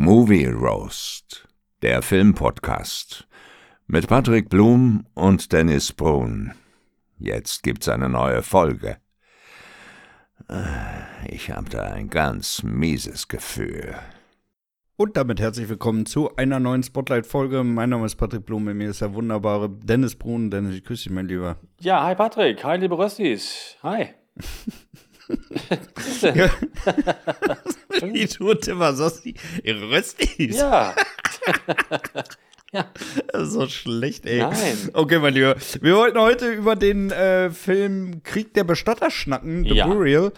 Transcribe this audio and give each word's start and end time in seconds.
Movie 0.00 0.46
Roast, 0.46 1.48
der 1.82 2.02
Filmpodcast 2.02 3.26
mit 3.88 4.06
Patrick 4.06 4.48
Blum 4.48 5.04
und 5.14 5.52
Dennis 5.52 5.92
Brun. 5.92 6.52
Jetzt 7.18 7.64
gibt's 7.64 7.88
eine 7.88 8.08
neue 8.08 8.44
Folge. 8.44 8.98
Ich 11.26 11.50
habe 11.50 11.68
da 11.68 11.82
ein 11.82 12.10
ganz 12.10 12.62
mieses 12.62 13.26
Gefühl. 13.26 13.96
Und 14.96 15.16
damit 15.16 15.40
herzlich 15.40 15.68
willkommen 15.68 16.06
zu 16.06 16.36
einer 16.36 16.60
neuen 16.60 16.84
Spotlight-Folge. 16.84 17.64
Mein 17.64 17.90
Name 17.90 18.06
ist 18.06 18.14
Patrick 18.14 18.46
Blum, 18.46 18.62
mit 18.62 18.76
mir 18.76 18.90
ist 18.90 19.00
der 19.00 19.14
wunderbare 19.14 19.68
Dennis 19.68 20.14
Brun. 20.14 20.52
Dennis, 20.52 20.76
ich 20.76 20.84
grüße 20.84 21.08
dich, 21.08 21.12
mein 21.12 21.26
Lieber. 21.26 21.56
Ja, 21.80 22.04
hi 22.04 22.14
Patrick, 22.14 22.62
hi 22.62 22.76
liebe 22.76 22.96
Röstis, 22.96 23.76
hi. 23.82 24.10
Die 28.02 28.26
tut 28.26 28.68
immer 28.68 28.94
so, 28.94 29.04
Röstis. 29.04 30.56
Ja. 30.56 30.94
ja. 32.72 32.86
So 33.34 33.66
schlecht, 33.68 34.26
ey. 34.26 34.38
Nein. 34.38 34.90
Okay, 34.92 35.18
mein 35.18 35.34
Lieber. 35.34 35.56
Wir 35.80 35.96
wollten 35.96 36.18
heute 36.18 36.52
über 36.52 36.76
den 36.76 37.10
äh, 37.10 37.50
Film 37.50 38.22
Krieg 38.22 38.54
der 38.54 38.64
Bestatter 38.64 39.10
schnacken, 39.10 39.64
The 39.64 39.74
Ja. 39.74 39.86
Burial. 39.86 40.32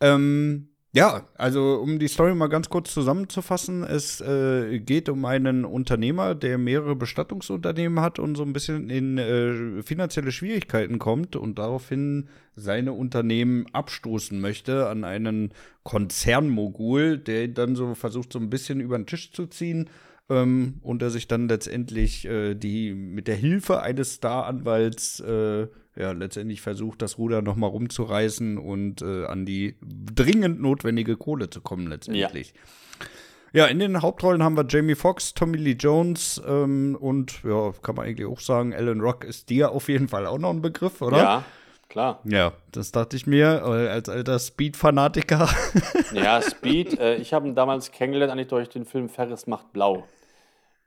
Ähm, 0.00 0.68
ja, 0.94 1.26
also 1.36 1.76
um 1.76 1.98
die 1.98 2.08
Story 2.08 2.34
mal 2.34 2.48
ganz 2.48 2.68
kurz 2.68 2.92
zusammenzufassen, 2.92 3.82
es 3.82 4.20
äh, 4.20 4.78
geht 4.78 5.08
um 5.08 5.24
einen 5.24 5.64
Unternehmer, 5.64 6.34
der 6.34 6.58
mehrere 6.58 6.94
Bestattungsunternehmen 6.94 8.00
hat 8.00 8.18
und 8.18 8.36
so 8.36 8.42
ein 8.42 8.52
bisschen 8.52 8.90
in 8.90 9.16
äh, 9.16 9.82
finanzielle 9.82 10.32
Schwierigkeiten 10.32 10.98
kommt 10.98 11.34
und 11.34 11.58
daraufhin 11.58 12.28
seine 12.56 12.92
Unternehmen 12.92 13.64
abstoßen 13.72 14.38
möchte 14.38 14.88
an 14.88 15.04
einen 15.04 15.52
Konzernmogul, 15.82 17.16
der 17.16 17.48
dann 17.48 17.74
so 17.74 17.94
versucht, 17.94 18.30
so 18.30 18.38
ein 18.38 18.50
bisschen 18.50 18.80
über 18.80 18.98
den 18.98 19.06
Tisch 19.06 19.32
zu 19.32 19.46
ziehen 19.46 19.88
ähm, 20.28 20.74
und 20.82 21.00
er 21.00 21.08
sich 21.08 21.26
dann 21.26 21.48
letztendlich 21.48 22.26
äh, 22.26 22.54
die 22.54 22.92
mit 22.92 23.28
der 23.28 23.36
Hilfe 23.36 23.80
eines 23.80 24.16
Staranwalts 24.16 25.20
äh, 25.20 25.68
ja 25.96 26.12
letztendlich 26.12 26.60
versucht, 26.60 27.02
das 27.02 27.18
Ruder 27.18 27.42
noch 27.42 27.56
mal 27.56 27.66
rumzureißen 27.66 28.58
und 28.58 29.02
äh, 29.02 29.26
an 29.26 29.44
die 29.44 29.76
dringend 29.82 30.60
notwendige 30.60 31.16
Kohle 31.16 31.50
zu 31.50 31.60
kommen 31.60 31.86
letztendlich. 31.86 32.54
Ja. 33.52 33.66
in 33.66 33.78
den 33.78 34.00
Hauptrollen 34.00 34.42
haben 34.42 34.56
wir 34.56 34.64
Jamie 34.66 34.94
Foxx, 34.94 35.34
Tommy 35.34 35.58
Lee 35.58 35.76
Jones 35.78 36.40
ähm, 36.46 36.96
und 36.98 37.42
ja, 37.44 37.72
kann 37.82 37.96
man 37.96 38.06
eigentlich 38.06 38.26
auch 38.26 38.40
sagen, 38.40 38.74
Alan 38.74 39.00
Rock 39.00 39.24
ist 39.24 39.50
dir 39.50 39.72
auf 39.72 39.88
jeden 39.88 40.08
Fall 40.08 40.26
auch 40.26 40.38
noch 40.38 40.50
ein 40.50 40.62
Begriff, 40.62 41.02
oder? 41.02 41.18
Ja, 41.18 41.44
klar. 41.90 42.20
Ja, 42.24 42.52
das 42.70 42.92
dachte 42.92 43.16
ich 43.16 43.26
mir 43.26 43.62
als 43.62 44.08
alter 44.08 44.38
Speed-Fanatiker. 44.38 45.48
Ja, 46.14 46.40
Speed, 46.40 46.98
äh, 46.98 47.16
ich 47.16 47.32
habe 47.34 47.48
ihn 47.48 47.54
damals 47.54 47.90
kennengelernt, 47.90 48.32
eigentlich 48.32 48.48
durch 48.48 48.68
den 48.70 48.84
Film 48.86 49.08
Ferris 49.08 49.46
macht 49.46 49.72
blau. 49.72 50.06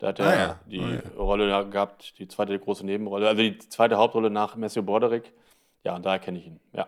Da 0.05 0.09
hat 0.09 0.19
er 0.19 0.25
Ah, 0.27 0.35
ja. 0.35 0.59
die 0.69 0.79
Ah, 0.81 1.01
ja. 1.03 1.17
Rolle 1.17 1.69
gehabt, 1.71 2.13
die 2.19 2.27
zweite 2.27 2.59
große 2.59 2.85
Nebenrolle, 2.85 3.27
also 3.27 3.41
die 3.41 3.57
zweite 3.57 3.97
Hauptrolle 3.97 4.29
nach 4.29 4.55
Matthew 4.55 4.83
Broderick. 4.83 5.33
Ja, 5.83 5.95
und 5.95 6.05
daher 6.05 6.19
kenne 6.19 6.37
ich 6.37 6.45
ihn, 6.45 6.59
ja. 6.73 6.87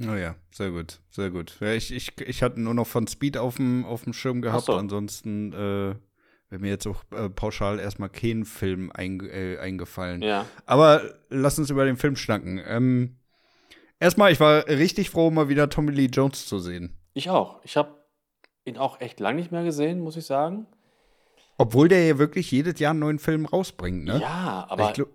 Oh 0.00 0.14
ja, 0.14 0.34
sehr 0.50 0.70
gut, 0.72 0.98
sehr 1.10 1.30
gut. 1.30 1.56
Ja, 1.60 1.72
ich, 1.72 1.92
ich, 1.94 2.20
ich 2.20 2.42
hatte 2.42 2.60
nur 2.60 2.74
noch 2.74 2.86
von 2.88 3.06
Speed 3.06 3.36
auf 3.36 3.56
dem, 3.56 3.84
auf 3.84 4.02
dem 4.02 4.12
Schirm 4.12 4.42
gehabt. 4.42 4.64
So. 4.64 4.74
Ansonsten 4.74 5.52
äh, 5.52 5.94
wäre 6.48 6.60
mir 6.60 6.70
jetzt 6.70 6.86
auch 6.88 7.04
äh, 7.12 7.28
pauschal 7.28 7.78
erstmal 7.78 8.08
kein 8.08 8.44
Film 8.44 8.90
einge 8.92 9.28
äh, 9.28 9.58
eingefallen. 9.58 10.20
Ja, 10.22 10.46
Aber 10.66 11.02
lass 11.28 11.56
uns 11.58 11.70
über 11.70 11.84
den 11.84 11.96
Film 11.96 12.16
schnacken. 12.16 12.60
Ähm, 12.66 13.16
erstmal, 14.00 14.32
ich 14.32 14.40
war 14.40 14.66
richtig 14.66 15.10
froh, 15.10 15.30
mal 15.30 15.48
wieder 15.48 15.68
Tommy 15.68 15.92
Lee 15.92 16.06
Jones 16.12 16.46
zu 16.46 16.58
sehen. 16.58 16.96
ich 17.14 17.30
auch. 17.30 17.60
Ich 17.64 17.76
habe 17.76 17.94
ihn 18.64 18.76
auch 18.76 19.00
echt 19.00 19.20
lange 19.20 19.38
nicht 19.38 19.52
mehr 19.52 19.62
gesehen, 19.64 20.00
muss 20.00 20.16
ich 20.16 20.24
sagen. 20.26 20.66
Obwohl 21.60 21.88
der 21.88 22.06
ja 22.06 22.18
wirklich 22.18 22.50
jedes 22.50 22.80
Jahr 22.80 22.92
einen 22.92 23.00
neuen 23.00 23.18
Film 23.18 23.44
rausbringt, 23.44 24.04
ne? 24.04 24.18
Ja, 24.20 24.66
aber 24.68 24.88
Ich 24.88 24.94
glaub- 24.94 25.08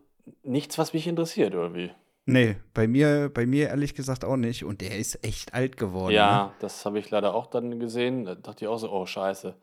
nichts, 0.43 0.77
was 0.77 0.93
mich 0.93 1.07
interessiert, 1.07 1.53
irgendwie. 1.55 1.91
Nee, 2.27 2.57
bei 2.73 2.88
mir, 2.88 3.29
bei 3.33 3.45
mir 3.47 3.69
ehrlich 3.69 3.95
gesagt 3.95 4.23
auch 4.23 4.38
nicht. 4.38 4.63
Und 4.63 4.81
der 4.81 4.95
ist 4.97 5.23
echt 5.25 5.53
alt 5.56 5.75
geworden. 5.78 6.09
Ne? 6.09 6.16
Ja, 6.17 6.53
das 6.59 6.85
habe 6.85 7.00
ich 7.00 7.09
leider 7.09 7.33
auch 7.33 7.47
dann 7.47 7.79
gesehen. 7.79 8.25
Da 8.25 8.35
dachte 8.35 8.66
ich 8.66 8.67
auch 8.67 8.78
so, 8.78 8.91
oh 8.91 9.06
scheiße, 9.07 9.56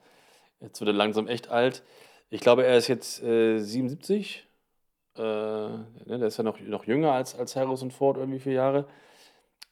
jetzt 0.61 0.81
wird 0.81 0.89
er 0.89 0.95
langsam 0.95 1.29
echt 1.29 1.49
alt. 1.49 1.85
Ich 2.31 2.41
glaube, 2.41 2.65
er 2.65 2.77
ist 2.77 2.89
jetzt 2.89 3.23
äh, 3.23 3.59
77. 3.59 4.49
Äh, 5.17 5.21
ne, 5.23 5.87
der 6.07 6.23
ist 6.23 6.37
ja 6.39 6.43
noch, 6.45 6.59
noch 6.61 6.85
jünger 6.85 7.13
als, 7.13 7.37
als 7.37 7.55
Harrison 7.55 7.91
Ford, 7.93 8.17
irgendwie 8.17 8.41
vier 8.41 8.55
Jahre. 8.55 8.89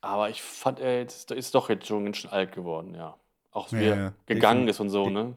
Aber 0.01 0.31
ich 0.31 0.43
fand, 0.43 0.79
er 0.79 0.99
jetzt, 0.99 1.31
ist 1.33 1.55
doch 1.55 1.69
jetzt 1.71 1.87
schon 1.87 2.05
ganz 2.05 2.19
schön 2.19 2.31
alt 2.31 2.53
geworden, 2.53 2.95
ja. 2.95 3.17
Auch 3.51 3.73
wie 3.73 3.77
Ja, 3.77 3.83
er 3.83 3.97
ja. 3.97 4.13
gegangen 4.27 4.69
ist 4.69 4.79
und 4.81 4.91
so, 4.91 5.09
ne? 5.11 5.35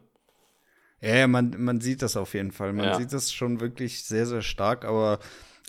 Ja, 1.03 1.16
ja, 1.18 1.28
man, 1.28 1.53
man 1.58 1.81
sieht 1.81 2.02
das 2.02 2.16
auf 2.16 2.34
jeden 2.34 2.52
Fall. 2.52 2.72
Man 2.72 2.86
Ja. 2.86 2.94
sieht 2.96 3.12
das 3.12 3.34
schon 3.34 3.59
wirklich 3.59 4.03
sehr, 4.06 4.25
sehr 4.25 4.41
stark, 4.41 4.86
aber 4.86 5.19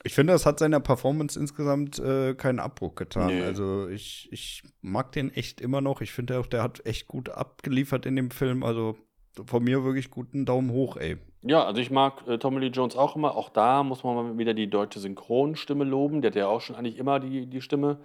ich 0.05 0.15
finde, 0.15 0.33
das 0.33 0.47
hat 0.47 0.61
seiner 0.61 0.79
Performance 0.81 1.39
insgesamt 1.39 1.99
äh, 1.99 2.35
keinen 2.35 2.61
Abbruch 2.61 2.95
getan. 2.95 3.39
Nö. 3.39 3.43
Also 3.43 3.89
ich, 3.89 4.29
ich 4.31 4.63
mag 4.81 5.11
den 5.13 5.33
echt 5.35 5.61
immer 5.61 5.81
noch. 5.81 6.03
Ich 6.03 6.13
finde 6.13 6.39
auch, 6.39 6.47
der 6.47 6.63
hat 6.63 6.87
echt 6.87 7.09
gut 7.09 7.31
abgeliefert 7.31 8.07
in 8.07 8.15
dem 8.15 8.31
Film. 8.31 8.63
Also 8.63 8.97
von 9.47 9.65
mir 9.65 9.83
wirklich 9.83 10.11
guten 10.11 10.45
Daumen 10.45 10.71
hoch, 10.71 10.97
ey. 10.99 11.17
Ja, 11.43 11.65
also 11.65 11.81
ich 11.81 11.91
mag 11.91 12.27
äh, 12.29 12.39
Tommy 12.39 12.61
Lee 12.61 12.69
Jones 12.69 12.95
auch 12.97 13.17
immer. 13.17 13.35
Auch 13.35 13.49
da 13.49 13.83
muss 13.83 14.05
man 14.05 14.15
mal 14.15 14.39
wieder 14.39 14.55
die 14.55 14.71
deutsche 14.71 15.01
Synchronstimme 15.01 15.85
loben. 15.85 16.23
Der 16.23 16.31
hat 16.31 16.37
ja 16.37 16.47
auch 16.47 16.61
schon 16.61 16.77
eigentlich 16.77 16.99
immer 16.99 17.19
die, 17.19 17.47
die 17.47 17.61
Stimme. 17.61 17.99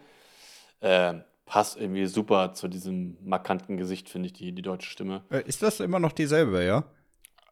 Äh, 0.79 1.15
passt 1.45 1.79
irgendwie 1.79 2.05
super 2.05 2.53
zu 2.53 2.67
diesem 2.67 3.17
markanten 3.23 3.77
Gesicht, 3.77 4.09
finde 4.09 4.27
ich, 4.27 4.33
die, 4.33 4.51
die 4.53 4.61
deutsche 4.61 4.89
Stimme. 4.89 5.23
Äh, 5.29 5.43
ist 5.45 5.61
das 5.61 5.79
immer 5.79 5.99
noch 5.99 6.13
dieselbe, 6.13 6.63
ja? 6.63 6.85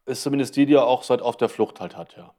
Ist 0.07 0.23
zumindest 0.23 0.55
die, 0.55 0.65
die 0.65 0.73
er 0.73 0.87
auch 0.87 1.03
seit 1.03 1.21
auf 1.21 1.37
der 1.37 1.49
Flucht 1.49 1.79
halt 1.79 1.95
hat, 1.95 2.15
ja. 2.17 2.33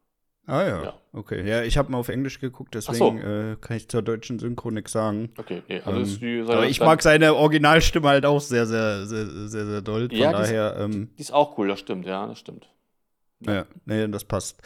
Ah 0.47 0.67
ja. 0.67 0.83
Ja. 0.83 0.95
Okay. 1.13 1.47
Ja, 1.47 1.63
ich 1.63 1.77
habe 1.77 1.93
mal 1.93 1.99
auf 1.99 2.09
Englisch 2.09 2.41
geguckt, 2.41 2.75
so. 2.75 2.91
deswegen 2.91 3.19
äh, 3.19 3.57
kann 3.61 3.77
ich 3.77 3.89
zur 3.91 4.01
deutschen 4.01 4.39
Synchro 4.39 4.71
nichts 4.71 4.93
sagen. 4.93 5.31
Okay, 5.37 5.63
nee, 5.69 5.81
also 5.85 5.99
Ähm, 5.99 6.03
ist 6.05 6.21
die, 6.23 6.41
aber 6.47 6.67
ich 6.67 6.81
mag 6.81 7.03
seine 7.03 7.35
Originalstimme 7.35 8.09
halt 8.09 8.25
auch 8.25 8.41
sehr, 8.41 8.67
sehr, 8.67 9.05
sehr, 9.05 9.27
sehr, 9.27 9.67
sehr 9.67 9.81
doll. 9.83 10.09
Von 10.09 10.17
Ja, 10.19 10.33
die 10.33 10.43
ist- 10.43 10.49
daher. 10.51 10.77
Ähm, 10.81 11.11
Die 11.19 11.21
ist 11.21 11.33
auch 11.33 11.59
cool, 11.59 11.69
das 11.69 11.81
stimmt, 11.81 12.07
ja, 12.07 12.27
das 12.27 12.39
stimmt. 12.39 12.71
Ja, 13.41 13.67
nee, 13.85 14.09
das 14.09 14.25
passt. 14.25 14.61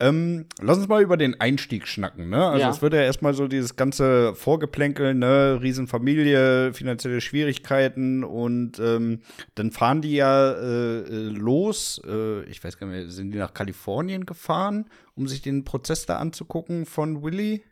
Ähm, 0.00 0.46
lass 0.60 0.78
uns 0.78 0.88
mal 0.88 1.00
über 1.00 1.16
den 1.16 1.40
Einstieg 1.40 1.86
schnacken, 1.86 2.28
ne? 2.28 2.44
Also 2.44 2.60
Ja. 2.60 2.70
es 2.70 2.82
wird 2.82 2.92
ja 2.94 3.02
erstmal 3.02 3.34
so 3.34 3.46
dieses 3.46 3.76
ganze 3.76 4.34
Vorgeplänkel, 4.34 5.14
ne, 5.14 5.60
Riesenfamilie, 5.62 6.74
finanzielle 6.74 7.20
Schwierigkeiten 7.20 8.24
und 8.24 8.80
ähm, 8.80 9.20
dann 9.54 9.70
fahren 9.70 10.02
die 10.02 10.14
ja 10.16 10.50
äh, 10.52 10.98
äh, 11.02 11.28
los, 11.28 12.00
äh, 12.04 12.42
ich 12.44 12.62
weiß 12.64 12.78
gar 12.78 12.88
nicht 12.88 12.96
mehr, 12.96 13.10
sind 13.10 13.30
die 13.30 13.38
nach 13.38 13.54
Kalifornien 13.54 14.26
gefahren, 14.26 14.86
um 15.14 15.28
sich 15.28 15.40
den 15.42 15.64
Prozess 15.64 16.04
da 16.06 16.18
anzugucken 16.18 16.84
von 16.84 17.22
Willy? 17.22 17.62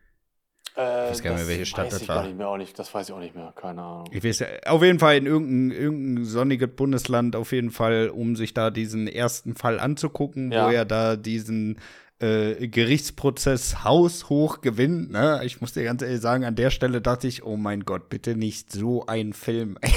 Äh, 0.77 0.81
weiß 1.11 1.23
gar 1.23 1.31
nicht 1.33 1.41
mehr, 1.41 1.49
welche 1.49 1.67
Stadt 1.67 1.93
das 1.93 2.03
ich 2.03 2.09
war. 2.09 2.25
nicht 2.25 2.37
mehr, 2.37 2.49
auch 2.49 2.57
nicht, 2.57 2.77
das 2.79 2.93
weiß 2.93 3.09
ich 3.09 3.15
auch 3.15 3.21
nicht 3.21 3.35
mehr, 3.35 3.53
keine 3.55 3.81
Ahnung. 3.83 4.09
Ich 4.11 4.25
weiß 4.25 4.45
auf 4.67 4.83
jeden 4.83 4.99
Fall 4.99 5.17
in 5.17 5.27
irgendein, 5.27 5.71
irgendein 5.79 6.25
sonniges 6.25 6.69
Bundesland, 6.75 7.37
auf 7.37 7.53
jeden 7.53 7.71
Fall, 7.71 8.09
um 8.09 8.35
sich 8.35 8.55
da 8.55 8.71
diesen 8.71 9.07
ersten 9.07 9.55
Fall 9.55 9.79
anzugucken, 9.79 10.51
Ja. 10.51 10.67
wo 10.67 10.73
er 10.73 10.85
da 10.85 11.15
diesen 11.17 11.79
äh, 12.21 12.67
Gerichtsprozess 12.69 13.85
haushoch 13.85 14.61
gewinnt. 14.63 15.11
Ne? 15.13 15.41
Ich 15.45 15.61
muss 15.61 15.73
dir 15.75 15.85
ganz 15.85 16.03
ehrlich 16.03 16.21
sagen, 16.21 16.45
an 16.45 16.57
der 16.57 16.71
Stelle 16.71 17.01
dachte 17.01 17.29
ich, 17.29 17.45
oh 17.45 17.57
mein 17.57 17.85
Gott, 17.85 18.09
bitte 18.09 18.35
nicht 18.37 18.73
so 18.73 19.07
ein 19.07 19.33
Film. 19.33 19.79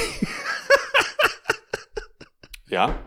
Ja, 2.69 2.99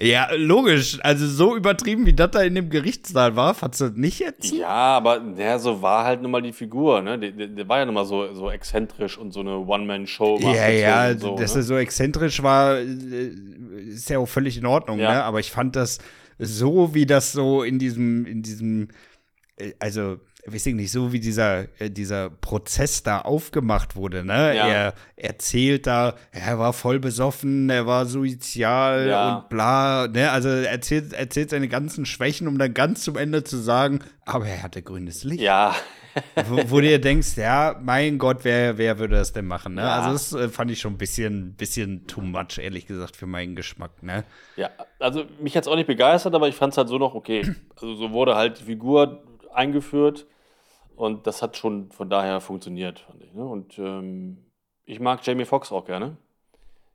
ja, 0.00 0.28
logisch. 0.34 0.98
Also 1.02 1.26
so 1.26 1.56
übertrieben, 1.56 2.06
wie 2.06 2.12
das 2.12 2.30
da 2.30 2.42
in 2.42 2.54
dem 2.54 2.70
Gerichtssaal 2.70 3.36
war, 3.36 3.54
fandst 3.54 3.80
du 3.80 3.86
das 3.86 3.96
nicht 3.96 4.18
jetzt? 4.18 4.52
ja, 4.52 4.68
aber 4.68 5.20
der 5.20 5.58
so 5.58 5.82
war 5.82 6.04
halt 6.04 6.22
nun 6.22 6.30
mal 6.30 6.42
die 6.42 6.52
Figur, 6.52 7.02
ne? 7.02 7.18
Der, 7.18 7.30
der, 7.32 7.46
der 7.48 7.68
war 7.68 7.78
ja 7.78 7.84
nun 7.86 7.94
mal 7.94 8.04
so, 8.04 8.32
so 8.34 8.50
exzentrisch 8.50 9.18
und 9.18 9.32
so 9.32 9.40
eine 9.40 9.58
One-Man-Show. 9.58 10.38
Ja, 10.40 10.68
ja, 10.68 11.18
so, 11.18 11.36
dass 11.36 11.54
ne? 11.54 11.60
er 11.60 11.64
so 11.64 11.76
exzentrisch 11.76 12.42
war, 12.42 12.78
äh, 12.78 13.30
ist 13.88 14.10
ja 14.10 14.18
auch 14.18 14.28
völlig 14.28 14.56
in 14.58 14.66
Ordnung, 14.66 14.98
Ja. 14.98 15.12
ne? 15.12 15.24
Aber 15.24 15.40
ich 15.40 15.50
fand 15.50 15.76
das 15.76 15.98
so, 16.38 16.94
wie 16.94 17.06
das 17.06 17.32
so 17.32 17.62
in 17.62 17.78
diesem, 17.78 18.26
in 18.26 18.42
diesem, 18.42 18.88
äh, 19.56 19.72
also, 19.78 20.18
weiß 20.46 20.66
ich 20.66 20.74
nicht, 20.74 20.90
so 20.90 21.12
wie 21.12 21.20
dieser, 21.20 21.66
äh, 21.80 21.90
dieser 21.90 22.30
Prozess 22.30 23.02
da 23.02 23.20
aufgemacht 23.20 23.96
wurde, 23.96 24.24
ne? 24.24 24.56
Ja. 24.56 24.66
Er 24.68 24.94
erzählt 25.16 25.86
da, 25.86 26.14
er 26.32 26.58
war 26.58 26.72
voll 26.72 26.98
besoffen, 26.98 27.68
er 27.70 27.86
war 27.86 28.06
suizial 28.06 29.08
Ja. 29.08 29.36
und 29.38 29.48
bla, 29.48 30.08
ne? 30.08 30.30
Also 30.30 30.48
er 30.48 30.70
erzählt, 30.70 31.12
erzählt 31.12 31.50
seine 31.50 31.68
ganzen 31.68 32.06
Schwächen, 32.06 32.48
um 32.48 32.58
dann 32.58 32.74
ganz 32.74 33.02
zum 33.02 33.16
Ende 33.16 33.44
zu 33.44 33.56
sagen, 33.58 34.00
aber 34.24 34.46
er 34.46 34.62
hatte 34.62 34.82
grünes 34.82 35.24
Licht 35.24 35.42
Ja, 35.42 35.74
wo, 36.48 36.56
wo 36.70 36.76
du 36.80 36.88
dir 36.88 37.00
denkst, 37.00 37.36
ja, 37.36 37.76
mein 37.82 38.18
Gott, 38.18 38.38
wer, 38.42 38.78
wer 38.78 38.98
würde 38.98 39.16
das 39.16 39.32
denn 39.32 39.46
machen? 39.46 39.74
Ne? 39.74 39.82
Ja. 39.82 40.00
Also 40.00 40.12
das 40.12 40.32
äh, 40.32 40.48
fand 40.48 40.70
ich 40.70 40.80
schon 40.80 40.94
ein 40.94 40.98
bisschen, 40.98 41.54
bisschen 41.54 42.06
too 42.06 42.20
much, 42.20 42.58
ehrlich 42.58 42.86
gesagt, 42.86 43.14
für 43.16 43.26
meinen 43.26 43.54
Geschmack. 43.56 44.02
Ne? 44.02 44.24
Ja, 44.56 44.70
also 44.98 45.24
mich 45.40 45.56
hat 45.56 45.64
es 45.64 45.68
auch 45.68 45.76
nicht 45.76 45.86
begeistert, 45.86 46.34
aber 46.34 46.48
ich 46.48 46.54
fand 46.56 46.72
es 46.72 46.78
halt 46.78 46.88
so 46.88 46.98
noch 46.98 47.14
okay. 47.14 47.54
Also 47.76 47.94
so 47.94 48.10
wurde 48.10 48.34
halt 48.36 48.58
die 48.60 48.64
Figur 48.64 49.22
eingeführt 49.52 50.26
und 50.96 51.26
das 51.26 51.42
hat 51.42 51.56
schon 51.56 51.90
von 51.92 52.10
daher 52.10 52.40
funktioniert, 52.40 53.00
fand 53.00 53.22
ich. 53.22 53.32
Ne? 53.32 53.44
Und 53.44 53.78
ähm, 53.78 54.38
ich 54.84 55.00
mag 55.00 55.24
Jamie 55.26 55.44
Foxx 55.44 55.72
auch 55.72 55.84
gerne. 55.84 56.16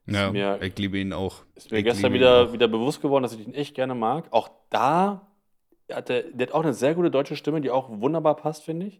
Ja, 0.08 0.32
mir- 0.32 0.62
ich 0.62 0.78
liebe 0.78 1.00
ihn 1.00 1.14
auch. 1.14 1.44
Ist 1.56 1.72
mir 1.72 1.80
Ich 1.80 1.84
gestern 1.86 2.14
wieder, 2.14 2.54
wieder 2.54 2.68
bewusst 2.68 3.02
geworden, 3.02 3.24
dass 3.24 3.34
ich 3.34 3.46
ihn 3.48 3.54
echt 3.56 3.74
gerne 3.76 3.96
mag. 3.96 4.26
Auch 4.32 4.50
da 4.70 5.28
hat 5.92 6.10
er, 6.10 6.24
der 6.24 6.48
hat 6.48 6.54
auch 6.54 6.64
eine 6.64 6.74
sehr 6.74 6.94
gute 6.94 7.10
deutsche 7.10 7.36
Stimme, 7.36 7.62
die 7.62 7.72
auch 7.72 7.90
wunderbar 7.90 8.36
passt, 8.36 8.64
finde 8.64 8.86
ich. 8.88 9.00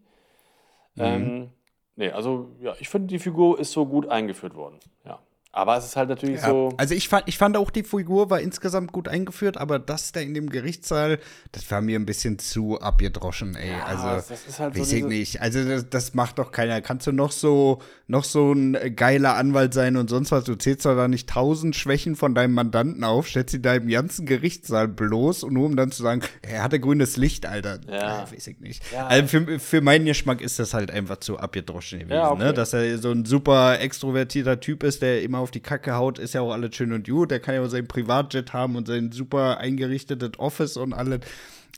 Mhm. 0.96 1.04
Ähm, 1.04 1.50
nee, 1.94 2.10
also 2.10 2.50
ja, 2.60 2.74
ich 2.80 2.88
finde, 2.88 3.06
die 3.08 3.18
Figur 3.20 3.58
ist 3.60 3.70
so 3.72 3.86
gut 3.86 4.08
eingeführt 4.08 4.54
worden. 4.56 4.80
Ja. 5.04 5.20
Aber 5.56 5.78
es 5.78 5.86
ist 5.86 5.96
halt 5.96 6.10
natürlich 6.10 6.42
Ja, 6.42 6.48
so. 6.50 6.74
also 6.76 6.92
ich 6.94 7.08
fand, 7.08 7.22
ich 7.28 7.38
fand 7.38 7.56
auch 7.56 7.70
die 7.70 7.82
Figur 7.82 8.28
war 8.28 8.40
insgesamt 8.42 8.92
gut 8.92 9.08
eingeführt, 9.08 9.56
aber 9.56 9.78
das 9.78 10.12
da 10.12 10.20
in 10.20 10.34
dem 10.34 10.50
Gerichtssaal, 10.50 11.18
das 11.52 11.70
war 11.70 11.80
mir 11.80 11.98
ein 11.98 12.04
bisschen 12.04 12.38
zu 12.38 12.78
abgedroschen, 12.78 13.56
ey. 13.56 13.70
Ja, 13.70 13.84
also, 13.86 14.28
das 14.28 14.46
ist 14.46 14.58
halt 14.60 14.74
so 14.74 14.80
weiß 14.82 14.88
ich 14.92 14.96
diese- 14.98 15.08
nicht. 15.08 15.40
Also 15.40 15.64
das, 15.64 15.88
das 15.88 16.12
macht 16.12 16.38
doch 16.38 16.52
keiner. 16.52 16.82
Kannst 16.82 17.06
du 17.06 17.12
noch 17.12 17.32
so, 17.32 17.80
noch 18.06 18.24
so 18.24 18.52
ein 18.52 18.76
geiler 18.96 19.36
Anwalt 19.36 19.72
sein 19.72 19.96
und 19.96 20.10
sonst 20.10 20.30
was? 20.30 20.44
Du 20.44 20.56
zählst 20.56 20.84
doch 20.84 20.94
da 20.94 21.08
nicht 21.08 21.26
tausend 21.30 21.74
Schwächen 21.74 22.16
von 22.16 22.34
deinem 22.34 22.52
Mandanten 22.52 23.02
auf, 23.02 23.26
stellst 23.26 23.52
sie 23.52 23.62
da 23.62 23.76
im 23.76 23.88
ganzen 23.88 24.26
Gerichtssaal 24.26 24.88
bloß 24.88 25.42
und 25.42 25.54
nur 25.54 25.64
um 25.64 25.74
dann 25.74 25.90
zu 25.90 26.02
sagen, 26.02 26.20
er 26.42 26.62
hatte 26.64 26.78
grünes 26.78 27.16
Licht, 27.16 27.46
Alter. 27.46 27.80
Ja. 27.88 28.24
Äh, 28.24 28.30
weiß 28.36 28.46
ich 28.48 28.60
nicht. 28.60 28.82
Ja. 28.92 29.06
Also 29.06 29.26
für, 29.28 29.58
für 29.58 29.80
meinen 29.80 30.04
Geschmack 30.04 30.42
ist 30.42 30.58
das 30.58 30.74
halt 30.74 30.90
einfach 30.90 31.16
zu 31.16 31.38
abgedroschen 31.38 32.00
gewesen, 32.00 32.14
Ja, 32.14 32.30
okay. 32.30 32.42
ne? 32.44 32.52
Dass 32.52 32.74
er 32.74 32.98
so 32.98 33.10
ein 33.10 33.24
super 33.24 33.80
extrovertierter 33.80 34.60
Typ 34.60 34.82
ist, 34.82 35.00
der 35.00 35.22
immer 35.22 35.45
auf 35.46 35.52
die 35.52 35.60
Kacke 35.60 35.94
haut, 35.94 36.18
ist 36.18 36.34
ja 36.34 36.40
auch 36.40 36.52
alles 36.52 36.74
schön 36.74 36.92
und 36.92 37.06
gut. 37.06 37.30
Der 37.30 37.38
kann 37.38 37.54
ja 37.54 37.62
auch 37.62 37.68
sein 37.68 37.86
Privatjet 37.86 38.52
haben 38.52 38.74
und 38.74 38.88
sein 38.88 39.12
super 39.12 39.58
eingerichtetes 39.58 40.32
Office 40.38 40.76
und 40.76 40.92
alles. 40.92 41.20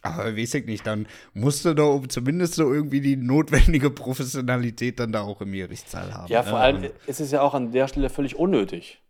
Aber 0.00 0.34
weiß 0.34 0.54
ich 0.54 0.64
nicht, 0.64 0.86
dann 0.86 1.06
musste 1.34 1.74
doch 1.74 2.02
zumindest 2.08 2.54
so 2.54 2.72
irgendwie 2.72 3.02
die 3.02 3.16
notwendige 3.16 3.90
Professionalität 3.90 4.98
dann 5.00 5.12
da 5.12 5.20
auch 5.20 5.42
im 5.42 5.52
Gerichtssaal 5.52 6.14
haben. 6.14 6.32
ja, 6.32 6.42
ne? 6.42 6.48
vor 6.48 6.60
allem 6.60 6.90
ist 7.06 7.20
es 7.20 7.30
ja 7.30 7.42
auch 7.42 7.52
an 7.52 7.72
der 7.72 7.88
Stelle 7.88 8.08
völlig 8.08 8.36
unnötig. 8.36 9.02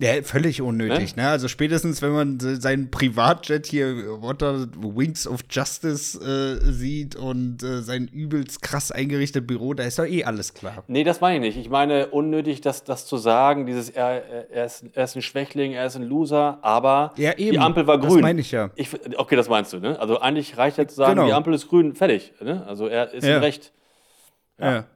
Ja, 0.00 0.20
völlig 0.24 0.60
unnötig, 0.60 1.14
ne? 1.14 1.28
Also 1.28 1.46
spätestens, 1.46 2.02
wenn 2.02 2.10
man 2.10 2.40
se- 2.40 2.60
seinen 2.60 2.90
Privatjet 2.90 3.66
hier, 3.66 3.94
Water 4.20 4.66
Wings 4.76 5.24
of 5.28 5.42
Justice 5.48 6.18
äh, 6.18 6.72
sieht 6.72 7.14
und 7.14 7.62
äh, 7.62 7.80
sein 7.80 8.08
übelst 8.08 8.60
krass 8.60 8.90
eingerichtetes 8.90 9.46
Büro, 9.46 9.72
da 9.72 9.84
ist 9.84 10.00
doch 10.00 10.04
eh 10.04 10.24
alles 10.24 10.52
klar. 10.52 10.82
Nee, 10.88 11.04
das 11.04 11.20
meine 11.20 11.46
ich 11.46 11.54
nicht. 11.54 11.64
Ich 11.66 11.70
meine, 11.70 12.08
unnötig, 12.08 12.60
das, 12.60 12.82
das 12.82 13.06
zu 13.06 13.18
sagen, 13.18 13.66
dieses, 13.66 13.88
er, 13.88 14.50
er, 14.50 14.64
ist, 14.64 14.84
er 14.94 15.04
ist 15.04 15.14
ein 15.14 15.22
Schwächling, 15.22 15.72
er 15.74 15.86
ist 15.86 15.94
ein 15.94 16.02
Loser, 16.02 16.58
aber 16.62 17.12
Ja, 17.16 17.32
die 17.34 17.56
Ampel 17.56 17.86
war 17.86 17.98
Das 17.98 18.08
grün. 18.10 18.20
meine 18.22 18.40
ich 18.40 18.50
ja. 18.50 18.70
Ich, 18.74 18.88
okay, 19.16 19.36
das 19.36 19.48
meinst 19.48 19.72
du, 19.74 19.78
ne? 19.78 19.98
Also 20.00 20.18
eigentlich 20.18 20.58
reicht 20.58 20.76
ja 20.76 20.88
zu 20.88 20.96
sagen, 20.96 21.14
Genau. 21.14 21.26
die 21.26 21.32
Ampel 21.34 21.54
ist 21.54 21.68
grün, 21.68 21.94
fertig. 21.94 22.32
Ne? 22.42 22.66
Also 22.66 22.88
er 22.88 23.14
ist 23.14 23.24
Ja. 23.24 23.36
im 23.36 23.42
Recht. 23.42 23.72
Ja. 24.58 24.86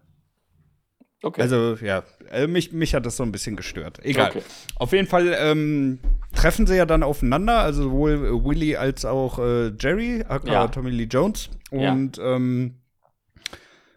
Okay. 1.23 1.41
Also, 1.43 1.77
ja, 1.85 2.05
äh, 2.31 2.47
mich, 2.47 2.73
mich 2.73 2.95
hat 2.95 3.05
das 3.05 3.17
so 3.17 3.25
ein 3.25 3.33
bisschen 3.33 3.57
gestört. 3.57 3.99
Egal. 4.05 4.31
Okay. 4.31 4.43
Auf 4.77 4.93
jeden 4.93 5.09
Fall 5.09 5.35
ähm, 5.39 5.99
treffen 6.35 6.67
sie 6.69 6.77
ja 6.77 6.87
dann 6.87 7.03
aufeinander, 7.03 7.59
also 7.59 7.83
sowohl 7.85 8.13
äh, 8.13 8.45
Willy 8.45 8.77
als 8.77 9.05
auch 9.05 9.39
äh, 9.41 9.73
Jerry, 9.81 10.25
aka 10.29 10.47
Ja. 10.53 10.69
Tommy 10.69 10.91
Lee 10.91 11.09
Jones. 11.11 11.51
Ja. 11.73 11.93
Und 11.93 12.19
ähm, 12.23 12.77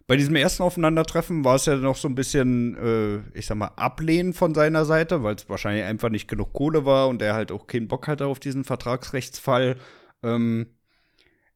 bei 0.07 0.17
diesem 0.17 0.35
ersten 0.35 0.63
Aufeinandertreffen 0.63 1.45
war 1.45 1.55
es 1.55 1.67
ja 1.67 1.75
noch 1.75 1.95
so 1.95 2.07
ein 2.07 2.15
bisschen, 2.15 2.75
äh, 2.75 3.37
ich 3.37 3.45
sag 3.45 3.55
mal, 3.55 3.71
Ablehnen 3.75 4.33
von 4.33 4.53
seiner 4.55 4.83
Seite, 4.83 5.21
weil 5.23 5.35
es 5.35 5.47
wahrscheinlich 5.47 5.85
einfach 5.85 6.09
nicht 6.09 6.27
genug 6.27 6.51
Kohle 6.53 6.85
war 6.85 7.07
und 7.07 7.21
er 7.21 7.33
halt 7.35 7.51
auch 7.51 7.67
keinen 7.67 7.87
Bock 7.87 8.07
hatte 8.07 8.25
auf 8.25 8.39
diesen 8.39 8.63
Vertragsrechtsfall. 8.63 9.77
Ähm, 10.23 10.67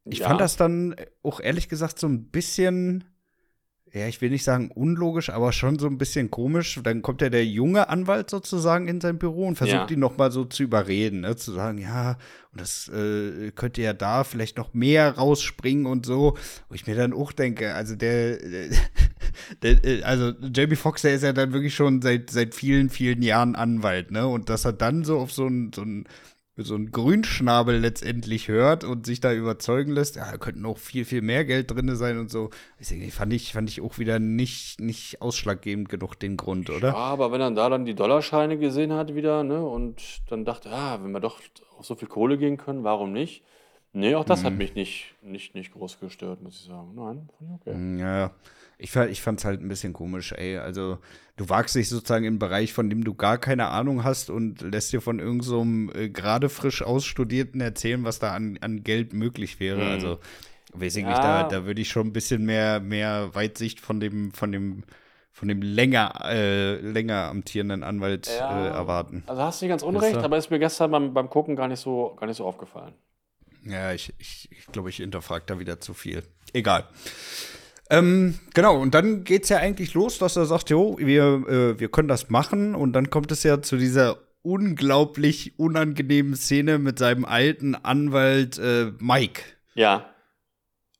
ich 0.06 0.20
Ja. 0.20 0.28
fand 0.28 0.42
das 0.42 0.56
dann 0.58 0.96
auch 1.24 1.40
ehrlich 1.40 1.68
gesagt 1.70 1.98
so 2.00 2.08
ein 2.08 2.30
bisschen, 2.30 3.04
ja, 3.96 4.08
ich 4.08 4.20
will 4.20 4.30
nicht 4.30 4.44
sagen 4.44 4.72
unlogisch, 4.76 5.30
aber 5.30 5.54
schon 5.54 5.80
so 5.80 5.88
ein 5.88 5.98
bisschen 5.98 6.30
komisch. 6.30 6.80
Dann 6.84 7.02
kommt 7.02 7.22
ja 7.22 7.30
der 7.30 7.46
junge 7.46 7.88
Anwalt 7.88 8.30
sozusagen 8.30 8.90
in 8.90 9.00
sein 9.00 9.18
Büro 9.18 9.48
und 9.48 9.56
versucht 9.56 9.90
Ja. 9.90 9.96
ihn 9.96 10.00
noch 10.02 10.18
mal 10.18 10.32
so 10.34 10.44
zu 10.44 10.64
überreden, 10.64 11.22
ne? 11.22 11.38
zu 11.38 11.54
sagen, 11.54 11.78
ja, 11.78 12.18
und 12.52 12.60
das 12.60 12.90
äh, 12.90 13.52
könnte 13.56 13.82
ja 13.82 13.94
da 13.94 14.26
vielleicht 14.26 14.58
noch 14.58 14.74
mehr 14.74 15.12
rausspringen 15.16 15.86
und 15.86 16.06
so. 16.06 16.36
Wo 16.68 16.76
ich 16.76 16.86
mir 16.88 16.96
dann 16.96 17.14
auch 17.14 17.32
denke, 17.32 17.74
also 17.74 17.96
der, 17.96 18.38
der 19.62 19.84
äh, 19.86 20.04
also 20.04 20.34
Jamie 20.54 20.76
Foxx, 20.76 21.04
der 21.04 21.16
ist 21.16 21.24
ja 21.24 21.32
dann 21.32 21.54
wirklich 21.54 21.74
schon 21.76 22.02
seit, 22.02 22.30
seit 22.30 22.54
vielen, 22.54 22.90
vielen 22.90 23.22
Jahren 23.22 23.56
Anwalt, 23.56 24.12
ne? 24.12 24.28
Und 24.28 24.50
dass 24.50 24.66
er 24.66 24.74
dann 24.74 25.06
so 25.06 25.20
auf 25.20 25.32
so 25.32 25.48
ein, 25.48 25.72
so 25.74 25.84
ein 25.84 26.06
so 26.57 26.75
ein 26.75 26.92
Grünschnabel 26.92 27.78
letztendlich 27.80 28.48
hört 28.48 28.84
und 28.86 29.06
sich 29.06 29.19
da 29.19 29.34
überzeugen 29.34 29.92
lässt, 29.92 30.16
ja, 30.16 30.31
da 30.31 30.38
könnten 30.38 30.62
noch 30.62 30.78
viel, 30.78 31.04
viel 31.04 31.22
mehr 31.22 31.44
Geld 31.44 31.72
drin 31.72 31.94
sein 31.96 32.18
und 32.18 32.31
so. 32.31 32.50
Deswegen 32.80 33.12
fand 33.12 33.34
ich, 33.34 33.52
fand 33.54 33.69
ich 33.69 33.81
auch 33.81 34.00
wieder 34.00 34.19
nicht, 34.19 34.80
nicht 34.80 35.22
ausschlaggebend 35.22 35.90
genug 35.90 36.16
den 36.16 36.38
Grund, 36.38 36.69
oder? 36.69 36.90
Ja, 36.90 36.96
aber 36.96 37.31
wenn 37.34 37.42
er 37.42 37.52
da 37.52 37.69
dann 37.69 37.84
die 37.86 37.94
Dollarscheine 37.96 38.57
gesehen 38.57 38.94
hat 38.94 39.16
wieder, 39.16 39.44
ne, 39.44 39.66
und 39.66 40.02
dann 40.30 40.46
dachte, 40.46 40.69
ah, 40.72 41.00
wenn 41.04 41.12
wir 41.12 41.19
doch 41.19 41.40
auf 41.78 41.86
so 41.86 41.96
viel 41.96 42.07
Kohle 42.07 42.38
gehen 42.38 42.56
können, 42.58 42.84
warum 42.86 43.12
nicht? 43.12 43.44
Nee, 43.92 44.16
auch 44.16 44.25
das 44.25 44.42
Mhm. 44.44 44.48
hat 44.48 44.58
mich 44.58 44.75
nicht, 44.75 45.16
nicht, 45.22 45.56
nicht 45.56 45.72
groß 45.74 46.00
gestört, 46.00 46.42
muss 46.42 46.60
ich 46.60 46.68
sagen. 46.68 46.92
Nein, 46.96 47.30
okay. 47.56 48.00
Ja, 48.00 48.31
ich, 48.77 48.92
fa- 48.92 49.06
ich 49.07 49.22
fand's 49.22 49.45
halt 49.45 49.62
ein 49.62 49.68
bisschen 49.68 49.94
komisch, 49.94 50.31
ey. 50.33 50.57
Also, 50.57 51.00
du 51.38 51.50
wagst 51.50 51.75
dich 51.75 51.89
sozusagen 51.89 52.25
im 52.25 52.39
Bereich, 52.39 52.74
von 52.74 52.89
dem 52.89 53.04
du 53.04 53.13
gar 53.13 53.38
keine 53.38 53.68
Ahnung 53.68 54.04
hast 54.04 54.30
und 54.30 54.62
lässt 54.62 54.92
dir 54.94 55.01
von 55.01 55.19
irgendeinem 55.19 55.89
so 55.92 55.98
äh, 56.00 56.10
gerade 56.10 56.50
frisch 56.50 56.81
Ausstudierten 56.81 57.62
erzählen, 57.62 58.04
was 58.04 58.19
da 58.19 58.33
an, 58.33 58.57
an 58.62 58.83
Geld 58.83 59.13
möglich 59.13 59.60
wäre. 59.60 59.83
Mhm. 59.83 59.92
Also, 59.92 60.19
weiß 60.74 60.95
ich 60.98 61.04
Ja. 61.04 61.10
nicht, 61.10 61.24
da, 61.24 61.44
da 61.44 61.66
würde 61.66 61.81
ich 61.81 61.89
schon 61.89 62.07
ein 62.07 62.13
bisschen 62.13 62.45
mehr, 62.45 62.80
mehr 62.81 63.33
Weitsicht 63.33 63.80
von 63.80 64.00
dem, 64.00 64.31
von 64.33 64.51
dem, 64.51 64.83
von 65.31 65.48
dem 65.48 65.62
länger, 65.62 66.13
äh, 66.25 66.75
länger 66.80 67.30
amtierenden 67.30 67.83
Anwalt 67.83 68.27
Ja. 68.27 68.68
äh, 68.68 68.69
erwarten. 68.69 69.24
Also 69.27 69.42
hast 69.42 69.62
du 69.62 69.66
nicht 69.66 69.72
ganz 69.72 69.83
unrecht, 69.83 70.16
er? 70.18 70.24
aber 70.24 70.38
ist 70.38 70.50
mir 70.51 70.60
gestern 70.60 70.92
beim, 70.92 71.13
beim 71.13 71.30
Gucken 71.30 71.56
gar 71.56 71.68
nicht 71.69 71.80
so, 71.80 72.16
gar 72.19 72.27
nicht 72.27 72.38
so 72.38 72.45
aufgefallen. 72.45 72.94
Ja, 73.63 73.94
ich, 73.94 74.13
ich, 74.19 74.48
ich 74.51 74.66
glaube, 74.68 74.89
ich 74.89 74.98
hinterfrage 74.98 75.44
da 75.48 75.60
wieder 75.60 75.80
zu 75.80 75.94
viel. 75.94 76.24
Egal. 76.54 76.86
Ähm, 77.90 78.40
genau, 78.54 78.80
und 78.80 78.94
dann 78.94 79.24
geht's 79.24 79.50
ja 79.50 79.58
eigentlich 79.58 79.94
los, 79.94 80.18
dass 80.18 80.36
er 80.36 80.46
sagt, 80.46 80.70
jo, 80.70 80.98
wir, 81.00 81.24
äh, 81.48 81.80
wir 81.80 81.90
können 81.90 82.08
das 82.08 82.30
machen. 82.30 82.76
Und 82.76 82.94
dann 82.94 83.10
kommt 83.10 83.32
es 83.32 83.44
ja 83.44 83.62
zu 83.62 83.78
dieser 83.78 84.18
unglaublich 84.42 85.58
unangenehmen 85.60 86.36
Szene 86.36 86.78
mit 86.78 87.00
seinem 87.00 87.26
alten 87.26 87.76
Anwalt 87.76 88.58
äh, 88.58 88.92
Mike. 89.00 89.42
Ja, 89.74 90.16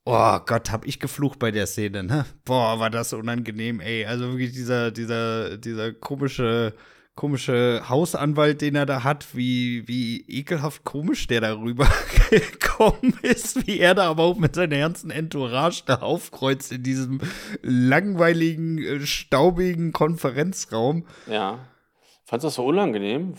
Oh 0.08 0.38
Gott, 0.46 0.72
hab 0.72 0.86
ich 0.86 1.00
geflucht 1.00 1.40
bei 1.40 1.50
der 1.50 1.66
Szene, 1.66 2.04
ne? 2.04 2.28
Boah, 2.46 2.80
war 2.80 2.92
das 2.92 3.12
unangenehm, 3.12 3.80
ey. 3.80 4.06
Also 4.06 4.30
wirklich 4.30 4.52
dieser, 4.52 4.92
dieser, 4.92 5.58
dieser 5.58 5.94
komische, 5.94 6.76
komische 7.16 7.84
Hausanwalt, 7.88 8.62
den 8.62 8.76
er 8.76 8.86
da 8.86 9.04
hat, 9.04 9.36
wie, 9.36 9.88
wie 9.88 10.26
ekelhaft 10.28 10.84
komisch 10.84 11.28
der 11.28 11.42
darüber 11.42 11.88
gekommen 12.30 13.18
ist, 13.22 13.66
wie 13.66 13.80
er 13.80 13.96
da 13.96 14.10
aber 14.10 14.24
auch 14.24 14.38
mit 14.38 14.56
seiner 14.56 14.78
ganzen 14.78 15.12
Entourage 15.12 15.84
da 15.86 15.96
aufkreuzt 15.96 16.74
in 16.74 16.84
diesem 16.84 17.22
langweiligen, 17.62 18.78
äh, 18.80 19.00
staubigen 19.06 19.92
Konferenzraum. 19.94 21.06
ja. 21.28 21.60
Fandest 22.28 22.44
du 22.44 22.48
das 22.48 22.56
so 22.56 22.66
unangenehm? 22.66 23.36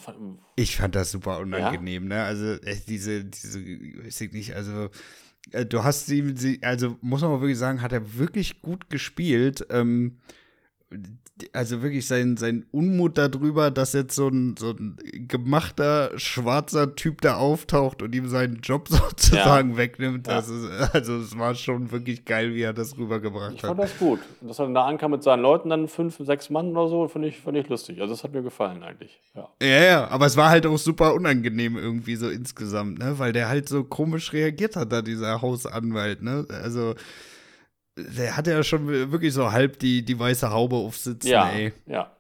Ich 0.55 0.77
fand 0.77 0.95
das 0.95 1.11
super 1.11 1.41
unangenehm, 1.41 2.07
ne? 2.07 2.23
Also 2.23 2.53
äh, 2.53 2.77
diese, 2.87 3.25
diese, 3.25 3.59
weiß 3.59 4.21
ich 4.21 4.33
nicht, 4.33 4.55
also 4.55 4.91
äh, 5.51 5.67
du 5.67 5.83
hast 5.83 6.07
sie, 6.07 6.35
sie, 6.37 6.61
also 6.63 6.97
muss 7.01 7.23
man 7.23 7.41
wirklich 7.41 7.59
sagen, 7.59 7.83
hat 7.83 7.93
er 7.93 8.17
wirklich 8.17 8.63
gut 8.63 8.89
gespielt. 8.89 9.67
Ähm, 9.71 10.19
also 11.53 11.83
wirklich 11.83 12.07
sein, 12.07 12.37
sein 12.37 12.65
Unmut 12.71 13.19
darüber, 13.19 13.71
dass 13.71 13.93
jetzt 13.93 14.15
so 14.15 14.29
ein, 14.29 14.57
so 14.57 14.71
ein 14.71 14.97
gemachter 15.29 16.13
schwarzer 16.19 16.95
Typ 16.95 17.21
da 17.21 17.37
auftaucht 17.37 18.03
und 18.03 18.15
ihm 18.15 18.29
seinen 18.29 18.61
Job 18.61 18.89
sozusagen 18.89 19.77
wegnimmt. 19.77 20.27
Ja. 20.27 20.37
Das 20.37 20.49
ist, 20.49 20.65
also 20.95 21.17
es 21.19 21.37
war 21.39 21.55
schon 21.55 21.91
wirklich 21.91 22.25
geil, 22.25 22.55
wie 22.55 22.63
er 22.63 22.73
das 22.73 22.97
rübergebracht 22.97 23.55
Ich 23.55 23.63
hat. 23.63 23.69
fand 23.69 23.81
das 23.81 23.99
gut. 23.99 24.21
Dass 24.41 24.59
er 24.59 24.69
da 24.69 24.87
ankam 24.87 25.11
mit 25.11 25.23
seinen 25.23 25.43
Leuten, 25.43 25.69
dann 25.69 25.89
fünf, 25.89 26.17
sechs 26.21 26.51
Mann 26.51 26.71
oder 26.77 26.89
so, 26.89 27.09
fand 27.09 27.25
ich, 27.27 27.39
fand 27.41 27.57
ich 27.59 27.69
lustig. 27.69 28.01
Also 28.01 28.15
das 28.15 28.25
hat 28.25 28.33
mir 28.33 28.43
gefallen 28.43 28.83
eigentlich. 28.83 29.21
Ja. 29.35 29.49
Ja, 29.61 29.85
ja, 29.85 30.09
aber 30.09 30.27
es 30.27 30.37
war 30.37 30.51
halt 30.51 30.67
auch 30.67 30.79
super 30.79 31.15
unangenehm 31.15 31.77
irgendwie 31.77 32.17
so 32.17 32.31
insgesamt, 32.31 32.99
ne? 32.99 33.19
Weil 33.19 33.33
der 33.33 33.49
halt 33.49 33.69
so 33.69 33.85
komisch 33.85 34.33
reagiert 34.33 34.77
hat, 34.77 34.93
da 34.93 35.03
dieser 35.03 35.43
Hausanwalt, 35.43 36.23
ne? 36.23 36.47
Also, 36.49 36.95
der 37.97 38.37
hatte 38.37 38.51
ja 38.53 38.63
schon 38.63 38.87
wirklich 38.89 39.33
so 39.33 39.53
halb 39.53 39.79
die, 39.79 40.05
die 40.05 40.19
weiße 40.19 40.51
Haube 40.51 40.77
aufsitzen, 40.77 41.31
Ja, 41.31 41.51
ey. 41.51 41.73
ja. 41.87 42.13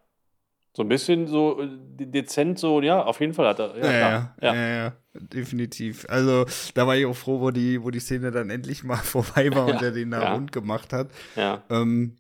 So 0.75 0.83
ein 0.83 0.89
bisschen 0.91 1.27
so 1.27 1.61
äh, 1.63 1.69
de- 1.71 2.07
dezent, 2.11 2.59
so, 2.59 2.83
ja, 2.83 3.03
auf 3.03 3.21
jeden 3.21 3.33
Fall 3.33 3.47
hat 3.49 3.59
er. 3.61 3.77
Ja, 3.79 3.93
Ja, 3.93 4.35
ja, 4.43 4.55
ja, 4.55 4.69
ja, 4.85 4.93
definitiv. 5.15 6.05
Also, 6.11 6.45
da 6.75 6.87
war 6.87 6.97
ich 6.97 7.07
auch 7.07 7.17
froh, 7.17 7.41
wo 7.41 7.51
die, 7.51 7.83
wo 7.83 7.91
die 7.91 8.01
Szene 8.01 8.31
dann 8.31 8.51
endlich 8.51 8.85
mal 8.85 8.97
vorbei 9.15 9.51
war 9.55 9.67
und 9.67 9.81
er 9.81 9.93
den 9.93 10.11
da 10.11 10.35
rund 10.35 10.53
gemacht 10.53 10.93
hat. 10.93 11.11
ja. 11.35 11.63
Ähm, 11.71 12.17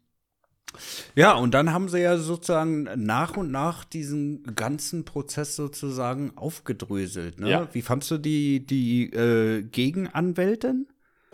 ja, 1.14 1.32
und 1.34 1.54
dann 1.54 1.72
haben 1.72 1.88
sie 1.88 2.00
ja 2.00 2.18
sozusagen 2.18 2.82
nach 2.96 3.36
und 3.38 3.50
nach 3.50 3.84
diesen 3.84 4.42
ganzen 4.56 5.04
Prozess 5.06 5.56
sozusagen 5.56 6.32
aufgedröselt. 6.36 7.40
Ne? 7.40 7.48
Ja. 7.50 7.68
Wie 7.72 7.80
fandst 7.82 8.10
du 8.10 8.18
die, 8.18 8.66
die 8.66 9.10
äh, 9.12 9.62
Gegenanwältin? 9.62 10.86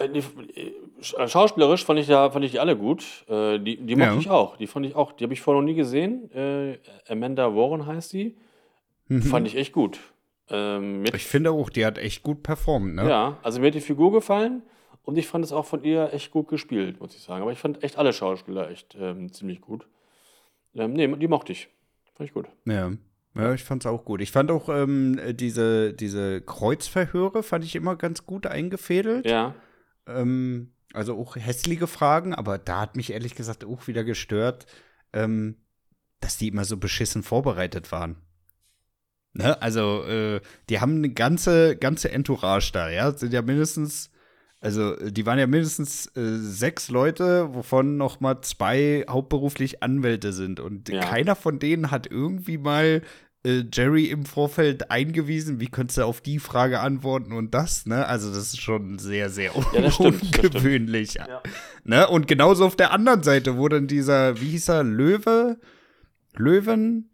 Äh, 0.02 0.18
äh, 0.18 0.72
sch- 1.00 1.28
schauspielerisch 1.28 1.84
fand 1.84 1.98
ich, 2.00 2.08
ja, 2.08 2.30
fand 2.30 2.44
ich 2.44 2.52
die 2.52 2.60
alle 2.60 2.76
gut. 2.76 3.24
Äh, 3.28 3.58
die 3.58 3.76
die 3.76 3.96
mochte 3.96 4.12
Ja. 4.14 4.18
ich 4.18 4.30
auch. 4.30 4.56
Die 4.56 4.66
fand 4.66 4.86
ich 4.86 4.94
auch. 4.94 5.12
Die 5.12 5.24
habe 5.24 5.32
ich 5.34 5.40
vorher 5.40 5.60
noch 5.60 5.66
nie 5.66 5.74
gesehen. 5.74 6.30
Amanda 7.08 7.54
Warren 7.54 7.86
heißt 7.86 8.12
die. 8.12 8.36
Mhm. 9.08 9.22
Fand 9.22 9.46
ich 9.46 9.56
echt 9.56 9.72
gut. 9.72 9.98
Ähm, 10.48 11.04
Ich 11.14 11.24
finde 11.24 11.50
auch, 11.52 11.70
die 11.70 11.84
hat 11.86 11.98
echt 11.98 12.22
gut 12.22 12.42
performt, 12.42 12.94
ne? 12.94 13.08
Ja, 13.08 13.38
also 13.42 13.60
mir 13.60 13.68
hat 13.68 13.74
die 13.74 13.80
Figur 13.80 14.12
gefallen 14.12 14.62
und 15.04 15.16
ich 15.18 15.26
fand 15.26 15.44
es 15.44 15.52
auch 15.52 15.64
von 15.66 15.82
ihr 15.84 16.12
echt 16.12 16.30
gut 16.30 16.48
gespielt, 16.48 17.00
muss 17.00 17.14
ich 17.14 17.22
sagen. 17.22 17.42
Aber 17.42 17.52
ich 17.52 17.58
fand 17.58 17.82
echt 17.84 17.96
alle 17.98 18.12
Schauspieler 18.12 18.70
echt 18.70 18.96
ähm, 18.98 19.32
ziemlich 19.32 19.60
gut. 19.60 19.86
Ähm, 20.74 20.92
nee, 20.94 21.06
die 21.16 21.28
mochte 21.28 21.52
ich. 21.52 21.68
Fand 22.14 22.28
ich 22.28 22.34
gut. 22.34 22.46
Ja. 22.64 22.92
Ja, 23.34 23.54
ich 23.54 23.64
fand's 23.64 23.86
auch 23.86 24.04
gut. 24.04 24.20
Ich 24.20 24.30
fand 24.30 24.50
auch 24.50 24.68
ähm, 24.68 25.18
diese, 25.34 25.94
diese 25.94 26.42
Kreuzverhöre 26.42 27.42
fand 27.42 27.64
ich 27.64 27.74
immer 27.74 27.96
ganz 27.96 28.26
gut 28.26 28.46
eingefädelt. 28.46 29.24
Ja, 29.26 29.54
Ähm, 30.16 30.72
also 30.92 31.18
auch 31.18 31.36
hässliche 31.36 31.86
Fragen, 31.86 32.34
aber 32.34 32.58
da 32.58 32.80
hat 32.82 32.96
mich 32.96 33.12
ehrlich 33.12 33.34
gesagt 33.34 33.64
auch 33.64 33.86
wieder 33.86 34.04
gestört, 34.04 34.66
ähm, 35.12 35.56
dass 36.20 36.36
die 36.36 36.48
immer 36.48 36.64
so 36.64 36.76
beschissen 36.76 37.22
vorbereitet 37.22 37.90
waren. 37.92 38.16
Ne? 39.32 39.60
Also, 39.62 40.04
äh, 40.04 40.40
die 40.68 40.80
haben 40.80 40.96
eine 40.96 41.10
ganze, 41.10 41.76
ganze 41.76 42.12
Entourage 42.12 42.72
da, 42.72 42.90
ja. 42.90 43.10
Sind 43.12 43.32
ja 43.32 43.40
mindestens, 43.40 44.10
also 44.60 44.94
die 45.10 45.24
waren 45.24 45.38
ja 45.38 45.46
mindestens 45.46 46.06
äh, 46.16 46.36
sechs 46.36 46.90
Leute, 46.90 47.54
wovon 47.54 47.96
noch 47.96 48.20
mal 48.20 48.42
zwei 48.42 49.04
hauptberuflich 49.08 49.82
Anwälte 49.82 50.32
sind. 50.34 50.60
Und 50.60 50.90
Ja. 50.90 51.00
keiner 51.00 51.34
von 51.34 51.58
denen 51.58 51.90
hat 51.90 52.06
irgendwie 52.06 52.58
mal 52.58 53.00
äh, 53.44 53.64
Jerry 53.72 54.06
im 54.06 54.24
Vorfeld 54.24 54.90
eingewiesen, 54.90 55.58
wie 55.60 55.68
könntest 55.68 55.98
du 55.98 56.04
auf 56.04 56.20
die 56.20 56.38
Frage 56.38 56.80
antworten 56.80 57.32
und 57.32 57.52
das, 57.54 57.86
ne? 57.86 58.06
Also, 58.06 58.28
das 58.28 58.38
ist 58.54 58.60
schon 58.60 58.98
sehr, 58.98 59.30
sehr 59.30 59.52
Ja, 59.72 59.80
das 59.80 59.94
stimmt, 59.94 60.22
ungewöhnlich. 60.22 61.14
Ja. 61.14 61.42
Ne? 61.84 62.06
Und 62.08 62.28
genauso 62.28 62.64
auf 62.64 62.76
der 62.76 62.92
anderen 62.92 63.22
Seite, 63.22 63.56
wo 63.58 63.68
dann 63.68 63.86
dieser, 63.88 64.40
wie 64.40 64.50
hieß 64.50 64.68
er, 64.68 64.84
Löwe, 64.84 65.58
Löwen, 66.36 67.08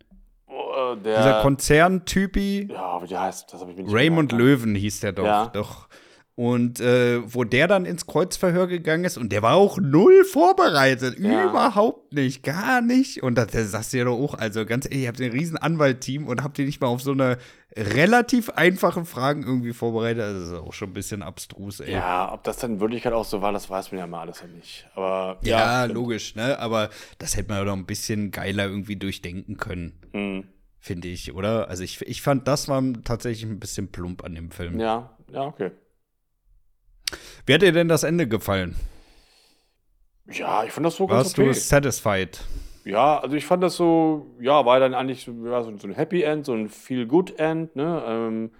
Oh, 0.51 0.95
äh, 0.95 0.97
dieser 0.99 1.23
der. 1.25 1.43
Konzerntypi, 1.43 2.69
Ja, 2.73 3.03
wie 3.03 3.07
der 3.07 3.21
heißt, 3.21 3.53
das 3.53 3.61
habe 3.61 3.71
ich 3.71 3.77
mir 3.77 3.83
nicht 3.85 3.95
Raymond. 3.95 4.33
Löwen 4.33 4.75
hieß 4.75 5.01
der 5.01 5.13
doch, 5.13 5.25
Ja. 5.25 5.47
doch. 5.49 5.89
Und 6.38 6.78
äh, 6.78 7.21
wo 7.35 7.42
der 7.42 7.66
dann 7.66 7.85
ins 7.85 8.07
Kreuzverhör 8.07 8.68
gegangen 8.68 9.04
ist 9.04 9.18
und 9.18 9.33
der 9.33 9.42
war 9.42 9.54
auch 9.57 9.76
null 9.80 10.25
vorbereitet, 10.25 11.18
Ja. 11.18 11.50
überhaupt 11.50 12.12
nicht, 12.12 12.45
gar 12.45 12.80
nicht. 12.80 13.25
Und 13.25 13.35
da 13.35 13.45
da 13.45 13.64
sagst 13.64 13.92
du 13.92 13.97
ja 13.99 14.04
doch 14.04 14.16
auch, 14.16 14.35
also 14.35 14.64
ganz 14.64 14.85
ehrlich, 14.87 15.00
ihr 15.02 15.09
habt 15.09 15.21
ein 15.21 15.33
riesen 15.33 15.57
Anwaltteam 15.59 16.28
und 16.28 16.45
habt 16.45 16.57
ihr 16.61 16.64
nicht 16.64 16.80
mal 16.80 16.87
auf 16.87 17.02
so 17.02 17.11
eine 17.11 17.38
relativ 17.76 18.50
einfache 18.50 19.04
Fragen 19.04 19.42
irgendwie 19.42 19.73
vorbereitet. 19.73 20.23
Also 20.23 20.40
das 20.40 20.49
ist 20.50 20.54
auch 20.54 20.73
schon 20.73 20.90
ein 20.90 20.95
bisschen 20.95 21.23
abstrus, 21.25 21.80
ey. 21.80 21.90
Ja, 21.92 22.33
ob 22.33 22.45
das 22.45 22.59
dann 22.59 22.75
in 22.75 22.80
Wirklichkeit 22.80 23.14
auch 23.14 23.25
so 23.25 23.42
war, 23.42 23.50
das 23.50 23.68
weiß 23.68 23.90
man 23.90 23.99
ja 23.99 24.07
mal 24.07 24.21
alles 24.21 24.40
ja 24.40 24.47
nicht. 24.47 24.87
Aber 24.95 25.38
Ja, 25.42 25.80
stimmt. 25.83 25.95
logisch, 25.97 26.37
ne? 26.37 26.57
Aber 26.61 26.90
das 27.18 27.37
hätte 27.37 27.49
man 27.52 27.66
doch 27.66 27.73
ein 27.73 27.85
bisschen 27.87 28.30
geiler 28.30 28.66
irgendwie 28.66 28.95
durchdenken 28.95 29.57
können, 29.57 29.99
Hm. 30.12 30.45
finde 30.78 31.09
ich, 31.09 31.35
oder? 31.35 31.68
Also 31.68 31.83
ich, 31.83 32.00
ich 32.02 32.23
fand, 32.23 32.47
das 32.47 32.68
war 32.68 32.80
tatsächlich 33.04 33.50
ein 33.50 33.59
bisschen 33.59 33.88
plump 33.90 34.25
an 34.25 34.37
dem 34.37 34.52
Film. 34.52 34.78
Ja, 34.78 35.11
ja, 35.33 35.42
okay. 35.42 35.73
Wie 37.47 37.55
hat 37.55 37.62
dir 37.62 37.73
denn 37.73 37.88
das 37.88 38.03
Ende 38.03 38.29
gefallen? 38.29 38.77
Ja, 40.31 40.65
ich 40.65 40.73
fand 40.73 40.85
das 40.87 40.97
so 40.97 41.07
ganz 41.07 41.25
Warst 41.25 41.38
okay. 41.38 41.49
du 41.49 41.55
satisfied? 41.55 42.45
Ja, 42.85 43.19
also 43.19 43.37
ich 43.37 43.47
fand 43.47 43.62
das 43.62 43.77
so, 43.77 44.35
ja, 44.41 44.65
war 44.65 44.81
dann 44.81 44.95
eigentlich 44.95 45.25
so, 45.25 45.33
so 45.77 45.87
ein 45.88 45.95
Happy 45.95 46.23
End, 46.23 46.47
so 46.47 46.55
ein 46.55 46.69
Feel-Good-End, 46.69 47.77
ne? 47.77 48.03
Ähm, 48.07 48.50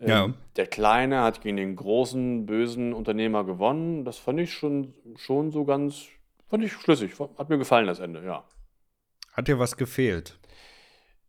ähm, 0.00 0.08
Ja. 0.08 0.34
Der 0.56 0.66
Kleine 0.66 1.22
hat 1.22 1.40
gegen 1.42 1.56
den 1.56 1.76
großen, 1.76 2.46
bösen 2.46 2.92
Unternehmer 2.92 3.44
gewonnen. 3.44 4.04
Das 4.04 4.18
fand 4.18 4.40
ich 4.40 4.52
schon, 4.52 4.94
schon 5.16 5.50
so 5.52 5.64
ganz, 5.64 6.06
fand 6.48 6.64
ich 6.64 6.72
schlüssig. 6.72 7.12
Hat 7.38 7.48
mir 7.48 7.58
gefallen, 7.58 7.86
das 7.86 8.00
Ende, 8.00 8.24
ja. 8.24 8.44
Hat 9.32 9.48
dir 9.48 9.58
was 9.58 9.76
gefehlt? 9.76 10.38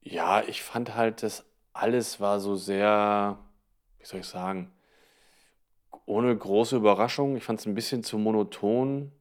Ja, 0.01 0.41
ich 0.41 0.63
fand 0.63 0.95
halt, 0.95 1.21
das 1.21 1.45
alles 1.73 2.19
war 2.19 2.39
so 2.39 2.55
sehr, 2.55 3.37
wie 3.99 4.05
soll 4.05 4.21
ich 4.21 4.25
sagen, 4.25 4.71
ohne 6.11 6.35
große 6.35 6.75
Überraschung. 6.75 7.37
Ich 7.37 7.43
fand 7.43 7.59
es 7.59 7.65
ein 7.65 7.73
bisschen 7.73 8.03
zu 8.03 8.17
monoton. 8.17 9.11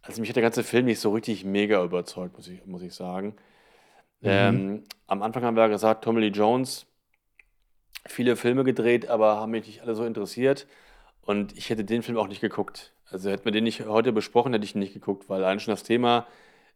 Also 0.00 0.20
mich 0.20 0.30
hat 0.30 0.36
der 0.36 0.42
ganze 0.44 0.62
Film 0.62 0.86
nicht 0.86 1.00
so 1.00 1.12
richtig 1.12 1.44
mega 1.44 1.82
überzeugt, 1.82 2.36
muss 2.36 2.48
ich, 2.48 2.64
muss 2.66 2.82
ich 2.82 2.94
sagen. 2.94 3.34
Ähm, 4.22 4.84
am 5.06 5.22
Anfang 5.22 5.42
haben 5.44 5.56
wir 5.56 5.62
ja 5.64 5.68
gesagt, 5.68 6.04
Tommy 6.04 6.20
Lee 6.20 6.28
Jones, 6.28 6.86
viele 8.06 8.36
Filme 8.36 8.64
gedreht, 8.64 9.08
aber 9.08 9.36
haben 9.36 9.50
mich 9.50 9.66
nicht 9.66 9.82
alle 9.82 9.94
so 9.94 10.04
interessiert. 10.04 10.66
Und 11.22 11.56
ich 11.58 11.68
hätte 11.68 11.84
den 11.84 12.02
Film 12.02 12.16
auch 12.16 12.28
nicht 12.28 12.40
geguckt. 12.40 12.92
Also 13.10 13.30
hätten 13.30 13.44
wir 13.44 13.52
den 13.52 13.64
nicht 13.64 13.84
heute 13.86 14.12
besprochen, 14.12 14.52
hätte 14.52 14.64
ich 14.64 14.74
ihn 14.74 14.80
nicht 14.80 14.94
geguckt, 14.94 15.28
weil 15.28 15.42
allein 15.42 15.60
schon 15.60 15.72
das 15.72 15.82
Thema, 15.82 16.26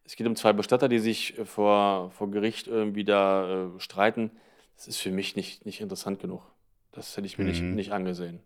es 0.05 0.17
geht 0.17 0.27
um 0.27 0.35
zwei 0.37 0.53
Bestatter, 0.53 0.89
die 0.89 0.99
sich 0.99 1.39
äh, 1.39 1.45
vor, 1.45 2.11
vor 2.11 2.31
Gericht 2.31 2.67
irgendwie 2.67 3.05
da 3.05 3.67
äh, 3.67 3.81
streiten. 3.81 4.33
Das 4.77 4.89
ist 4.89 4.99
für 4.99 5.11
mich 5.13 5.37
nicht, 5.37 5.65
nicht 5.65 5.81
interessant 5.81 6.19
genug. 6.21 6.43
Das 6.91 7.17
hätte 7.17 7.27
ich 7.27 7.39
mir 7.39 7.45
nicht, 7.45 7.63
Mhm. 7.63 7.75
nicht 7.77 7.93
angesehen. 7.93 8.41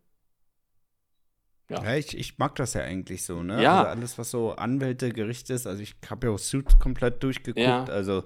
Ja. 1.69 1.83
Ja, 1.83 1.95
ich, 1.97 2.17
ich 2.17 2.39
mag 2.39 2.55
das 2.55 2.75
ja 2.75 2.83
eigentlich 2.83 3.25
so, 3.25 3.43
ne? 3.43 3.63
Ja. 3.63 3.79
Also 3.79 3.91
alles, 3.91 4.19
was 4.19 4.31
so 4.31 4.53
Anwälte, 4.53 5.11
Gericht 5.11 5.51
ist. 5.51 5.67
Also 5.67 5.83
ich 5.83 5.97
habe 6.09 6.29
ja 6.29 6.33
auch 6.33 6.39
Suits 6.39 6.79
komplett 6.79 7.23
durchgeguckt. 7.23 7.59
Ja. 7.59 7.85
Also 7.85 8.25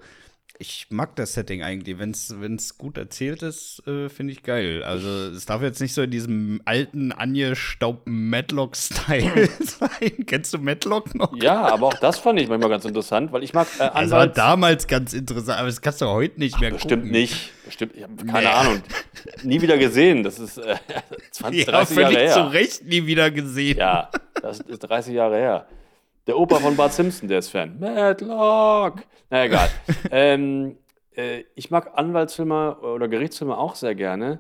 ich 0.59 0.87
mag 0.91 1.17
das 1.17 1.33
Setting 1.35 1.63
eigentlich. 1.63 1.99
Wenn 1.99 2.11
es 2.57 2.77
gut 2.77 2.99
erzählt 2.99 3.43
ist, 3.43 3.83
äh, 3.87 4.09
finde 4.11 4.33
ich 4.35 4.43
geil. 4.43 4.83
Also 4.83 5.09
es 5.09 5.47
darf 5.47 5.63
jetzt 5.63 5.81
nicht 5.81 5.95
so 5.95 6.03
in 6.03 6.11
diesem 6.11 6.61
alten, 6.67 7.13
angestaubten 7.13 8.29
Matlock-Style 8.29 9.49
sein. 9.61 10.27
Kennst 10.27 10.53
du 10.53 10.59
Matlock 10.59 11.15
noch? 11.15 11.35
Ja, 11.43 11.63
aber 11.69 11.87
auch 11.89 11.95
das 11.99 12.19
fand 12.19 12.41
ich 12.41 12.49
manchmal 12.49 12.69
ganz 12.71 12.85
interessant, 12.85 13.33
weil 13.33 13.43
ich 13.43 13.55
mag 13.55 13.67
äh, 13.79 13.85
Also 13.85 14.13
war 14.17 14.23
Anwalts- 14.25 14.35
damals 14.37 14.87
ganz 14.87 15.13
interessant, 15.15 15.59
aber 15.59 15.69
das 15.69 15.81
kannst 15.81 16.01
du 16.03 16.07
heute 16.07 16.39
nicht 16.39 16.61
mehr 16.61 16.71
Bestimmt 16.73 17.03
gucken. 17.05 17.11
nicht. 17.13 17.53
Bestimmt, 17.65 17.95
ich 17.97 18.03
habe 18.03 18.17
keine 18.27 18.41
Nee. 18.41 18.47
Ahnung. 18.47 18.83
Nie 19.45 19.63
wieder 19.63 19.79
gesehen. 19.79 20.23
Das 20.25 20.39
ist 20.39 20.59
äh, 20.59 20.77
20, 21.31 21.67
Ja, 21.67 21.73
30 21.73 21.97
Jahre 21.97 22.13
völlig 22.13 22.19
her. 22.19 22.35
zu 22.35 22.41
Recht 22.53 22.85
nie 22.85 23.07
wieder 23.07 23.31
gesehen. 23.31 23.79
Ja, 23.79 24.11
das 24.43 24.61
ist 24.61 24.81
30 24.81 25.15
Jahre 25.15 25.37
her. 25.37 25.67
Der 26.31 26.39
Opa 26.39 26.61
von 26.61 26.77
Bart 26.77 26.93
Simpson, 26.93 27.29
der 27.29 27.41
ist 27.41 27.49
Fan. 27.49 27.81
Matlock! 27.81 29.03
Na 29.31 29.45
egal. 29.47 29.69
ähm, 30.13 30.77
äh, 31.17 31.43
ich 31.57 31.73
mag 31.73 31.99
Anwaltsfilme 31.99 32.79
oder 32.83 33.09
Gerichtsfilme 33.09 33.59
auch 33.59 33.75
sehr 33.75 33.97
gerne. 33.97 34.39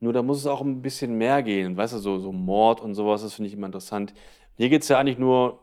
Nur 0.00 0.12
da 0.12 0.24
muss 0.24 0.38
es 0.38 0.48
auch 0.48 0.60
ein 0.60 0.82
bisschen 0.82 1.14
mehr 1.18 1.44
gehen. 1.44 1.76
Weißt 1.76 1.92
du, 1.94 1.98
so, 1.98 2.18
so 2.18 2.32
Mord 2.32 2.80
und 2.80 2.96
sowas, 2.96 3.22
das 3.22 3.34
finde 3.34 3.46
ich 3.46 3.54
immer 3.54 3.66
interessant. 3.66 4.12
Hier 4.56 4.70
geht 4.70 4.82
es 4.82 4.88
ja 4.88 4.98
eigentlich 4.98 5.18
nur, 5.18 5.60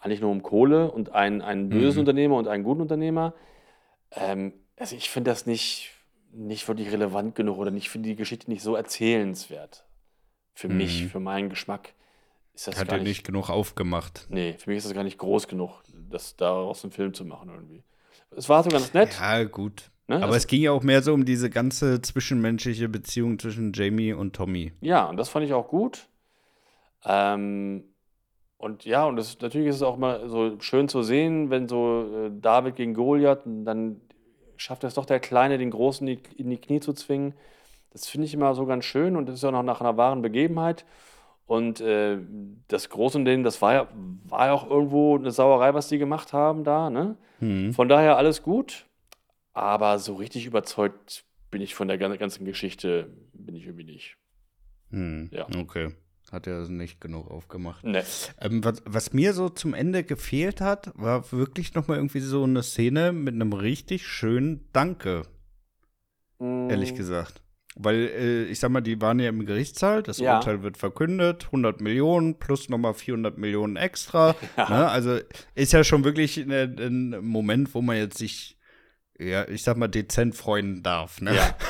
eigentlich 0.00 0.20
nur 0.20 0.30
um 0.30 0.44
Kohle 0.44 0.92
und 0.92 1.12
einen, 1.12 1.42
einen 1.42 1.70
bösen 1.70 1.96
Mhm. 1.96 2.00
Unternehmer 2.02 2.36
und 2.36 2.46
einen 2.46 2.62
guten 2.62 2.80
Unternehmer. 2.82 3.34
Ähm, 4.12 4.52
also 4.78 4.94
ich 4.94 5.10
finde 5.10 5.32
das 5.32 5.44
nicht, 5.44 5.90
nicht 6.30 6.68
wirklich 6.68 6.92
relevant 6.92 7.34
genug 7.34 7.58
oder 7.58 7.72
ich 7.74 7.90
finde 7.90 8.10
die 8.10 8.14
Geschichte 8.14 8.48
nicht 8.48 8.62
so 8.62 8.76
erzählenswert. 8.76 9.84
Für 10.54 10.68
mich, 10.68 11.02
Mhm. 11.02 11.08
für 11.08 11.18
meinen 11.18 11.48
Geschmack 11.50 11.94
ist 12.60 12.74
das 12.74 12.80
Hat 12.80 12.88
gar 12.88 12.98
er 12.98 13.04
nicht 13.04 13.24
genug 13.24 13.48
aufgemacht. 13.50 14.26
Nee, 14.28 14.54
für 14.58 14.70
mich 14.70 14.78
ist 14.78 14.86
das 14.86 14.94
gar 14.94 15.04
nicht 15.04 15.18
groß 15.18 15.48
genug, 15.48 15.82
das 16.10 16.36
daraus 16.36 16.84
einen 16.84 16.92
Film 16.92 17.14
zu 17.14 17.24
machen 17.24 17.50
irgendwie. 17.50 17.82
Es 18.36 18.48
war 18.48 18.62
so 18.62 18.70
ganz 18.70 18.92
nett. 18.94 19.16
Ja, 19.20 19.44
gut. 19.44 19.90
Ne? 20.06 20.16
Aber 20.16 20.26
Also- 20.26 20.36
es 20.36 20.46
ging 20.46 20.62
ja 20.62 20.72
auch 20.72 20.82
mehr 20.82 21.02
so 21.02 21.14
um 21.14 21.24
diese 21.24 21.50
ganze 21.50 22.00
zwischenmenschliche 22.02 22.88
Beziehung 22.88 23.38
zwischen 23.38 23.72
Jamie 23.72 24.12
und 24.12 24.34
Tommy. 24.34 24.72
Ja, 24.80 25.06
und 25.06 25.16
das 25.16 25.28
fand 25.28 25.46
ich 25.46 25.52
auch 25.52 25.68
gut. 25.68 26.08
Ähm, 27.04 27.84
und 28.58 28.84
ja, 28.84 29.06
und 29.06 29.16
das, 29.16 29.40
natürlich 29.40 29.68
ist 29.68 29.76
es 29.76 29.82
auch 29.82 29.96
mal 29.96 30.28
so 30.28 30.60
schön 30.60 30.88
zu 30.88 31.02
sehen, 31.02 31.48
wenn 31.50 31.66
so 31.68 32.26
äh, 32.26 32.30
David 32.30 32.76
gegen 32.76 32.92
Goliath, 32.94 33.40
dann 33.46 34.00
schafft 34.56 34.84
es 34.84 34.94
doch 34.94 35.06
der 35.06 35.20
Kleine, 35.20 35.56
den 35.56 35.70
Großen 35.70 36.06
in 36.06 36.18
die, 36.22 36.42
in 36.42 36.50
die 36.50 36.58
Knie 36.58 36.80
zu 36.80 36.92
zwingen. 36.92 37.32
Das 37.92 38.06
finde 38.06 38.26
ich 38.26 38.34
immer 38.34 38.54
so 38.54 38.66
ganz 38.66 38.84
schön 38.84 39.16
und 39.16 39.26
das 39.26 39.36
ist 39.36 39.42
ja 39.42 39.50
noch 39.50 39.62
nach 39.62 39.80
einer 39.80 39.96
wahren 39.96 40.20
Begebenheit. 40.22 40.84
Und 41.50 41.80
äh, 41.80 42.16
das 42.68 42.88
Große 42.90 43.18
und 43.18 43.24
Ding, 43.24 43.42
das 43.42 43.60
war 43.60 43.72
ja, 43.74 43.88
war 44.28 44.46
ja 44.46 44.52
auch 44.52 44.70
irgendwo 44.70 45.16
eine 45.18 45.32
Sauerei, 45.32 45.74
was 45.74 45.88
die 45.88 45.98
gemacht 45.98 46.32
haben 46.32 46.62
da, 46.62 46.90
ne? 46.90 47.16
Hm. 47.40 47.72
Von 47.74 47.88
daher 47.88 48.16
alles 48.16 48.44
gut, 48.44 48.86
aber 49.52 49.98
so 49.98 50.14
richtig 50.14 50.46
überzeugt 50.46 51.24
bin 51.50 51.60
ich 51.60 51.74
von 51.74 51.88
der 51.88 51.98
gan- 51.98 52.16
ganzen 52.18 52.44
Geschichte, 52.44 53.10
bin 53.32 53.56
ich 53.56 53.64
irgendwie 53.64 53.82
nicht. 53.82 54.16
Hm. 54.90 55.28
Ja. 55.32 55.48
Okay. 55.58 55.92
Hat 56.30 56.46
er 56.46 56.68
nicht 56.68 57.00
genug 57.00 57.28
aufgemacht. 57.28 57.82
Ne. 57.82 58.04
Ähm, 58.40 58.62
was, 58.62 58.84
was 58.86 59.12
mir 59.12 59.32
so 59.32 59.48
zum 59.48 59.74
Ende 59.74 60.04
gefehlt 60.04 60.60
hat, 60.60 60.92
war 60.94 61.32
wirklich 61.32 61.74
noch 61.74 61.88
mal 61.88 61.96
irgendwie 61.96 62.20
so 62.20 62.44
eine 62.44 62.62
Szene 62.62 63.10
mit 63.10 63.34
einem 63.34 63.52
richtig 63.52 64.06
schönen 64.06 64.68
Danke, 64.72 65.22
ehrlich 66.38 66.92
Mm, 66.92 66.96
gesagt. 66.96 67.42
Weil, 67.82 67.96
äh, 67.96 68.42
ich 68.44 68.60
sag 68.60 68.70
mal, 68.70 68.80
die 68.80 69.00
waren 69.00 69.18
ja 69.20 69.28
im 69.28 69.44
Gerichtssaal, 69.46 70.02
das 70.02 70.18
Ja. 70.18 70.36
Urteil 70.36 70.62
wird 70.62 70.76
verkündet, 70.76 71.46
100 71.46 71.80
Millionen 71.80 72.38
plus 72.38 72.68
nochmal 72.68 72.94
400 72.94 73.38
Millionen 73.38 73.76
extra. 73.76 74.34
Ja. 74.56 74.68
Ne? 74.68 74.88
Also 74.88 75.18
ist 75.54 75.72
ja 75.72 75.84
schon 75.84 76.04
wirklich 76.04 76.36
ein, 76.36 76.50
ein 76.52 77.24
Moment, 77.24 77.74
wo 77.74 77.80
man 77.82 77.96
jetzt 77.96 78.18
sich, 78.18 78.56
ja, 79.18 79.48
ich 79.48 79.62
sag 79.62 79.76
mal, 79.76 79.88
dezent 79.88 80.34
freuen 80.34 80.82
darf. 80.82 81.20
Ne? 81.20 81.34
Ja. 81.34 81.56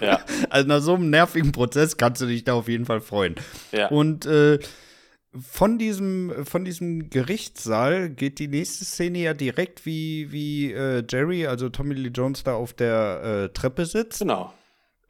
Ja. 0.00 0.20
Also 0.50 0.68
nach 0.68 0.80
so 0.80 0.94
einem 0.94 1.10
nervigen 1.10 1.50
Prozess 1.50 1.96
kannst 1.96 2.22
du 2.22 2.26
dich 2.26 2.44
da 2.44 2.52
auf 2.52 2.68
jeden 2.68 2.84
Fall 2.86 3.00
freuen. 3.00 3.34
Ja. 3.72 3.88
Und 3.88 4.26
äh, 4.26 4.60
von 5.38 5.76
diesem, 5.78 6.46
von 6.46 6.64
diesem 6.64 7.10
Gerichtssaal 7.10 8.08
geht 8.08 8.38
die 8.38 8.48
nächste 8.48 8.84
Szene 8.84 9.18
ja 9.18 9.34
direkt, 9.34 9.84
wie, 9.86 10.30
wie 10.32 10.72
äh, 10.72 11.02
Jerry, 11.08 11.46
also 11.46 11.68
Tommy 11.68 11.94
Lee 11.94 12.10
Jones, 12.14 12.44
da 12.44 12.54
auf 12.54 12.72
der 12.72 13.48
äh, 13.50 13.52
Treppe 13.52 13.86
sitzt. 13.86 14.20
Genau. 14.20 14.52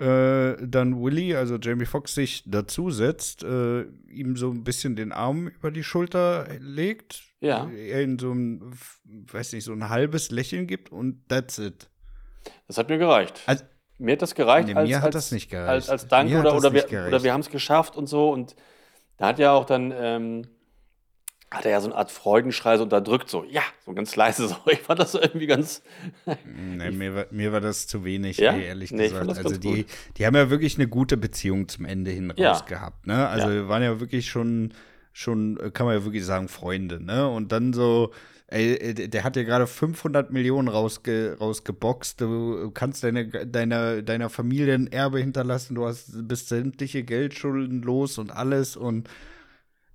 Äh, 0.00 0.57
dann 0.61 1.02
Willy, 1.02 1.35
also 1.35 1.57
Jamie 1.57 1.85
Foxx, 1.85 2.14
sich 2.14 2.45
dazusetzt, 2.47 3.43
äh, 3.43 3.83
ihm 4.09 4.37
so 4.37 4.50
ein 4.50 4.62
bisschen 4.62 4.95
den 4.95 5.11
Arm 5.11 5.49
über 5.49 5.73
die 5.73 5.83
Schulter 5.83 6.47
legt. 6.61 7.23
Ja. 7.40 7.69
Er 7.69 8.02
ihm 8.02 8.19
so 8.19 8.33
ein, 8.33 8.73
weiß 9.05 9.55
nicht, 9.55 9.64
so 9.64 9.73
ein 9.73 9.88
halbes 9.88 10.31
Lächeln 10.31 10.69
gibt 10.69 10.93
und 10.93 11.28
that's 11.28 11.59
it. 11.59 11.90
Das 12.69 12.78
hat 12.78 12.88
mir 12.88 12.99
gereicht. 12.99 13.43
Also, 13.47 13.64
mir 13.99 14.12
hat 14.12 14.23
das 14.23 14.37
gereicht. 14.37 14.69
Nee, 14.69 14.75
als, 14.75 14.88
mir 14.88 14.99
hat 14.99 15.07
als, 15.07 15.14
das 15.14 15.33
nicht 15.33 15.50
gereicht. 15.50 15.69
Als, 15.69 15.88
als 15.90 16.07
Dank 16.07 16.31
Mir 16.31 16.40
oder, 16.40 16.57
oder, 16.57 16.73
wir, 16.73 16.85
oder 17.09 17.23
wir 17.25 17.33
haben 17.33 17.40
es 17.40 17.50
geschafft 17.50 17.97
und 17.97 18.07
so. 18.07 18.31
Und 18.31 18.55
da 19.17 19.26
hat 19.26 19.40
ja 19.40 19.52
auch 19.52 19.64
dann, 19.64 19.93
ähm, 19.97 20.47
hat 21.50 21.64
er 21.64 21.71
ja 21.71 21.81
so 21.81 21.87
eine 21.88 21.97
Art 21.97 22.11
Freudenschrei 22.11 22.76
so 22.76 22.83
unterdrückt, 22.83 23.31
so, 23.31 23.45
ja, 23.45 23.62
so 23.87 23.95
ganz 23.95 24.14
leise 24.17 24.49
so. 24.49 24.57
Ich 24.71 24.81
fand 24.81 25.00
das 25.00 25.14
irgendwie 25.14 25.47
ganz, 25.47 25.83
Nee, 26.45 26.90
mir, 26.90 27.14
war, 27.14 27.26
mir 27.31 27.52
war 27.52 27.61
das 27.61 27.87
zu 27.87 28.05
wenig, 28.05 28.37
Ja? 28.38 28.52
ey, 28.52 28.64
ehrlich 28.67 28.93
Nee, 28.93 29.09
gesagt. 29.09 29.38
Also 29.38 29.57
die, 29.57 29.87
die 30.17 30.26
haben 30.26 30.35
ja 30.37 30.50
wirklich 30.50 30.76
eine 30.76 30.88
gute 30.88 31.17
Beziehung 31.17 31.69
zum 31.69 31.85
Ende 31.85 32.11
hin 32.11 32.33
Ja. 32.37 32.50
raus 32.52 32.67
gehabt, 32.67 33.07
ne? 33.07 33.28
Also 33.28 33.49
Ja. 33.49 33.55
wir 33.55 33.69
waren 33.69 33.83
ja 33.83 33.99
wirklich 34.00 34.28
schon, 34.28 34.75
schon, 35.12 35.59
äh, 35.59 35.71
kann 35.71 35.87
man 35.87 35.97
ja 35.97 36.05
wirklich 36.05 36.25
sagen, 36.25 36.49
Freunde, 36.49 37.02
ne? 37.02 37.26
Und 37.28 37.50
dann 37.50 37.73
so, 37.73 38.12
ey, 38.49 38.75
äh, 38.75 39.09
der 39.09 39.25
hat 39.25 39.37
ja 39.37 39.43
gerade 39.43 39.67
500 39.67 40.31
Millionen 40.31 40.69
rausge, 40.69 41.37
rausgeboxt. 41.40 42.21
Du 42.21 42.71
kannst 42.73 43.02
deine, 43.05 43.26
deiner, 43.26 44.02
deiner 44.02 44.28
Familie 44.28 44.75
ein 44.75 44.87
Erbe 44.93 45.19
hinterlassen. 45.21 45.75
Du 45.76 45.87
hast, 45.87 46.28
bist 46.28 46.49
sämtliche 46.49 47.05
Geldschulden 47.05 47.83
los 47.83 48.19
und 48.19 48.31
alles 48.31 48.76
und 48.76 49.09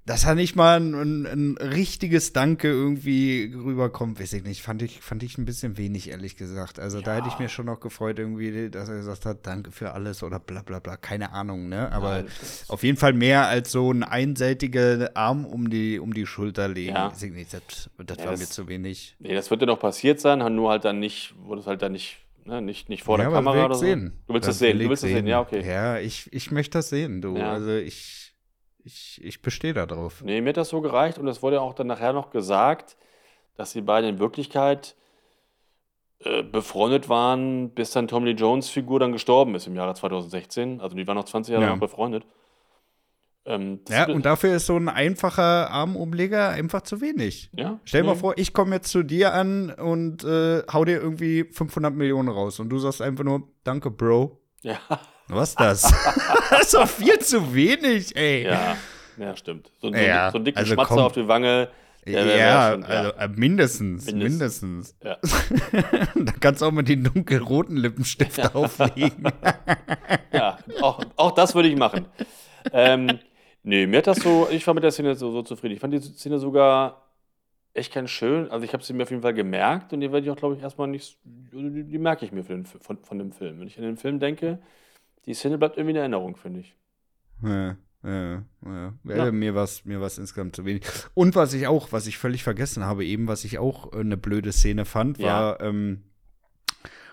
dass 0.05 0.25
er 0.25 0.35
nicht 0.35 0.55
mal 0.57 0.81
ein, 0.81 0.93
ein, 0.93 1.25
ein 1.25 1.57
richtiges 1.57 2.33
Danke 2.33 2.67
irgendwie 2.67 3.53
rüberkommt, 3.55 4.19
weiß 4.19 4.33
ich 4.33 4.43
nicht. 4.43 4.61
Fand 4.61 4.81
ich, 4.81 4.99
fand 4.99 5.23
ich 5.23 5.37
ein 5.37 5.45
bisschen 5.45 5.77
wenig, 5.77 6.09
ehrlich 6.09 6.35
gesagt. 6.35 6.77
Also 6.77 6.99
da 6.99 7.15
hätte 7.15 7.29
ich 7.29 7.39
mir 7.39 7.47
schon 7.47 7.67
noch 7.67 7.79
gefreut, 7.79 8.19
irgendwie, 8.19 8.69
dass 8.69 8.89
er 8.89 8.97
gesagt 8.97 9.25
hat, 9.25 9.45
danke 9.47 9.71
für 9.71 9.93
alles 9.93 10.21
oder 10.21 10.39
bla 10.39 10.61
bla 10.61 10.79
bla. 10.79 10.97
Keine 10.97 11.31
Ahnung, 11.31 11.69
ne? 11.69 11.89
Aber 11.91 12.23
das- 12.23 12.69
auf 12.69 12.83
jeden 12.83 12.97
Fall 12.97 13.13
mehr 13.13 13.47
als 13.47 13.71
so 13.71 13.91
ein 13.91 14.03
einseitiger 14.03 15.11
Arm 15.15 15.45
um 15.45 15.69
die, 15.69 15.99
um 15.99 16.13
die 16.13 16.25
Schulter 16.25 16.67
legen. 16.67 16.95
Ja. 16.95 17.11
Weiß 17.11 17.23
ich 17.23 17.31
nicht, 17.31 17.53
das, 17.53 17.89
das 18.05 18.17
Ja, 18.17 18.25
war 18.25 18.31
das- 18.31 18.39
mir 18.41 18.47
zu 18.47 18.67
wenig. 18.67 19.15
nee, 19.19 19.33
das 19.33 19.49
wird 19.49 19.61
ja 19.61 19.67
noch 19.67 19.79
passiert 19.79 20.19
sein, 20.19 20.39
nur 20.53 20.69
halt 20.71 20.83
dann 20.85 20.99
nicht, 20.99 21.33
wurde 21.43 21.61
es 21.61 21.67
halt 21.67 21.81
dann 21.81 21.93
nicht, 21.93 22.17
ne, 22.45 22.61
nicht, 22.61 22.89
nicht 22.89 23.03
vor 23.03 23.17
der 23.17 23.27
aber 23.27 23.35
Kamera 23.37 23.65
oder 23.67 23.75
so. 23.75 23.81
sehen. 23.81 24.11
Du 24.27 24.33
willst 24.33 24.47
Das 24.49 24.55
es 24.55 24.59
sehen, 24.59 24.79
du 24.79 24.89
willst 24.89 25.03
es 25.05 25.11
sehen, 25.11 25.27
ja, 25.27 25.39
okay. 25.39 25.65
Ja, 25.65 25.97
ich, 25.99 26.27
ich 26.33 26.51
möchte 26.51 26.77
das 26.79 26.89
sehen, 26.89 27.21
du. 27.21 27.37
Ja. 27.37 27.53
Also 27.53 27.71
ich, 27.73 28.22
ich, 28.83 29.19
ich 29.23 29.41
bestehe 29.41 29.73
da 29.73 29.85
drauf. 29.85 30.21
Nee, 30.23 30.41
mir 30.41 30.49
hat 30.49 30.57
das 30.57 30.69
so 30.69 30.81
gereicht 30.81 31.17
und 31.17 31.27
es 31.27 31.41
wurde 31.41 31.57
ja 31.57 31.61
auch 31.61 31.73
dann 31.73 31.87
nachher 31.87 32.13
noch 32.13 32.29
gesagt, 32.31 32.97
dass 33.55 33.73
die 33.73 33.81
beiden 33.81 34.09
in 34.09 34.19
Wirklichkeit 34.19 34.95
äh, 36.19 36.43
befreundet 36.43 37.09
waren, 37.09 37.69
bis 37.71 37.91
dann 37.91 38.07
Tommy 38.07 38.31
Lee 38.31 38.35
Jones 38.39 38.69
Figur 38.69 38.99
dann 38.99 39.11
gestorben 39.11 39.55
ist 39.55 39.67
im 39.67 39.75
Jahre 39.75 39.93
2016. 39.93 40.81
Also 40.81 40.95
die 40.95 41.05
waren 41.07 41.15
noch 41.15 41.25
20 41.25 41.53
Jahre 41.53 41.65
Ja. 41.65 41.71
noch 41.73 41.79
befreundet. 41.79 42.25
Ähm, 43.45 43.81
Ja, 43.89 44.07
und 44.07 44.25
dafür 44.25 44.55
ist 44.55 44.65
so 44.67 44.77
ein 44.77 44.87
einfacher 44.87 45.69
Armumleger 45.69 46.49
einfach 46.49 46.81
zu 46.81 47.01
wenig. 47.01 47.49
ja, 47.53 47.77
Stell 47.83 48.01
dir 48.03 48.07
mal 48.07 48.13
nee. 48.13 48.19
vor, 48.19 48.33
ich 48.37 48.53
komme 48.53 48.75
jetzt 48.75 48.89
zu 48.89 49.03
dir 49.03 49.33
an 49.33 49.69
und 49.69 50.23
äh, 50.23 50.63
hau 50.71 50.85
dir 50.85 51.01
irgendwie 51.01 51.43
500 51.43 51.93
Millionen 51.93 52.29
raus 52.29 52.59
und 52.61 52.69
du 52.69 52.79
sagst 52.79 53.01
einfach 53.01 53.25
nur, 53.25 53.49
danke, 53.65 53.91
Bro. 53.91 54.39
Ja, 54.61 54.77
Was 55.27 55.49
ist 55.49 55.59
das? 55.59 55.81
das 56.49 56.61
ist 56.61 56.73
doch 56.73 56.87
viel 56.87 57.17
zu 57.19 57.53
wenig, 57.53 58.15
ey. 58.15 58.43
ja, 58.45 58.75
ja, 59.17 59.35
stimmt. 59.35 59.71
So, 59.81 59.89
so, 59.89 59.95
Ja, 59.95 60.31
so 60.31 60.37
einen 60.37 60.45
dicken 60.45 60.57
also 60.59 60.73
Schmatzer 60.73 60.95
komm. 60.95 61.03
auf 61.03 61.13
die 61.13 61.27
Wange. 61.27 61.69
Ja, 62.05 62.25
wär 62.25 62.71
schon- 62.73 62.83
also 62.83 63.11
äh, 63.13 63.27
mindestens, 63.29 64.05
mindestens. 64.11 64.95
Mindestens. 65.01 66.11
Ja. 66.11 66.11
da 66.23 66.33
kannst 66.39 66.61
du 66.61 66.65
auch 66.65 66.71
mal 66.71 66.81
den 66.83 67.03
dunkelroten 67.05 67.77
Lippenstift 67.77 68.53
auflegen. 68.55 69.23
Ja, 70.33 70.57
auch, 70.81 70.99
auch 71.15 71.31
das 71.31 71.55
würde 71.55 71.69
ich 71.69 71.77
machen. 71.77 72.05
ähm, 72.73 73.19
nee, 73.63 73.87
mir 73.87 73.97
hat 73.99 74.07
das 74.07 74.17
so, 74.17 74.49
ich 74.51 74.67
war 74.67 74.73
mit 74.73 74.83
der 74.83 74.91
Szene 74.91 75.15
so, 75.15 75.31
so 75.31 75.43
zufrieden. 75.43 75.75
Ich 75.75 75.79
fand 75.79 75.93
die 75.93 76.01
Szene 76.01 76.39
sogar 76.39 77.07
echt 77.73 77.93
ganz 77.93 78.09
schön. 78.09 78.51
Also 78.51 78.65
ich 78.65 78.73
habe 78.73 78.83
sie 78.83 78.91
mir 78.91 79.03
auf 79.03 79.09
jeden 79.09 79.21
Fall 79.21 79.33
gemerkt 79.33 79.93
und 79.93 80.01
die 80.01 80.11
werde 80.11 80.25
ich 80.25 80.31
auch, 80.31 80.35
glaube 80.35 80.55
ich, 80.55 80.61
erstmal 80.61 80.89
nicht, 80.89 81.17
die, 81.23 81.83
die 81.85 81.97
merke 81.99 82.25
ich 82.25 82.33
mir 82.33 82.43
den, 82.43 82.65
von, 82.65 82.97
von 83.01 83.17
dem 83.17 83.31
Film. 83.31 83.61
Wenn 83.61 83.67
ich 83.67 83.77
an 83.77 83.83
den 83.85 83.95
Film 83.97 84.19
denke, 84.19 84.59
die 85.25 85.33
Szene 85.33 85.57
bleibt 85.57 85.77
irgendwie 85.77 85.91
in 85.91 85.97
Erinnerung, 85.97 86.35
finde 86.35 86.61
ich. 86.61 86.75
Ja, 87.43 87.77
ja, 88.03 88.43
ja. 88.65 88.93
Ja. 89.05 89.31
Mir 89.31 89.55
war 89.55 89.63
es 89.63 89.85
mir 89.85 90.01
war's 90.01 90.17
insgesamt 90.17 90.55
zu 90.55 90.65
wenig. 90.65 90.83
Und 91.13 91.35
was 91.35 91.53
ich 91.53 91.67
auch, 91.67 91.91
was 91.91 92.07
ich 92.07 92.17
völlig 92.17 92.43
vergessen 92.43 92.83
habe, 92.85 93.05
eben, 93.05 93.27
was 93.27 93.43
ich 93.45 93.59
auch 93.59 93.93
äh, 93.93 93.99
eine 93.99 94.17
blöde 94.17 94.51
Szene 94.51 94.85
fand, 94.85 95.17
Ja. 95.19 95.25
war, 95.27 95.61
ähm, 95.61 96.03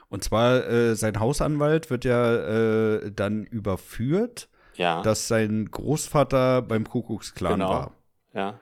und 0.08 0.24
zwar 0.24 0.66
äh, 0.68 0.96
sein 0.96 1.20
Hausanwalt 1.20 1.90
wird 1.90 2.04
ja 2.04 2.96
äh, 2.96 3.12
dann 3.12 3.44
überführt, 3.44 4.48
Ja, 4.74 5.02
dass 5.02 5.28
sein 5.28 5.70
Großvater 5.70 6.62
beim 6.62 6.84
Kuckucksklan 6.88 7.52
Genau. 7.60 7.70
war. 7.70 7.94
ja, 8.34 8.58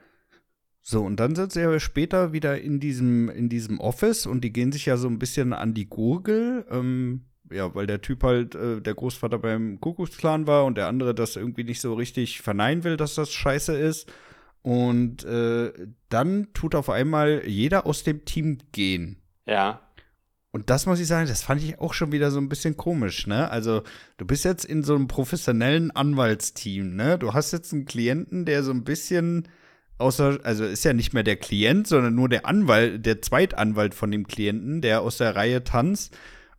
So, 0.82 1.02
und 1.04 1.16
dann 1.20 1.34
sind 1.34 1.52
sie 1.52 1.60
ja 1.60 1.80
später 1.80 2.32
wieder 2.34 2.60
in 2.60 2.80
diesem, 2.80 3.28
in 3.30 3.48
diesem 3.48 3.80
Office 3.80 4.26
und 4.26 4.42
die 4.42 4.52
gehen 4.52 4.72
sich 4.72 4.84
ja 4.86 4.96
so 4.98 5.08
ein 5.08 5.18
bisschen 5.18 5.52
an 5.54 5.72
die 5.74 5.88
Gurgel. 5.88 6.66
Ähm, 6.70 7.24
ja, 7.50 7.74
weil 7.74 7.86
der 7.86 8.00
Typ 8.00 8.22
halt, 8.22 8.54
äh, 8.54 8.80
der 8.80 8.94
Großvater 8.94 9.38
beim 9.38 9.80
Kuckucksklan 9.80 10.46
war 10.46 10.64
und 10.64 10.76
der 10.76 10.86
andere 10.88 11.14
das 11.14 11.36
irgendwie 11.36 11.64
nicht 11.64 11.80
so 11.80 11.94
richtig 11.94 12.40
verneinen 12.40 12.84
will, 12.84 12.96
dass 12.96 13.14
das 13.14 13.32
scheiße 13.32 13.76
ist. 13.76 14.10
Und 14.62 15.24
äh, 15.24 15.72
dann 16.08 16.48
tut 16.52 16.74
auf 16.74 16.90
einmal 16.90 17.42
jeder 17.46 17.86
aus 17.86 18.02
dem 18.02 18.24
Team 18.24 18.58
gehen. 18.72 19.16
ja, 19.46 19.80
Und 20.50 20.70
das 20.70 20.86
muss 20.86 21.00
ich 21.00 21.06
sagen, 21.06 21.28
das 21.28 21.42
fand 21.42 21.62
ich 21.62 21.78
auch 21.78 21.94
schon 21.94 22.12
wieder 22.12 22.30
so 22.30 22.38
ein 22.38 22.48
bisschen 22.48 22.76
komisch, 22.76 23.26
ne? 23.26 23.50
Also, 23.50 23.82
du 24.16 24.26
bist 24.26 24.44
jetzt 24.44 24.64
in 24.64 24.82
so 24.82 24.94
einem 24.94 25.06
professionellen 25.06 25.90
Anwaltsteam, 25.90 26.96
ne? 26.96 27.18
Du 27.18 27.34
hast 27.34 27.52
jetzt 27.52 27.72
einen 27.72 27.84
Klienten, 27.84 28.44
der 28.44 28.62
so 28.62 28.72
ein 28.72 28.84
bisschen 28.84 29.48
außer, 29.98 30.38
also 30.44 30.64
ist 30.64 30.84
ja 30.84 30.92
nicht 30.92 31.12
mehr 31.12 31.24
der 31.24 31.36
Klient, 31.36 31.86
sondern 31.86 32.14
nur 32.14 32.28
der 32.28 32.46
Anwalt, 32.46 33.04
der 33.04 33.20
Zweitanwalt 33.20 33.94
von 33.94 34.10
dem 34.10 34.26
Klienten, 34.26 34.80
der 34.80 35.02
aus 35.02 35.18
der 35.18 35.36
Reihe 35.36 35.64
tanzt. 35.64 36.16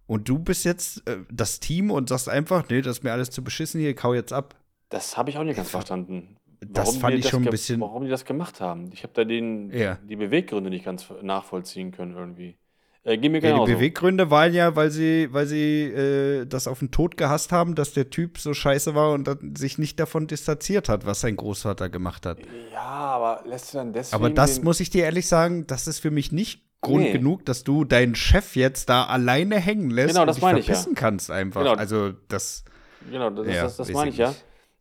Und 0.10 0.28
du 0.28 0.39
bist 0.39 0.65
jetzt 0.65 1.08
äh, 1.08 1.17
das 1.32 1.60
Team 1.60 1.91
und 1.91 2.10
sagst 2.10 2.30
einfach, 2.30 2.67
nee, 2.67 2.82
das 2.82 2.98
ist 2.98 3.04
mir 3.04 3.12
alles 3.12 3.30
zu 3.30 3.43
beschissen, 3.43 3.80
hier, 3.80 3.93
kau 3.95 4.15
jetzt 4.15 4.34
ab. 4.34 4.56
das 4.89 5.17
habe 5.17 5.30
ich 5.30 5.38
auch 5.38 5.43
nicht 5.43 5.56
ganz 5.58 5.69
verstanden. 5.69 6.36
Das 6.62 6.88
Warum 6.88 7.00
fand 7.00 7.13
die 7.13 7.19
ich 7.19 7.30
schon 7.30 7.43
ein 7.43 7.50
bisschen- 7.52 7.80
Warum 7.80 8.04
die 8.06 8.10
das 8.10 8.26
gemacht 8.26 8.60
haben. 8.60 8.89
Ich 8.91 9.04
habe 9.04 9.13
da 9.13 9.24
den, 9.24 9.72
Ja. 9.72 10.00
die 10.10 10.15
Beweggründe 10.15 10.72
nicht 10.72 10.84
ganz 10.84 11.06
nachvollziehen 11.22 11.91
können 11.91 12.15
irgendwie. 12.15 12.58
Äh, 13.04 13.17
geh 13.19 13.30
mir 13.30 13.39
Ja, 13.41 13.63
die 13.65 13.72
Beweggründe 13.76 14.30
waren 14.32 14.54
ja, 14.54 14.76
weil 14.76 14.89
sie, 14.89 15.30
weil 15.32 15.45
sie 15.45 15.84
äh, 15.84 16.45
das 16.48 16.67
auf 16.67 16.80
den 16.80 16.89
Tod 16.91 17.15
gehasst 17.15 17.52
haben, 17.52 17.76
dass 17.76 17.93
der 17.93 18.10
Typ 18.10 18.39
so 18.39 18.54
scheiße 18.56 18.95
war 18.95 19.13
und 19.13 19.26
dann 19.28 19.56
sich 19.56 19.78
nicht 19.78 20.00
davon 20.00 20.26
distanziert 20.28 20.89
hat, 20.89 21.06
was 21.06 21.22
sein 21.22 21.36
Großvater 21.38 21.88
gemacht 21.89 22.26
hat. 22.26 22.39
Ja, 22.74 22.82
aber 22.82 23.43
lässt 23.48 23.74
du 23.74 23.78
dann 23.78 23.93
deswegen. 23.93 24.15
Aber 24.15 24.30
das 24.32 24.62
muss 24.63 24.80
ich 24.82 24.89
dir 24.89 25.04
ehrlich 25.06 25.28
sagen, 25.28 25.65
das 25.67 25.88
ist 25.88 26.00
für 26.00 26.12
mich 26.12 26.32
nicht 26.32 26.63
Grund 26.82 27.04
Nee. 27.04 27.12
genug, 27.13 27.46
dass 27.46 27.63
du 27.63 27.84
deinen 27.84 28.15
Chef 28.15 28.56
jetzt 28.56 28.89
da 28.89 29.06
alleine 29.06 29.58
hängen 29.60 29.89
lässt 29.89 30.10
Genau, 30.10 30.22
und 30.22 30.28
das 30.28 30.38
dich 30.38 30.44
ich 30.46 30.50
ja. 30.50 30.62
verpissen 30.63 30.96
kannst 30.96 31.30
einfach. 31.32 31.62
Genau. 31.63 31.74
Also 31.76 32.13
das 32.30 32.63
Genau, 33.12 33.30
das, 33.30 33.48
Ja, 33.48 33.63
das, 33.63 33.78
das 33.78 33.88
weiß 33.89 33.96
meine 33.96 34.10
ich 34.12 34.18
ja. 34.18 34.34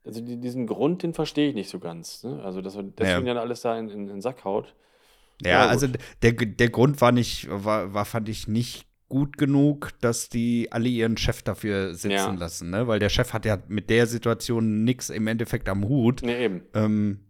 Also 0.04 0.20
die, 0.20 0.40
diesen 0.40 0.66
Grund, 0.66 1.02
den 1.02 1.12
verstehe 1.12 1.48
ich 1.48 1.54
nicht 1.54 1.68
so 1.70 1.78
ganz. 1.80 2.22
Ne? 2.24 2.40
Also, 2.42 2.60
dass 2.62 2.76
man 2.76 2.94
deswegen 2.96 3.26
dann 3.26 3.36
alles 3.36 3.60
da 3.60 3.78
in, 3.78 3.88
in, 3.88 4.00
in 4.02 4.06
den 4.06 4.20
Sack 4.22 4.44
haut. 4.44 4.74
Ja, 5.44 5.50
Ja, 5.50 5.66
also 5.66 5.86
der, 6.22 6.32
der 6.32 6.70
Grund 6.70 7.00
war 7.00 7.12
nicht, 7.12 7.46
war, 7.50 7.92
war, 7.94 8.04
fand 8.04 8.28
ich 8.28 8.48
nicht 8.48 8.86
gut 9.08 9.36
genug, 9.38 9.90
dass 10.00 10.28
die 10.28 10.68
alle 10.70 10.88
ihren 10.88 11.16
Chef 11.16 11.42
dafür 11.42 11.94
sitzen 11.94 12.10
Ja. 12.12 12.30
lassen, 12.32 12.70
ne? 12.70 12.86
Weil 12.88 12.98
der 13.00 13.08
Chef 13.08 13.32
hat 13.32 13.44
ja 13.44 13.58
mit 13.68 13.90
der 13.90 14.06
Situation 14.06 14.84
nichts 14.84 15.10
im 15.10 15.26
Endeffekt 15.26 15.68
am 15.68 15.84
Hut. 15.88 16.22
Nee, 16.22 16.44
eben. 16.44 16.62
Ähm, 16.74 17.20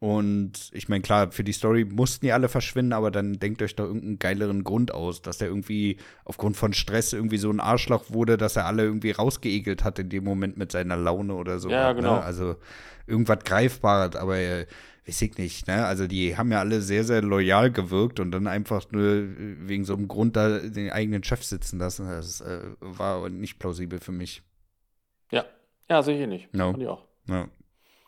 und 0.00 0.70
ich 0.72 0.88
meine, 0.88 1.02
klar, 1.02 1.30
für 1.30 1.44
die 1.44 1.52
Story 1.52 1.84
mussten 1.84 2.24
die 2.24 2.32
alle 2.32 2.48
verschwinden, 2.48 2.94
aber 2.94 3.10
dann 3.10 3.34
denkt 3.34 3.60
euch 3.60 3.76
doch 3.76 3.84
irgendeinen 3.84 4.18
geileren 4.18 4.64
Grund 4.64 4.94
aus, 4.94 5.20
dass 5.20 5.36
der 5.36 5.48
irgendwie 5.48 5.98
aufgrund 6.24 6.56
von 6.56 6.72
Stress 6.72 7.12
irgendwie 7.12 7.36
so 7.36 7.50
ein 7.50 7.60
Arschloch 7.60 8.04
wurde, 8.08 8.38
dass 8.38 8.56
er 8.56 8.64
alle 8.64 8.84
irgendwie 8.84 9.10
rausgeekelt 9.10 9.84
hat 9.84 9.98
in 9.98 10.08
dem 10.08 10.24
Moment 10.24 10.56
mit 10.56 10.72
seiner 10.72 10.96
Laune 10.96 11.34
oder 11.34 11.58
so. 11.58 11.68
Ja, 11.68 11.92
genau. 11.92 12.14
Ne? 12.14 12.22
Also 12.22 12.56
irgendwas 13.06 13.40
Greifbares, 13.44 14.16
aber 14.16 14.38
äh, 14.38 14.66
weiß 15.06 15.20
ich 15.20 15.36
nicht, 15.36 15.66
ne? 15.66 15.84
Also 15.84 16.06
die 16.06 16.34
haben 16.34 16.50
ja 16.50 16.60
alle 16.60 16.80
sehr, 16.80 17.04
sehr 17.04 17.20
loyal 17.20 17.70
gewirkt 17.70 18.20
und 18.20 18.30
dann 18.30 18.46
einfach 18.46 18.90
nur 18.92 19.04
äh, 19.04 19.28
wegen 19.68 19.84
so 19.84 19.94
einem 19.94 20.08
Grund 20.08 20.34
da 20.34 20.60
den 20.60 20.90
eigenen 20.90 21.24
Chef 21.24 21.44
sitzen 21.44 21.78
lassen. 21.78 22.08
Das 22.08 22.40
äh, 22.40 22.60
war 22.80 23.28
nicht 23.28 23.58
plausibel 23.58 24.00
für 24.00 24.12
mich. 24.12 24.42
Ja, 25.30 25.44
ja, 25.90 26.02
sehe 26.02 26.14
ich 26.16 26.22
eh 26.22 26.26
nicht. 26.26 26.54
No. 26.54 26.70
Fand 26.70 26.82
ich 26.82 26.88
auch. 26.88 27.04
Ja. 27.28 27.48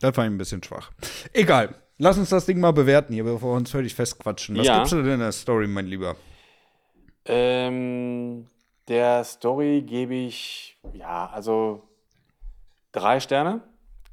Das 0.03 0.17
war 0.17 0.25
ein 0.25 0.37
bisschen 0.37 0.63
schwach. 0.63 0.91
Egal. 1.33 1.75
Lass 1.99 2.19
uns 2.19 2.31
das 2.31 2.45
Ding 2.47 2.59
mal 2.59 2.73
bewerten 2.73 3.15
hier, 3.15 3.23
bevor 3.23 3.53
wir 3.53 3.57
uns 3.57 3.71
völlig 3.71 3.95
festquatschen. 3.95 4.57
Was 4.59 4.67
Ja. 4.67 4.79
gibst 4.79 4.93
du 4.93 4.97
denn 5.03 5.13
in 5.15 5.21
der 5.21 5.31
Story, 5.33 5.69
mein 5.69 5.87
Lieber? 5.87 6.17
Ähm, 7.25 8.49
der 8.89 9.23
Story 9.23 9.83
gebe 9.83 10.15
ich, 10.15 10.77
ja, 10.93 11.31
also 11.31 11.89
drei 12.91 13.21
Sterne. 13.21 13.63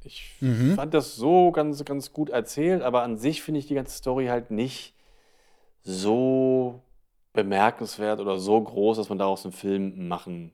Ich 0.04 0.30
Mhm. 0.40 0.76
fand 0.76 0.94
das 0.94 1.16
so 1.16 1.50
ganz, 1.50 1.84
ganz 1.84 2.12
gut 2.12 2.30
erzählt, 2.30 2.82
aber 2.82 3.02
an 3.02 3.16
sich 3.18 3.42
finde 3.42 3.58
ich 3.58 3.66
die 3.66 3.74
ganze 3.74 3.96
Story 3.96 4.26
halt 4.26 4.50
nicht 4.52 4.94
so 5.82 6.82
bemerkenswert 7.32 8.20
oder 8.20 8.38
so 8.38 8.60
groß, 8.62 8.96
dass 8.98 9.08
man 9.08 9.18
daraus 9.18 9.44
einen 9.44 9.52
Film 9.52 10.06
machen 10.08 10.52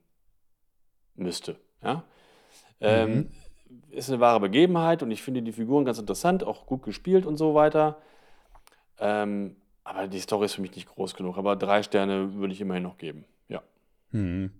müsste. 1.14 1.60
Ja? 1.82 2.04
Ähm, 2.80 3.30
ist 3.90 4.10
eine 4.10 4.20
wahre 4.20 4.40
Begebenheit 4.40 5.02
und 5.02 5.10
ich 5.10 5.22
finde 5.22 5.42
die 5.42 5.52
Figuren 5.52 5.84
ganz 5.84 5.98
interessant, 5.98 6.44
auch 6.44 6.66
gut 6.66 6.82
gespielt 6.82 7.26
und 7.26 7.36
so 7.36 7.54
weiter. 7.54 7.98
Ähm, 8.98 9.56
aber 9.84 10.08
die 10.08 10.20
Story 10.20 10.46
ist 10.46 10.54
für 10.54 10.62
mich 10.62 10.74
nicht 10.74 10.88
groß 10.88 11.14
genug. 11.14 11.38
Aber 11.38 11.54
drei 11.56 11.82
Sterne 11.82 12.34
würde 12.34 12.52
ich 12.52 12.60
immerhin 12.60 12.82
noch 12.82 12.98
geben. 12.98 13.24
Ja. 13.48 13.62
Mhm. 14.10 14.50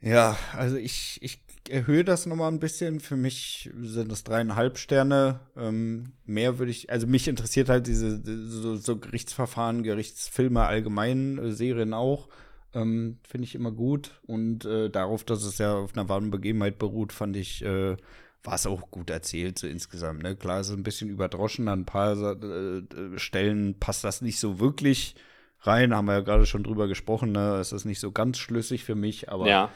Ja, 0.00 0.36
also 0.56 0.76
ich, 0.76 1.18
ich 1.22 1.40
erhöhe 1.68 2.04
das 2.04 2.26
nochmal 2.26 2.52
ein 2.52 2.60
bisschen. 2.60 3.00
Für 3.00 3.16
mich 3.16 3.70
sind 3.80 4.12
es 4.12 4.22
dreieinhalb 4.22 4.78
Sterne. 4.78 5.40
Ähm, 5.56 6.12
mehr 6.24 6.58
würde 6.58 6.70
ich, 6.70 6.90
also 6.90 7.06
mich 7.06 7.26
interessiert 7.26 7.68
halt 7.68 7.86
diese, 7.86 8.22
so, 8.48 8.76
so 8.76 8.98
Gerichtsverfahren, 8.98 9.82
Gerichtsfilme 9.82 10.62
allgemein, 10.62 11.38
äh, 11.38 11.50
Serien 11.52 11.94
auch. 11.94 12.28
Ähm, 12.74 13.18
Finde 13.26 13.44
ich 13.46 13.54
immer 13.54 13.70
gut. 13.70 14.20
Und 14.26 14.64
äh, 14.64 14.90
darauf, 14.90 15.24
dass 15.24 15.44
es 15.44 15.58
ja 15.58 15.74
auf 15.74 15.96
einer 15.96 16.08
wahren 16.08 16.30
Begebenheit 16.30 16.78
beruht, 16.78 17.12
fand 17.12 17.36
ich, 17.36 17.64
äh, 17.64 17.96
war 18.42 18.54
es 18.54 18.66
auch 18.66 18.90
gut 18.90 19.10
erzählt, 19.10 19.58
so 19.58 19.66
insgesamt. 19.66 20.22
Ne? 20.22 20.36
Klar, 20.36 20.60
es 20.60 20.68
ist 20.68 20.74
ein 20.76 20.82
bisschen 20.82 21.08
überdroschen, 21.08 21.68
an 21.68 21.80
ein 21.80 21.86
paar 21.86 22.16
äh, 22.16 22.78
äh, 22.78 23.18
Stellen 23.18 23.78
passt 23.78 24.04
das 24.04 24.20
nicht 24.20 24.38
so 24.38 24.60
wirklich 24.60 25.14
rein. 25.60 25.94
Haben 25.94 26.06
wir 26.06 26.14
ja 26.14 26.20
gerade 26.20 26.44
schon 26.46 26.64
drüber 26.64 26.88
gesprochen, 26.88 27.32
ne? 27.32 27.56
Es 27.56 27.72
ist 27.72 27.84
nicht 27.86 28.00
so 28.00 28.12
ganz 28.12 28.38
schlüssig 28.38 28.84
für 28.84 28.94
mich, 28.94 29.30
aber 29.30 29.48
Ja. 29.48 29.70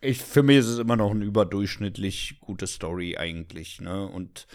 ich, 0.00 0.22
für 0.22 0.44
mich 0.44 0.58
ist 0.58 0.66
es 0.68 0.78
immer 0.78 0.94
noch 0.96 1.10
eine 1.10 1.24
überdurchschnittlich 1.24 2.36
gute 2.40 2.66
Story 2.68 3.16
eigentlich, 3.16 3.80
ne? 3.80 4.06
Und 4.06 4.46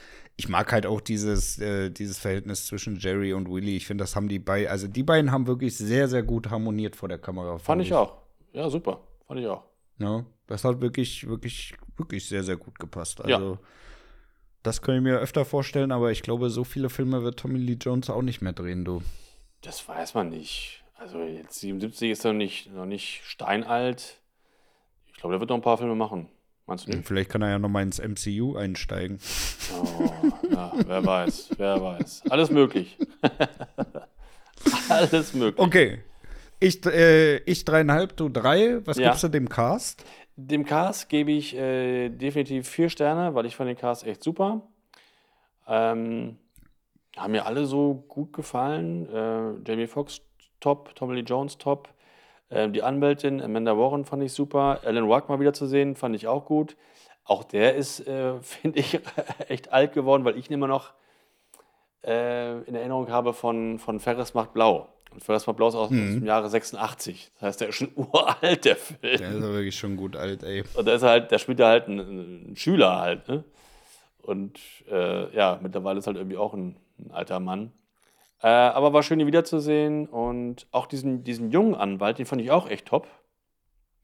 ich 0.41 0.49
mag 0.49 0.71
halt 0.71 0.87
auch 0.87 1.01
dieses, 1.01 1.59
äh, 1.59 1.91
dieses 1.91 2.17
Verhältnis 2.17 2.65
zwischen 2.65 2.95
Jerry 2.95 3.31
und 3.31 3.47
Willy. 3.47 3.77
Ich 3.77 3.85
finde, 3.85 4.01
das 4.01 4.15
haben 4.15 4.27
die 4.27 4.39
beiden, 4.39 4.69
also 4.69 4.87
die 4.87 5.03
beiden 5.03 5.31
haben 5.31 5.45
wirklich 5.45 5.77
sehr, 5.77 6.07
sehr 6.07 6.23
gut 6.23 6.49
harmoniert 6.49 6.95
vor 6.95 7.07
der 7.07 7.19
Kamera. 7.19 7.59
Fand 7.59 7.83
ich 7.83 7.93
auch. 7.93 8.17
Ja, 8.51 8.67
super. 8.67 9.01
Fand 9.27 9.39
ich 9.39 9.45
auch. 9.45 9.63
Ja, 9.99 10.25
das 10.47 10.63
hat 10.63 10.81
wirklich, 10.81 11.27
wirklich, 11.27 11.75
wirklich 11.95 12.27
sehr, 12.27 12.43
sehr 12.43 12.57
gut 12.57 12.79
gepasst. 12.79 13.19
Ja. 13.19 13.35
Also, 13.35 13.59
das 14.63 14.81
kann 14.81 14.95
ich 14.95 15.01
mir 15.03 15.19
öfter 15.19 15.45
vorstellen, 15.45 15.91
aber 15.91 16.09
ich 16.11 16.23
glaube, 16.23 16.49
so 16.49 16.63
viele 16.63 16.89
Filme 16.89 17.21
wird 17.21 17.37
Tommy 17.37 17.59
Lee 17.59 17.77
Jones 17.79 18.09
auch 18.09 18.23
nicht 18.23 18.41
mehr 18.41 18.53
drehen, 18.53 18.83
du. 18.83 19.03
Das 19.61 19.87
weiß 19.87 20.15
man 20.15 20.29
nicht. 20.29 20.83
Also 20.95 21.19
jetzt 21.21 21.59
77 21.59 22.09
ist 22.09 22.25
er 22.25 22.33
nicht, 22.33 22.73
noch 22.73 22.87
nicht 22.87 23.21
steinalt. 23.25 24.19
Ich 25.05 25.19
glaube, 25.19 25.33
der 25.33 25.39
wird 25.39 25.51
noch 25.51 25.57
ein 25.57 25.61
paar 25.61 25.77
Filme 25.77 25.95
machen. 25.95 26.29
Meinst 26.67 26.87
du 26.87 26.91
nicht? 26.91 27.07
Vielleicht 27.07 27.29
kann 27.29 27.41
er 27.41 27.49
ja 27.49 27.59
noch 27.59 27.69
mal 27.69 27.83
ins 27.83 27.99
MCU 27.99 28.55
einsteigen. 28.55 29.19
Oh, 29.73 30.11
ja, 30.51 30.71
wer 30.85 31.05
weiß, 31.05 31.49
wer 31.57 31.81
weiß. 31.81 32.23
Alles 32.29 32.49
möglich. 32.49 32.97
Alles 34.89 35.33
möglich. 35.33 35.59
Okay. 35.65 35.99
Ich, 36.59 36.85
äh, 36.85 37.37
ich 37.39 37.65
dreieinhalb, 37.65 38.15
du 38.15 38.29
drei. 38.29 38.85
Was 38.85 38.97
Ja. 38.97 39.09
gibst 39.09 39.23
du 39.23 39.27
dem 39.29 39.49
Cast? 39.49 40.05
Dem 40.35 40.63
Cast 40.65 41.09
gebe 41.09 41.31
ich 41.31 41.55
äh, 41.55 42.09
definitiv 42.09 42.67
vier 42.69 42.89
Sterne, 42.89 43.33
weil 43.33 43.45
ich 43.45 43.55
fand 43.55 43.69
den 43.69 43.77
Cast 43.77 44.05
echt 44.05 44.23
super. 44.23 44.61
Ähm, 45.67 46.37
haben 47.17 47.31
mir 47.31 47.45
alle 47.45 47.65
so 47.65 47.95
gut 48.07 48.33
gefallen. 48.33 49.07
Äh, 49.09 49.67
Jamie 49.67 49.87
Foxx 49.87 50.21
top, 50.59 50.93
Tommy 50.95 51.15
Lee 51.15 51.21
Jones 51.21 51.57
top. 51.57 51.89
Ähm, 52.51 52.73
die 52.73 52.83
Anwältin 52.83 53.41
Amanda 53.41 53.77
Warren 53.77 54.05
fand 54.05 54.23
ich 54.23 54.33
super. 54.33 54.81
Alan 54.83 55.05
Ruck 55.05 55.29
mal 55.29 55.39
wieder 55.39 55.53
zu 55.53 55.65
sehen, 55.65 55.95
fand 55.95 56.15
ich 56.15 56.27
auch 56.27 56.45
gut. 56.45 56.75
Auch 57.23 57.43
der 57.43 57.75
ist, 57.75 58.05
äh, 58.07 58.33
finde 58.41 58.79
ich, 58.79 58.99
echt 59.47 59.71
alt 59.71 59.93
geworden, 59.93 60.25
weil 60.25 60.37
ich 60.37 60.49
ihn 60.49 60.53
immer 60.53 60.67
noch 60.67 60.91
äh, 62.05 62.59
in 62.63 62.75
Erinnerung 62.75 63.09
habe 63.09 63.33
von, 63.33 63.79
von 63.79 63.99
Ferris 63.99 64.33
macht 64.33 64.53
Blau. 64.53 64.89
Und 65.11 65.23
Ferris 65.23 65.45
macht 65.45 65.57
Blau 65.57 65.67
ist 65.67 65.75
aus, 65.75 65.87
aus 65.87 65.89
dem 65.89 66.25
Jahre 66.25 66.49
86. 66.49 67.31
Das 67.35 67.41
heißt, 67.41 67.61
der 67.61 67.69
ist 67.69 67.75
schon 67.75 67.91
uralt, 67.95 68.65
der 68.65 68.75
Film. 68.75 68.99
Der 69.01 69.29
ist 69.29 69.43
aber 69.43 69.53
wirklich 69.53 69.77
schon 69.77 69.97
gut 69.97 70.15
alt, 70.15 70.43
ey. 70.43 70.63
Und 70.73 70.87
da 70.87 70.93
ist 70.93 71.03
halt, 71.03 71.31
da 71.31 71.39
spielt 71.39 71.59
er 71.59 71.67
halt 71.67 71.87
einen, 71.87 71.99
einen 71.99 72.55
Schüler 72.55 72.99
halt, 72.99 73.27
ne? 73.27 73.43
Und 74.21 74.59
äh, 74.89 75.35
ja, 75.35 75.59
mittlerweile 75.61 75.99
ist 75.99 76.07
halt 76.07 76.17
irgendwie 76.17 76.37
auch 76.37 76.53
ein, 76.53 76.75
ein 76.99 77.11
alter 77.11 77.39
Mann. 77.39 77.71
Äh, 78.43 78.47
aber 78.47 78.91
war 78.93 79.03
schön, 79.03 79.19
ihn 79.19 79.27
wiederzusehen. 79.27 80.07
Und 80.07 80.67
auch 80.71 80.87
diesen, 80.87 81.23
diesen 81.23 81.51
jungen 81.51 81.75
Anwalt, 81.75 82.17
den 82.19 82.25
fand 82.25 82.41
ich 82.41 82.51
auch 82.51 82.69
echt 82.69 82.87
top. 82.87 83.07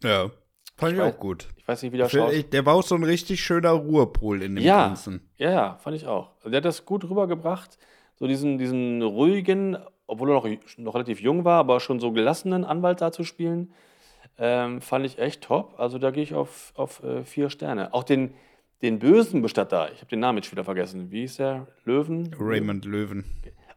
Ja. 0.04 0.30
Fand 0.76 0.94
ich, 0.94 1.00
weiß- 1.00 1.14
auch 1.16 1.20
gut. 1.20 1.48
Ich 1.58 1.68
weiß 1.68 1.82
nicht, 1.82 1.92
wie 1.92 1.98
der 1.98 2.08
schaut. 2.08 2.32
Ich, 2.34 2.50
der 2.50 2.66
war 2.66 2.76
auch 2.76 2.84
so 2.84 2.94
ein 2.96 3.04
richtig 3.04 3.42
schöner 3.44 3.72
Ruhepol 3.72 4.44
in 4.44 4.56
dem 4.56 4.64
Ja. 4.64 4.88
Ganzen. 4.88 5.28
Ja, 5.38 5.52
ja, 5.52 5.78
fand 5.82 5.96
ich 5.96 6.06
auch. 6.06 6.36
Also 6.38 6.50
der 6.52 6.58
hat 6.58 6.66
das 6.66 6.86
gut 6.86 7.04
rübergebracht. 7.04 7.80
So 8.16 8.28
diesen, 8.28 8.58
diesen 8.60 9.02
ruhigen, 9.02 9.78
obwohl 10.06 10.30
er 10.30 10.36
noch, 10.36 10.48
noch 10.78 10.94
relativ 10.96 11.20
jung 11.20 11.46
war, 11.46 11.60
aber 11.60 11.80
schon 11.80 12.00
so 12.00 12.12
gelassenen 12.12 12.64
Anwalt 12.64 13.02
da 13.02 13.12
zu 13.12 13.24
spielen, 13.24 13.74
ähm, 14.38 14.82
fand 14.82 15.06
ich 15.06 15.18
echt 15.18 15.42
top. 15.44 15.80
Also 15.80 15.98
da 15.98 16.12
gehe 16.12 16.22
ich 16.24 16.36
auf, 16.36 16.74
auf 16.76 17.02
äh, 17.04 17.24
vier 17.26 17.50
Sterne. 17.50 17.94
Auch 17.96 18.04
den, 18.04 18.36
den 18.84 19.00
bösen 19.00 19.42
Bestatter, 19.42 19.92
ich 19.92 20.00
habe 20.00 20.10
den 20.10 20.20
Namen 20.20 20.38
jetzt 20.38 20.52
wieder 20.52 20.64
vergessen. 20.64 21.10
Wie 21.12 21.24
ist 21.24 21.40
der? 21.40 21.66
Löwen? 21.86 22.36
Raymond 22.40 22.86
Löwen. 22.86 23.26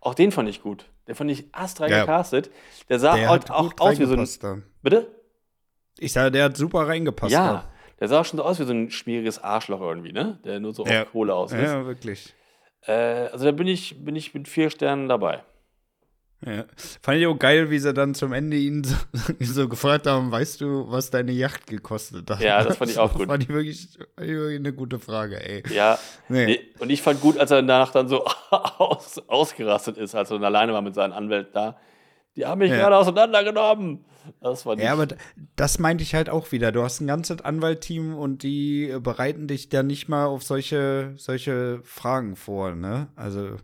Auch 0.01 0.15
den 0.15 0.33
fand 0.33 0.49
ich 0.49 0.63
gut. 0.63 0.87
Den 1.09 1.15
fand 1.15 1.31
ich 1.31 1.45
astrein 1.53 1.91
Ja. 1.91 2.01
gecastet. 2.01 2.51
Der 2.89 2.99
sah 2.99 3.17
Der 3.17 3.29
auch, 3.31 3.35
hat 3.35 3.51
auch 3.51 3.73
aus 3.79 3.99
wie 3.99 4.05
so 4.07 4.15
ein. 4.15 4.29
da. 4.41 4.59
Bitte? 4.83 5.09
Ich 5.99 6.13
sage, 6.13 6.31
der 6.31 6.45
hat 6.45 6.57
super 6.57 6.87
reingepasst. 6.89 7.33
Ja. 7.33 7.65
Der 7.99 8.09
sah 8.09 8.25
schon 8.25 8.39
so 8.39 8.45
aus 8.45 8.59
wie 8.59 8.65
so 8.65 8.73
ein 8.73 8.91
schmieriges 8.91 9.43
Arschloch 9.43 9.81
irgendwie, 9.83 10.13
ne? 10.13 10.39
Der 10.45 10.59
nur 10.61 10.73
so 10.73 10.87
Ja. 10.87 11.03
auf 11.03 11.13
Kohle 11.13 11.35
aus 11.35 11.51
da. 11.51 11.59
ist. 11.59 11.71
Ja, 11.71 11.85
wirklich. 11.85 12.35
Äh, 12.87 12.93
also 12.93 13.45
da 13.45 13.51
bin 13.53 13.67
ich, 13.67 14.03
bin 14.03 14.17
ich 14.17 14.33
mit 14.33 14.49
vier 14.49 14.71
Sternen 14.71 15.09
dabei. 15.09 15.43
Ja. 16.47 16.65
Fand 17.03 17.19
ich 17.19 17.27
auch 17.27 17.39
geil, 17.39 17.71
wie 17.71 17.79
sie 17.79 17.93
dann 17.93 18.15
zum 18.15 18.33
Ende 18.33 18.57
ihn 18.57 18.83
so, 18.83 18.97
so 19.41 19.69
gefragt 19.69 20.07
haben, 20.07 20.31
weißt 20.33 20.61
du, 20.63 20.91
was 20.91 21.11
deine 21.11 21.33
Yacht 21.33 21.67
gekostet 21.67 22.31
hat? 22.31 22.41
Ja, 22.41 22.65
das 22.65 22.79
fand 22.79 22.91
ich 22.91 22.99
auch 22.99 23.13
gut. 23.13 23.27
Fand 23.29 23.43
ich 23.43 23.49
wirklich, 23.51 23.89
fand 24.17 24.27
ich 24.29 24.35
wirklich 24.37 24.59
eine 24.59 24.73
gute 24.73 24.99
Frage, 24.99 25.39
ey. 25.47 25.63
Ja, 25.75 25.99
Nee. 26.29 26.47
nee. 26.47 26.61
und 26.79 26.89
ich 26.91 27.03
fand 27.03 27.21
gut, 27.21 27.37
als 27.39 27.51
er 27.51 27.59
danach 27.63 27.93
dann 27.93 28.09
so 28.09 28.25
aus, 28.51 29.19
ausgerastet 29.29 29.99
ist, 29.99 30.15
als 30.15 30.31
er 30.31 30.37
dann 30.39 30.45
alleine 30.45 30.73
war 30.73 30.81
mit 30.83 30.95
seinen 30.95 31.13
Anwälten 31.13 31.53
da. 31.53 31.77
Die 32.37 32.47
haben 32.47 32.61
mich 32.61 32.71
Ja. 32.71 32.77
gerade 32.79 32.97
auseinandergenommen. 32.97 34.05
Das 34.41 34.65
war 34.65 34.77
nicht. 34.77 34.85
Ja, 34.85 34.93
aber 34.93 35.09
das 35.57 35.79
meinte 35.79 36.03
ich 36.05 36.15
halt 36.15 36.31
auch 36.31 36.53
wieder. 36.53 36.73
Du 36.73 36.83
hast 36.83 37.01
ein 37.01 37.07
ganzes 37.07 37.41
Anwaltteam 37.43 38.15
und 38.17 38.43
die 38.43 38.95
bereiten 39.03 39.47
dich 39.49 39.69
dann 39.69 39.89
nicht 39.89 40.09
mal 40.09 40.27
auf 40.27 40.43
solche, 40.43 41.13
solche 41.17 41.81
Fragen 41.85 42.37
vor, 42.37 42.75
ne? 42.75 43.09
Also, 43.17 43.57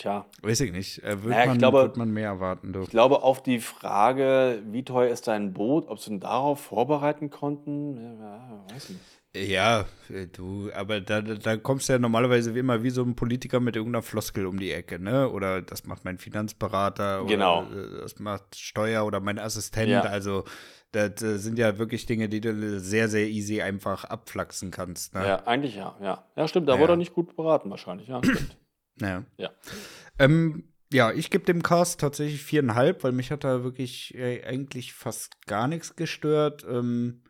Tja, 0.00 0.24
weiß 0.40 0.60
ich 0.62 0.72
nicht. 0.72 1.02
Äh, 1.04 1.22
wird, 1.24 1.32
Naja, 1.32 1.42
ich 1.42 1.48
man, 1.48 1.58
glaube- 1.58 1.82
wird 1.82 1.96
man 1.98 2.10
mehr 2.10 2.28
erwarten, 2.28 2.72
du. 2.72 2.80
ich 2.80 2.88
glaube, 2.88 3.22
auf 3.22 3.42
die 3.42 3.60
Frage, 3.60 4.62
wie 4.70 4.82
teuer 4.82 5.10
ist 5.10 5.28
dein 5.28 5.52
Boot, 5.52 5.88
ob 5.88 5.98
sie 5.98 6.12
ihn 6.12 6.20
darauf 6.20 6.58
vorbereiten 6.58 7.28
konnten, 7.28 7.98
ja, 7.98 8.64
weiß 8.72 8.88
nicht. 8.88 9.00
Ja, 9.36 9.84
äh, 10.08 10.26
du, 10.26 10.70
aber 10.74 11.02
da, 11.02 11.20
da 11.20 11.56
kommst 11.58 11.88
du 11.88 11.92
ja 11.92 11.98
normalerweise 11.98 12.54
wie 12.54 12.60
immer 12.60 12.82
wie 12.82 12.88
so 12.88 13.02
ein 13.02 13.14
Politiker 13.14 13.60
mit 13.60 13.76
irgendeiner 13.76 14.02
Floskel 14.02 14.46
um 14.46 14.58
die 14.58 14.72
Ecke, 14.72 14.98
ne? 14.98 15.28
Oder 15.30 15.60
das 15.60 15.84
macht 15.84 16.04
mein 16.06 16.16
Finanzberater 16.18 17.26
Genau. 17.26 17.64
oder 17.66 17.98
äh, 17.98 18.00
das 18.00 18.18
macht 18.18 18.56
Steuer 18.56 19.04
oder 19.04 19.20
mein 19.20 19.38
Assistent. 19.38 19.88
Ja. 19.90 20.00
Also, 20.00 20.44
das 20.92 21.20
sind 21.20 21.58
ja 21.58 21.78
wirklich 21.78 22.06
Dinge, 22.06 22.28
die 22.30 22.40
du 22.40 22.80
sehr, 22.80 23.08
sehr 23.08 23.28
easy 23.28 23.60
einfach 23.62 24.04
abflachsen 24.04 24.70
kannst, 24.72 25.14
ne? 25.14 25.24
Ja, 25.28 25.36
eigentlich 25.46 25.76
ja, 25.76 25.94
ja. 26.02 26.24
Ja, 26.34 26.48
stimmt, 26.48 26.68
da 26.68 26.74
Ja. 26.74 26.80
wurde 26.80 26.94
er 26.94 26.96
nicht 26.96 27.12
gut 27.14 27.36
beraten 27.36 27.68
wahrscheinlich, 27.70 28.08
ja, 28.08 28.18
stimmt. 28.24 28.56
Ja. 29.00 29.24
Ja. 29.36 29.50
Ähm, 30.18 30.64
ja, 30.92 31.12
ich 31.12 31.30
gebe 31.30 31.44
dem 31.44 31.62
Cast 31.62 32.00
tatsächlich 32.00 32.42
viereinhalb, 32.42 33.04
weil 33.04 33.12
mich 33.12 33.30
hat 33.30 33.44
da 33.44 33.62
wirklich 33.62 34.14
äh, 34.14 34.44
eigentlich 34.44 34.92
fast 34.92 35.46
gar 35.46 35.68
nichts 35.68 35.94
gestört. 35.94 36.66
Ähm, 36.68 37.22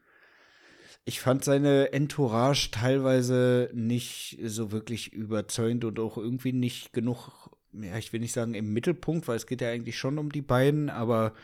ich 1.04 1.20
fand 1.20 1.44
seine 1.44 1.92
Entourage 1.92 2.70
teilweise 2.70 3.70
nicht 3.74 4.38
so 4.44 4.72
wirklich 4.72 5.12
überzeugend 5.12 5.85
und 5.85 5.98
auch 5.98 6.16
irgendwie 6.16 6.52
nicht 6.52 6.92
genug, 6.92 7.50
ja, 7.72 7.96
ich 7.98 8.12
will 8.12 8.20
nicht 8.20 8.33
sagen 8.33 8.54
im 8.54 8.72
Mittelpunkt, 8.72 9.28
weil 9.28 9.37
es 9.37 9.46
geht 9.46 9.61
ja 9.61 9.70
eigentlich 9.70 9.98
schon 9.98 10.18
um 10.18 10.30
die 10.30 10.42
beiden, 10.42 10.88
aber 10.88 11.35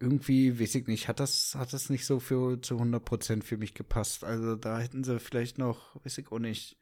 irgendwie, 0.00 0.58
weiß 0.58 0.74
ich 0.74 0.86
nicht, 0.88 1.06
hat 1.06 1.20
das, 1.20 1.54
hat 1.54 1.72
das 1.72 1.90
nicht 1.90 2.06
so 2.06 2.18
für, 2.18 2.60
zu 2.60 2.74
100 2.74 3.04
Prozent 3.04 3.44
für 3.44 3.56
mich 3.56 3.74
gepasst. 3.74 4.24
Also 4.24 4.56
da 4.56 4.80
hätten 4.80 5.04
sie 5.04 5.20
vielleicht 5.20 5.58
noch, 5.58 5.94
weiß 6.04 6.18
ich 6.18 6.32
auch 6.32 6.40
nicht, 6.40 6.76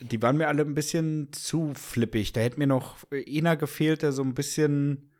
die 0.00 0.20
waren 0.22 0.36
mir 0.36 0.48
alle 0.48 0.62
ein 0.62 0.74
bisschen 0.74 1.32
zu 1.32 1.72
flippig. 1.74 2.32
Da 2.32 2.40
hätte 2.40 2.58
mir 2.58 2.66
noch 2.66 2.96
einer 3.12 3.56
gefehlt, 3.56 4.02
der 4.02 4.12
so 4.12 4.22
ein 4.22 4.34
bisschen, 4.34 5.10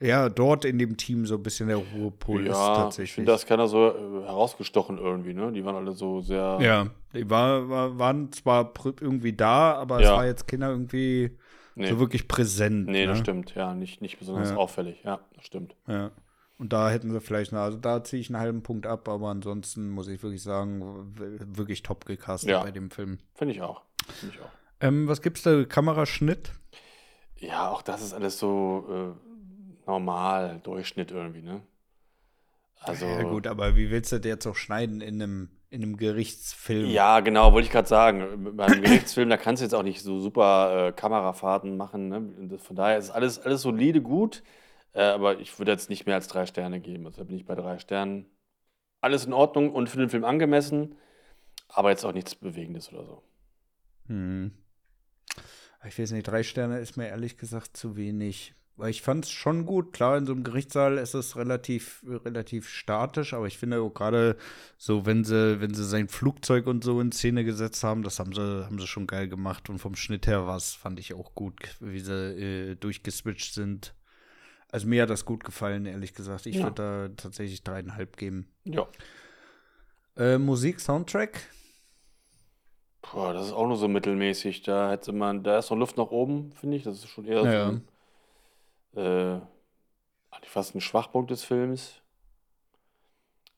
ja, 0.00 0.28
dort 0.28 0.64
in 0.64 0.78
dem 0.78 0.96
Team 0.96 1.26
so 1.26 1.36
ein 1.36 1.42
bisschen 1.42 1.68
der 1.68 1.76
Ruhepol 1.76 2.46
ist 2.46 2.48
ja, 2.56 2.72
ich 2.72 2.76
tatsächlich. 2.78 3.12
finde, 3.14 3.30
da 3.32 3.36
ist 3.36 3.46
keiner 3.46 3.68
so 3.68 3.88
äh, 3.88 4.24
herausgestochen 4.26 4.98
irgendwie, 4.98 5.32
ne? 5.34 5.52
Die 5.52 5.64
waren 5.64 5.76
alle 5.76 5.92
so 5.92 6.20
sehr. 6.20 6.58
ja, 6.60 6.88
die 7.14 7.28
war, 7.30 7.68
war, 7.68 7.98
waren 7.98 8.32
zwar 8.32 8.72
irgendwie 9.00 9.32
da, 9.32 9.74
aber 9.74 9.98
es 10.00 10.04
Ja. 10.04 10.16
war 10.16 10.26
jetzt 10.26 10.46
keiner 10.48 10.70
irgendwie 10.70 11.38
nee, 11.74 11.88
so 11.88 11.98
wirklich 12.00 12.28
präsent. 12.28 12.86
nee 12.88 13.02
ne? 13.06 13.12
das 13.12 13.18
stimmt, 13.18 13.54
ja, 13.54 13.74
nicht, 13.74 14.02
nicht 14.02 14.18
besonders 14.18 14.50
Ja. 14.50 14.56
auffällig, 14.56 15.02
ja, 15.04 15.20
das 15.34 15.46
stimmt. 15.46 15.76
Ja. 15.86 16.10
Und 16.58 16.72
da 16.72 16.90
hätten 16.90 17.10
sie 17.12 17.20
vielleicht, 17.20 17.52
also 17.52 17.76
da 17.76 18.02
ziehe 18.02 18.20
ich 18.20 18.30
einen 18.30 18.40
halben 18.40 18.62
Punkt 18.62 18.86
ab, 18.86 19.08
aber 19.10 19.28
ansonsten 19.28 19.90
muss 19.90 20.08
ich 20.08 20.22
wirklich 20.22 20.42
sagen, 20.42 21.12
wirklich 21.54 21.82
top 21.82 22.06
gecastet 22.06 22.48
ja. 22.50 22.62
bei 22.62 22.70
dem 22.70 22.90
Film. 22.90 23.18
Finde 23.34 23.52
ich 23.52 23.60
auch. 23.60 23.82
Find 24.14 24.34
ich 24.34 24.40
auch. 24.40 24.50
Ähm, 24.80 25.08
was 25.08 25.22
gibt's 25.22 25.42
da? 25.42 25.64
Kameraschnitt? 25.64 26.52
Ja, 27.36 27.70
auch 27.70 27.82
das 27.82 28.02
ist 28.02 28.12
alles 28.12 28.38
so 28.38 29.16
äh, 29.16 29.86
normal, 29.86 30.60
Durchschnitt 30.62 31.10
irgendwie, 31.10 31.42
ne? 31.42 31.62
Also. 32.80 33.06
Ja, 33.06 33.22
gut, 33.22 33.46
aber 33.46 33.76
wie 33.76 33.90
willst 33.90 34.12
du 34.12 34.18
das 34.18 34.26
jetzt 34.26 34.46
auch 34.46 34.56
schneiden 34.56 35.00
in 35.00 35.20
einem, 35.20 35.50
in 35.70 35.82
einem 35.82 35.96
Gerichtsfilm? 35.96 36.90
Ja, 36.90 37.20
genau, 37.20 37.52
wollte 37.52 37.66
ich 37.66 37.72
gerade 37.72 37.88
sagen. 37.88 38.56
Bei 38.56 38.66
einem 38.66 38.82
Gerichtsfilm, 38.82 39.28
da 39.28 39.36
kannst 39.36 39.60
du 39.60 39.64
jetzt 39.64 39.74
auch 39.74 39.82
nicht 39.82 40.02
so 40.02 40.20
super 40.20 40.88
äh, 40.88 40.92
Kamerafahrten 40.92 41.76
machen. 41.76 42.08
Ne? 42.08 42.58
Von 42.58 42.76
daher 42.76 42.98
ist 42.98 43.10
alles, 43.10 43.38
alles 43.38 43.62
solide 43.62 44.02
gut. 44.02 44.42
Äh, 44.92 45.02
aber 45.02 45.40
ich 45.40 45.58
würde 45.58 45.72
jetzt 45.72 45.90
nicht 45.90 46.06
mehr 46.06 46.14
als 46.14 46.28
drei 46.28 46.46
Sterne 46.46 46.80
geben. 46.80 47.06
Also 47.06 47.24
bin 47.24 47.36
ich 47.36 47.44
bei 47.44 47.54
drei 47.54 47.78
Sternen. 47.78 48.26
Alles 49.00 49.26
in 49.26 49.32
Ordnung 49.34 49.72
und 49.72 49.88
für 49.88 49.98
den 49.98 50.08
Film 50.08 50.24
angemessen, 50.24 50.96
aber 51.68 51.90
jetzt 51.90 52.04
auch 52.04 52.12
nichts 52.14 52.34
Bewegendes 52.34 52.92
oder 52.92 53.04
so. 53.04 53.22
Hm. 54.08 54.52
Ich 55.86 55.98
weiß 55.98 56.10
nicht, 56.12 56.26
drei 56.26 56.42
Sterne 56.42 56.80
ist 56.80 56.96
mir 56.96 57.08
ehrlich 57.08 57.38
gesagt 57.38 57.76
zu 57.76 57.96
wenig. 57.96 58.54
Weil 58.78 58.90
ich 58.90 59.00
fand 59.00 59.24
es 59.24 59.30
schon 59.30 59.64
gut. 59.64 59.94
Klar, 59.94 60.18
in 60.18 60.26
so 60.26 60.32
einem 60.32 60.44
Gerichtssaal 60.44 60.98
ist 60.98 61.14
es 61.14 61.36
relativ, 61.36 62.04
relativ 62.06 62.68
statisch, 62.68 63.32
aber 63.32 63.46
ich 63.46 63.56
finde 63.56 63.80
auch 63.80 63.94
gerade 63.94 64.36
so, 64.76 65.06
wenn 65.06 65.24
sie, 65.24 65.60
wenn 65.60 65.72
sie 65.72 65.84
sein 65.84 66.08
Flugzeug 66.08 66.66
und 66.66 66.84
so 66.84 67.00
in 67.00 67.10
Szene 67.10 67.44
gesetzt 67.44 67.82
haben, 67.84 68.02
das 68.02 68.18
haben 68.18 68.34
sie, 68.34 68.66
haben 68.66 68.78
sie 68.78 68.86
schon 68.86 69.06
geil 69.06 69.28
gemacht. 69.28 69.70
Und 69.70 69.78
vom 69.78 69.96
Schnitt 69.96 70.26
her 70.26 70.46
war 70.46 70.58
es, 70.58 70.74
fand 70.74 71.00
ich 71.00 71.14
auch 71.14 71.34
gut, 71.34 71.76
wie 71.80 72.00
sie 72.00 72.12
äh, 72.12 72.74
durchgeswitcht 72.74 73.54
sind. 73.54 73.94
Also 74.70 74.88
mir 74.88 75.02
hat 75.04 75.10
das 75.10 75.24
gut 75.24 75.42
gefallen, 75.42 75.86
ehrlich 75.86 76.12
gesagt. 76.12 76.44
Ich 76.44 76.56
ja. 76.56 76.64
würde 76.64 76.74
da 76.74 77.08
tatsächlich 77.16 77.62
dreieinhalb 77.62 78.18
geben. 78.18 78.46
Ja. 78.64 78.86
Äh, 80.18 80.36
Musik, 80.36 80.80
Soundtrack? 80.80 81.48
Boah, 83.12 83.32
das 83.32 83.46
ist 83.46 83.52
auch 83.52 83.66
nur 83.66 83.76
so 83.76 83.88
mittelmäßig. 83.88 84.62
Da 84.62 84.90
hätte 84.90 85.12
man, 85.12 85.42
da 85.42 85.58
ist 85.58 85.70
noch 85.70 85.78
Luft 85.78 85.96
nach 85.96 86.10
oben, 86.10 86.52
finde 86.52 86.76
ich. 86.76 86.82
Das 86.82 86.98
ist 86.98 87.08
schon 87.08 87.24
eher 87.24 87.42
ja. 87.42 87.72
so 88.94 89.00
ein, 89.00 89.40
äh, 89.40 89.40
fast 90.42 90.74
ein 90.74 90.80
Schwachpunkt 90.80 91.30
des 91.30 91.44
Films. 91.44 92.00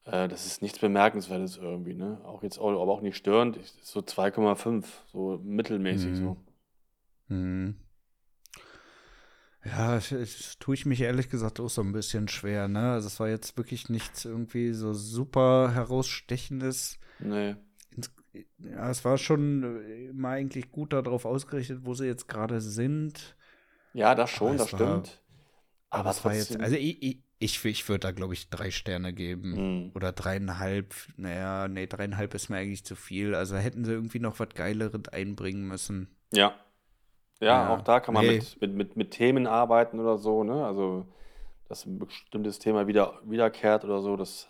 Äh, 0.05 0.29
das 0.29 0.47
ist 0.47 0.63
nichts 0.63 0.79
Bemerkenswertes 0.79 1.57
irgendwie, 1.59 1.95
ne? 1.95 2.21
Auch 2.25 2.43
jetzt, 2.43 2.59
aber 2.59 2.77
auch 2.77 3.01
nicht 3.01 3.17
störend. 3.17 3.59
So 3.83 4.01
2,5, 4.01 4.85
so 5.13 5.41
mittelmäßig 5.43 6.11
mhm. 6.11 6.17
so. 6.17 6.37
Mhm. 7.29 7.77
Ja, 9.65 9.97
das 9.97 10.57
tue 10.59 10.75
ich 10.75 10.87
mich 10.87 11.01
ehrlich 11.01 11.29
gesagt 11.29 11.61
auch 11.61 11.69
so 11.69 11.83
ein 11.83 11.93
bisschen 11.93 12.29
schwer, 12.29 12.69
ne? 12.69 12.93
Also 12.93 13.07
es 13.07 13.21
war 13.21 13.29
jetzt 13.29 13.57
wirklich 13.59 13.89
nichts 13.89 14.25
irgendwie 14.25 14.73
so 14.73 14.95
super 14.95 15.73
herausstechendes. 15.75 16.99
Nee. 17.19 17.57
Ja, 18.59 18.91
es 18.91 19.05
war 19.05 19.19
schon 19.19 19.83
immer 20.11 20.31
eigentlich 20.31 20.71
gut 20.71 20.93
darauf 20.93 21.25
ausgerichtet, 21.25 21.81
wo 21.83 21.95
sie 21.95 22.07
jetzt 22.07 22.29
gerade 22.29 22.61
sind. 22.61 23.37
Ja, 23.95 24.15
das 24.15 24.31
schon, 24.31 24.59
das 24.59 24.73
war, 24.73 24.79
stimmt. 24.79 25.23
Aber, 25.91 26.01
aber 26.01 26.11
es 26.11 26.25
war 26.25 26.35
jetzt, 26.35 26.61
also 26.61 26.77
ich, 26.77 27.03
ich, 27.03 27.19
ich, 27.39 27.65
ich 27.65 27.89
würde 27.89 28.01
da, 28.01 28.11
glaube 28.13 28.35
ich, 28.35 28.51
drei 28.51 28.71
Sterne 28.71 29.13
geben. 29.13 29.85
Mhm. 29.85 29.93
Oder 29.95 30.13
dreieinhalb. 30.13 30.95
Naja, 31.17 31.69
nee, 31.69 31.87
dreieinhalb 31.87 32.35
ist 32.35 32.49
mir 32.49 32.59
eigentlich 32.59 32.85
zu 32.85 32.97
viel. 32.97 33.35
Also 33.35 33.57
hätten 33.57 33.85
sie 33.85 33.93
irgendwie 33.93 34.21
noch 34.21 34.39
was 34.39 34.51
Geileres 34.51 35.09
einbringen 35.11 35.67
müssen. 35.67 36.09
Ja, 36.33 36.55
ja, 37.41 37.47
ja, 37.47 37.75
auch 37.75 37.83
da 37.83 38.01
kann 38.01 38.15
man 38.15 38.27
nee. 38.27 38.37
mit, 38.37 38.61
mit, 38.61 38.75
mit, 38.75 38.97
mit 38.97 39.11
Themen 39.13 39.47
arbeiten 39.47 40.01
oder 40.01 40.19
so, 40.19 40.43
ne? 40.43 40.65
Also, 40.65 41.07
dass 41.69 41.87
ein 41.87 41.99
bestimmtes 41.99 42.59
Thema 42.59 42.87
wieder, 42.87 43.21
wiederkehrt 43.25 43.85
oder 43.85 44.01
so, 44.01 44.17
das 44.17 44.49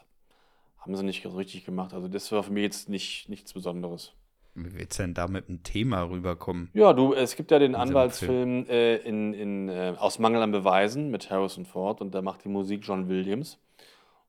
haben 0.89 0.97
sie 0.97 1.05
nicht 1.05 1.23
so 1.23 1.31
richtig 1.31 1.65
gemacht. 1.65 1.95
Also, 1.95 2.09
das 2.09 2.33
war 2.33 2.43
für 2.43 2.53
mich 2.53 2.63
jetzt 2.65 2.89
nicht, 2.89 3.29
nichts 3.29 3.53
Besonderes. 3.53 4.15
Wie 4.55 4.75
willst 4.75 4.99
du 4.99 5.05
denn 5.05 5.15
da 5.15 5.29
mit 5.29 5.49
einem 5.49 5.63
Thema 5.63 6.03
rüberkommen? 6.03 6.71
Ja, 6.73 6.93
du, 6.93 7.15
es 7.15 7.37
gibt 7.37 7.51
ja 7.51 7.59
den 7.59 7.75
Anwaltsfilm 7.75 8.67
äh, 8.69 8.97
in, 8.97 9.33
in, 9.35 9.69
äh, 9.69 9.95
Aus 9.99 10.19
Mangel 10.19 10.43
an 10.43 10.51
Beweisen 10.51 11.11
mit 11.11 11.31
Harrison 11.31 11.65
Ford 11.65 12.01
und 12.01 12.13
da 12.15 12.23
macht 12.23 12.45
die 12.45 12.49
Musik 12.49 12.81
John 12.85 13.09
Williams. 13.09 13.59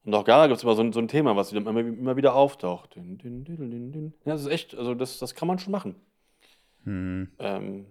Und 0.06 0.14
auch 0.14 0.24
da 0.24 0.48
gibt 0.48 0.58
es 0.58 0.64
immer 0.64 0.76
so, 0.76 0.92
so, 0.92 1.00
ein 1.00 1.08
Thema, 1.08 1.36
was 1.36 1.52
immer, 1.52 1.80
immer 1.80 2.16
wieder 2.16 2.36
auftaucht. 2.36 2.96
Ja, 2.96 3.02
das 4.26 4.42
ist 4.42 4.48
echt, 4.48 4.76
also 4.76 4.94
das, 4.94 5.18
das 5.20 5.34
kann 5.34 5.48
man 5.48 5.60
schon 5.60 5.72
machen. 5.72 5.96
Hm. 6.84 7.30
Ähm, 7.40 7.86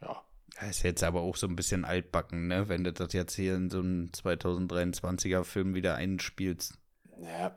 ja. 0.00 0.22
Ja, 0.60 0.68
ist 0.68 0.82
jetzt 0.82 1.02
aber 1.02 1.20
auch 1.20 1.36
so 1.36 1.46
ein 1.46 1.56
bisschen 1.56 1.84
altbacken, 1.84 2.46
ne? 2.46 2.68
Wenn 2.68 2.84
du 2.84 2.92
das 2.92 3.12
jetzt 3.12 3.34
hier 3.34 3.54
in 3.54 3.70
so 3.70 3.80
einen 3.80 4.10
2023er 4.10 5.44
Film 5.44 5.74
wieder 5.74 5.96
einspielst. 5.96 6.78
Man 7.18 7.52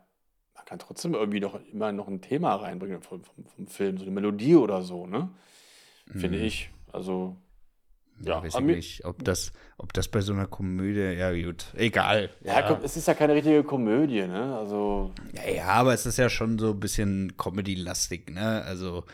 kann 0.69 0.77
trotzdem 0.77 1.15
irgendwie 1.15 1.39
noch 1.39 1.59
immer 1.73 1.91
noch 1.91 2.07
ein 2.07 2.21
Thema 2.21 2.53
reinbringen 2.53 3.01
vom, 3.01 3.23
vom, 3.23 3.45
vom 3.55 3.67
Film, 3.67 3.97
so 3.97 4.03
eine 4.03 4.11
Melodie 4.11 4.55
oder 4.55 4.83
so, 4.83 5.07
ne? 5.07 5.29
Finde 6.11 6.37
mhm. 6.37 6.43
ich. 6.45 6.69
Also, 6.93 7.37
ja. 8.23 8.35
ja 8.35 8.43
weiß 8.43 8.55
ich 8.55 8.61
nicht, 8.61 9.05
ob 9.05 9.23
das, 9.23 9.51
ob 9.79 9.93
das 9.93 10.09
bei 10.09 10.21
so 10.21 10.31
einer 10.31 10.45
Komödie, 10.45 11.17
ja 11.17 11.31
gut, 11.33 11.73
egal. 11.75 12.29
Ja, 12.43 12.59
ja. 12.59 12.79
es 12.83 12.95
ist 12.97 13.07
ja 13.07 13.15
keine 13.15 13.33
richtige 13.33 13.63
Komödie, 13.63 14.27
ne? 14.27 14.57
Also. 14.57 15.11
Ja, 15.33 15.51
ja, 15.51 15.65
aber 15.69 15.95
es 15.95 16.05
ist 16.05 16.19
ja 16.19 16.29
schon 16.29 16.59
so 16.59 16.71
ein 16.73 16.79
bisschen 16.79 17.35
Comedy-lastig, 17.35 18.29
ne? 18.29 18.61
Also, 18.63 19.05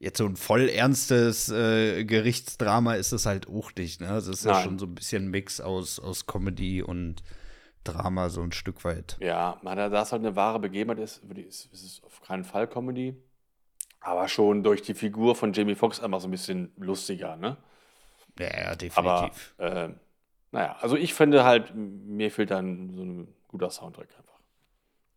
jetzt 0.00 0.18
so 0.18 0.26
ein 0.26 0.34
voll 0.34 0.68
ernstes 0.68 1.48
äh, 1.50 2.04
Gerichtsdrama 2.04 2.94
ist 2.94 3.12
es 3.12 3.26
halt 3.26 3.46
auch 3.48 3.70
nicht. 3.78 4.00
Ne? 4.00 4.08
Also 4.08 4.32
es 4.32 4.40
ist 4.40 4.44
Nein. 4.44 4.54
ja 4.54 4.62
schon 4.62 4.78
so 4.78 4.86
ein 4.86 4.94
bisschen 4.94 5.30
Mix 5.30 5.60
aus, 5.60 5.98
aus 5.98 6.26
Comedy 6.26 6.82
und 6.82 7.22
Drama, 7.92 8.28
so 8.28 8.42
ein 8.42 8.52
Stück 8.52 8.84
weit. 8.84 9.16
Ja, 9.20 9.58
man, 9.62 9.76
da 9.76 10.02
es 10.02 10.12
halt 10.12 10.22
eine 10.22 10.36
wahre 10.36 10.58
Begebenheit 10.58 11.02
ist, 11.02 11.22
ist, 11.24 11.72
ist 11.72 11.82
es 11.82 12.02
auf 12.04 12.22
keinen 12.22 12.44
Fall 12.44 12.66
Comedy. 12.66 13.16
Aber 14.00 14.28
schon 14.28 14.62
durch 14.62 14.82
die 14.82 14.94
Figur 14.94 15.34
von 15.34 15.52
Jamie 15.52 15.74
Foxx 15.74 16.00
einfach 16.00 16.20
so 16.20 16.28
ein 16.28 16.30
bisschen 16.30 16.72
lustiger, 16.76 17.36
ne? 17.36 17.56
Ja, 18.38 18.46
ja 18.46 18.76
definitiv. 18.76 19.54
Aber, 19.58 19.86
äh, 19.86 19.94
naja, 20.52 20.76
also 20.80 20.96
ich 20.96 21.14
finde 21.14 21.44
halt, 21.44 21.74
mir 21.74 22.30
fehlt 22.30 22.50
dann 22.50 22.94
so 22.94 23.02
ein 23.02 23.34
guter 23.48 23.70
Soundtrack 23.70 24.08
einfach. 24.16 24.40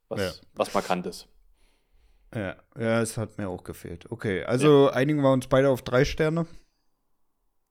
Was, 0.08 0.21
ja. 0.21 0.47
was 0.53 0.73
markant 0.73 1.05
ist. 1.05 1.27
Ja, 2.34 2.55
ja, 2.79 3.01
es 3.01 3.17
hat 3.17 3.38
mir 3.38 3.49
auch 3.49 3.63
gefehlt. 3.63 4.12
Okay, 4.12 4.43
also 4.43 4.88
ja. 4.88 4.93
einigen 4.93 5.21
wir 5.21 5.32
uns 5.32 5.47
beide 5.47 5.69
auf 5.69 5.82
drei 5.82 6.05
Sterne? 6.05 6.45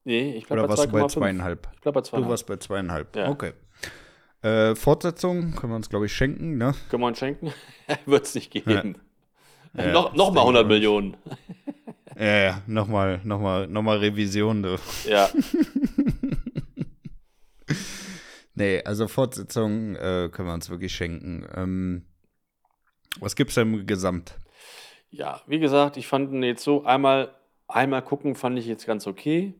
Nee, 0.04 0.36
ich 0.36 0.46
glaube 0.46 0.66
bei 0.66 0.74
2,5. 0.74 0.86
bei 0.90 1.06
zweieinhalb? 1.06 1.68
Ich 1.74 1.80
glaube 1.80 2.00
bei 2.00 2.02
zweieinhalb. 2.02 2.26
Du 2.26 2.30
warst 2.30 2.46
bei 2.46 2.56
zweieinhalb, 2.56 3.16
ja. 3.16 3.28
okay. 3.28 3.52
Äh, 4.42 4.76
Fortsetzung 4.76 5.52
können 5.54 5.72
wir 5.72 5.76
uns, 5.76 5.88
glaube 5.88 6.06
ich, 6.06 6.12
schenken, 6.12 6.58
ne? 6.58 6.74
Können 6.90 7.02
wir 7.02 7.08
uns 7.08 7.18
schenken? 7.18 7.52
Wird 8.06 8.24
es 8.24 8.34
nicht 8.34 8.50
geben. 8.52 8.96
Ja. 9.74 9.86
ja, 9.86 9.92
noch 9.92 10.14
noch 10.14 10.32
mal 10.32 10.42
100 10.42 10.66
Millionen. 10.66 11.16
ja, 12.16 12.36
ja, 12.36 12.62
nochmal 12.66 13.20
noch 13.24 13.40
mal, 13.40 13.66
noch 13.66 13.82
mal 13.82 13.98
Revision, 13.98 14.62
du. 14.62 14.78
Ja. 15.08 15.28
nee, 18.54 18.82
also 18.84 19.08
Fortsetzung 19.08 19.96
äh, 19.96 20.28
können 20.30 20.48
wir 20.48 20.54
uns 20.54 20.70
wirklich 20.70 20.94
schenken. 20.94 21.44
Ähm, 21.54 22.06
was 23.20 23.34
gibt 23.34 23.50
es 23.50 23.56
denn 23.56 23.86
gesamt? 23.86 24.34
Ja, 25.10 25.40
wie 25.46 25.58
gesagt, 25.58 25.96
ich 25.96 26.06
fand 26.06 26.32
ihn 26.32 26.42
jetzt 26.42 26.62
so 26.62 26.84
einmal, 26.84 27.34
einmal 27.66 28.02
gucken, 28.02 28.34
fand 28.34 28.58
ich 28.58 28.66
jetzt 28.66 28.86
ganz 28.86 29.06
okay. 29.06 29.54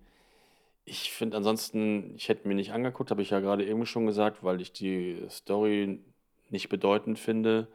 Ich 0.91 1.13
finde 1.13 1.37
ansonsten, 1.37 2.15
ich 2.17 2.29
hätte 2.29 2.49
mir 2.49 2.55
nicht 2.55 2.73
angeguckt, 2.73 3.11
habe 3.11 3.21
ich 3.21 3.31
ja 3.31 3.41
gerade 3.41 3.67
eben 3.67 3.85
schon 3.85 4.07
gesagt, 4.07 4.43
weil 4.43 4.61
ich 4.61 4.73
die 4.73 5.19
Story 5.29 6.01
nicht 6.49 6.71
bedeutend 6.71 7.19
finde. 7.19 7.69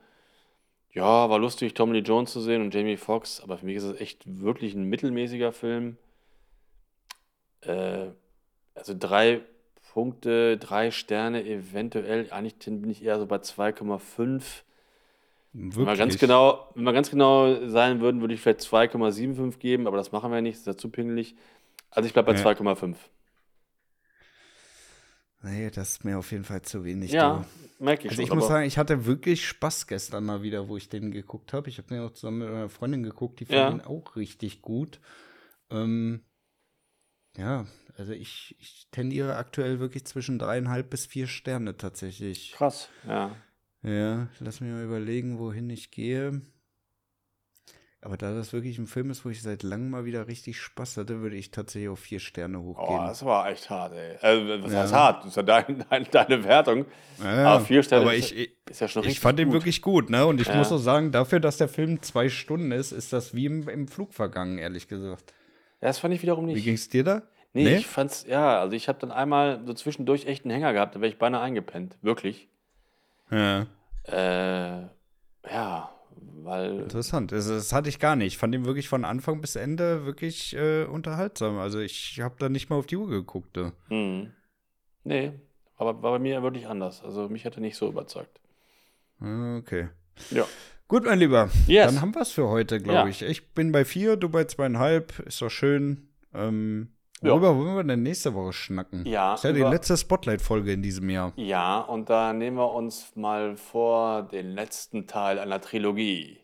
Ja, 0.92 1.30
war 1.30 1.38
lustig, 1.38 1.76
Tommy 1.76 1.94
Lee 1.94 2.04
Jones 2.04 2.32
zu 2.32 2.42
sehen 2.42 2.62
und 2.62 2.74
Jamie 2.74 2.98
Foxx, 2.98 3.40
aber 3.40 3.58
für 3.58 3.66
mich 3.66 3.76
ist 3.76 3.84
es 3.84 4.02
echt 4.02 4.24
wirklich 4.26 4.74
ein 4.74 4.86
mittelmäßiger 4.86 5.52
Film. 5.52 5.98
Äh, 7.62 8.08
also 8.74 8.96
drei 8.98 9.42
Punkte, 9.94 10.58
drei 10.58 10.90
Sterne 10.90 11.46
eventuell. 11.46 12.32
Eigentlich 12.32 12.58
bin 12.58 12.90
ich 12.90 13.04
eher 13.04 13.20
so 13.20 13.28
bei 13.28 13.38
2,5. 13.38 14.64
Wirklich? 15.54 15.78
Wenn 15.78 15.86
wir, 15.86 15.98
ganz 15.98 16.18
genau, 16.18 16.68
wenn 16.74 16.84
wir 16.84 16.94
ganz 16.94 17.12
genau 17.12 17.68
sein 17.68 18.02
würden, 18.02 18.22
würde 18.22 18.34
ich 18.34 18.42
vielleicht 18.42 18.62
2,75 18.62 19.60
geben, 19.60 19.86
aber 19.86 19.98
das 19.98 20.12
machen 20.12 20.32
wir 20.32 20.42
nicht, 20.42 20.56
das 20.56 20.62
ist 20.62 20.66
ja 20.66 20.78
zu 20.78 20.90
pingelig. 20.90 21.36
Also 21.96 22.08
ich 22.08 22.14
bleibe 22.14 22.34
bei 22.34 22.40
ja. 22.40 22.46
2,5. 22.46 22.96
Nee, 25.44 25.70
das 25.72 25.92
ist 25.92 26.06
mir 26.06 26.18
auf 26.18 26.32
jeden 26.32 26.46
Fall 26.46 26.62
zu 26.62 26.86
wenig. 26.86 27.12
Ja, 27.12 27.46
merke 27.78 28.04
ich 28.06 28.12
also 28.12 28.22
schon. 28.22 28.24
Ich 28.24 28.34
muss 28.34 28.48
sagen, 28.48 28.66
ich 28.66 28.78
hatte 28.78 29.06
wirklich 29.06 29.46
Spaß 29.46 29.88
gestern 29.88 30.24
mal 30.24 30.42
wieder, 30.42 30.70
wo 30.70 30.78
ich 30.78 30.88
den 30.88 31.12
geguckt 31.12 31.52
habe. 31.52 31.70
Ich 31.70 31.78
habe 31.78 31.90
den 31.90 32.00
auch 32.00 32.12
zusammen 32.12 32.40
mit 32.40 32.50
meiner 32.50 32.70
Freundin 32.70 33.04
geguckt, 33.04 33.42
die 33.42 33.46
fand 33.46 33.58
ja. 33.58 33.72
ihn 33.72 33.82
auch 33.82 34.16
richtig 34.16 34.62
gut. 34.62 35.02
Ähm, 35.70 36.24
ja, 37.36 37.66
also 37.98 38.14
ich, 38.14 38.56
ich 38.60 38.88
tendiere 38.92 39.36
aktuell 39.36 39.80
wirklich 39.82 40.06
zwischen 40.06 40.40
dreieinhalb 40.40 40.90
bis 40.90 41.06
vier 41.06 41.28
Sterne 41.28 41.76
tatsächlich. 41.76 42.54
Krass, 42.54 42.90
ja. 43.06 43.36
Ja, 43.82 44.30
lass 44.40 44.62
mich 44.62 44.72
mal 44.72 44.84
überlegen, 44.84 45.40
wohin 45.40 45.70
ich 45.70 45.92
gehe. 45.92 46.42
Aber 48.04 48.18
da 48.18 48.34
das 48.34 48.52
wirklich 48.52 48.78
ein 48.80 48.88
Film 48.88 49.10
ist, 49.12 49.24
wo 49.24 49.30
ich 49.30 49.42
seit 49.42 49.64
langem 49.64 49.90
mal 49.90 50.04
wieder 50.04 50.28
richtig 50.28 50.60
Spaß 50.60 50.98
hatte, 50.98 51.22
würde 51.22 51.38
ich 51.38 51.52
tatsächlich 51.52 51.88
auf 51.90 52.00
vier 52.00 52.20
Sterne 52.20 52.60
hochgehen. 52.62 53.00
Oh, 53.00 53.08
das 53.08 53.24
war 53.24 53.50
echt 53.50 53.70
hart, 53.70 53.94
ey. 53.94 54.18
Also, 54.22 54.62
was 54.64 54.74
Ja. 54.74 54.80
heißt 54.82 54.94
hart? 54.94 55.20
Das 55.22 55.28
ist 55.30 55.36
ja 55.38 55.44
dein, 55.44 55.86
dein, 55.90 56.08
deine 56.12 56.44
Wertung. 56.44 56.86
Ja, 57.24 57.46
Aber 57.46 57.60
vier 57.66 57.82
Sterne 57.82 58.04
aber 58.04 58.14
ich, 58.16 58.36
ich, 58.38 58.52
ist 58.70 58.82
ja 58.82 58.90
schon 58.90 59.04
ich 59.04 59.08
richtig 59.08 59.22
fand 59.22 59.40
den 59.40 59.48
gut. 59.48 59.54
wirklich 59.54 59.82
gut, 59.82 60.10
ne? 60.10 60.26
Und 60.26 60.42
ich 60.42 60.48
Ja. 60.50 60.56
muss 60.58 60.72
auch 60.74 60.80
sagen, 60.80 61.12
dafür, 61.14 61.40
dass 61.40 61.56
der 61.58 61.70
Film 61.70 62.02
zwei 62.02 62.28
Stunden 62.28 62.74
ist, 62.74 62.92
ist 62.92 63.14
das 63.14 63.34
wie 63.34 63.46
im, 63.46 63.70
im 63.70 63.88
Flug 63.88 64.14
vergangen, 64.14 64.58
ehrlich 64.58 64.90
gesagt. 64.90 65.34
Ja, 65.80 65.88
das 65.88 66.00
fand 66.00 66.14
ich 66.14 66.22
wiederum 66.22 66.48
Wie 66.48 66.54
nicht. 66.56 66.66
ging's 66.66 66.90
dir 66.90 67.06
da? 67.06 67.22
Nee, 67.54 67.64
Nee? 67.66 67.76
ich 67.78 67.86
fand's, 67.88 68.26
ja, 68.28 68.60
also 68.60 68.76
ich 68.76 68.90
habe 68.90 69.00
dann 69.00 69.12
einmal 69.12 69.62
so 69.66 69.74
zwischendurch 69.74 70.26
echt 70.26 70.44
einen 70.44 70.52
Hänger 70.52 70.74
gehabt, 70.74 70.96
da 70.96 71.00
wäre 71.02 71.10
ich 71.10 71.20
beinahe 71.20 71.42
eingepennt. 71.42 71.96
Wirklich. 72.02 72.50
Ja. 73.32 73.68
Äh, 74.08 74.88
ja, 75.50 75.93
weil. 76.46 76.80
Interessant. 76.82 77.32
Das, 77.32 77.48
das 77.48 77.74
hatte 77.74 77.90
ich 77.90 78.00
gar 78.00 78.16
nicht. 78.16 78.34
Ich 78.34 78.38
fand 78.38 78.54
ihn 78.56 78.66
wirklich 78.66 78.90
von 78.90 79.06
Anfang 79.06 79.42
bis 79.42 79.56
Ende 79.56 80.06
wirklich 80.06 80.56
äh, 80.56 80.86
unterhaltsam. 80.86 81.58
Also 81.58 81.80
ich 81.80 82.20
habe 82.22 82.36
da 82.40 82.50
nicht 82.50 82.70
mal 82.70 82.78
auf 82.78 82.86
die 82.86 82.98
Uhr 82.98 83.10
geguckt. 83.10 83.56
Ne? 83.56 83.74
Hm. 83.90 84.32
Nee, 85.04 85.34
aber 85.78 86.02
war 86.02 86.12
bei 86.12 86.20
mir 86.20 86.42
wirklich 86.44 86.68
anders. 86.68 87.04
Also 87.04 87.28
mich 87.30 87.46
hat 87.46 87.56
er 87.56 87.62
nicht 87.62 87.76
so 87.76 87.88
überzeugt. 87.90 88.40
Okay. 89.20 89.90
Ja. 90.32 90.46
Gut, 90.88 91.06
mein 91.06 91.20
Lieber. 91.20 91.50
Yes. 91.68 91.88
Dann 91.88 92.02
haben 92.02 92.14
wir 92.16 92.22
es 92.22 92.32
für 92.32 92.48
heute, 92.50 92.80
glaube 92.80 93.00
Ja. 93.00 93.08
ich. 93.08 93.22
Ich 93.24 93.52
bin 93.54 93.72
bei 93.72 93.84
vier, 93.86 94.16
du 94.16 94.30
bei 94.30 94.44
zweieinhalb. 94.46 95.20
Ist 95.20 95.42
doch 95.42 95.50
schön. 95.50 96.08
Ähm, 96.34 96.93
Ja. 97.24 97.32
worüber 97.32 97.56
wollen 97.58 97.76
wir 97.76 97.84
denn 97.84 98.04
nächste 98.04 98.34
Woche 98.34 98.54
schnacken? 98.54 99.06
Ja, 99.06 99.34
ist 99.36 99.44
ja 99.44 99.52
die 99.52 99.62
letzte 99.62 99.98
Spotlight-Folge 99.98 100.72
in 100.74 100.82
diesem 100.82 101.10
Jahr. 101.10 101.34
Ja, 101.36 101.80
und 101.80 102.10
da 102.10 102.34
nehmen 102.34 102.58
wir 102.58 102.72
uns 102.74 103.16
mal 103.16 103.56
vor 103.58 104.24
den 104.24 104.52
letzten 104.52 105.08
Teil 105.08 105.40
einer 105.40 105.60
Trilogie. 105.62 106.40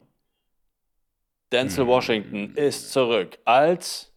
Denzel 1.51 1.83
Hm. 1.85 1.87
Washington 1.89 2.55
ist 2.55 2.91
zurück 2.91 3.37
als 3.45 4.11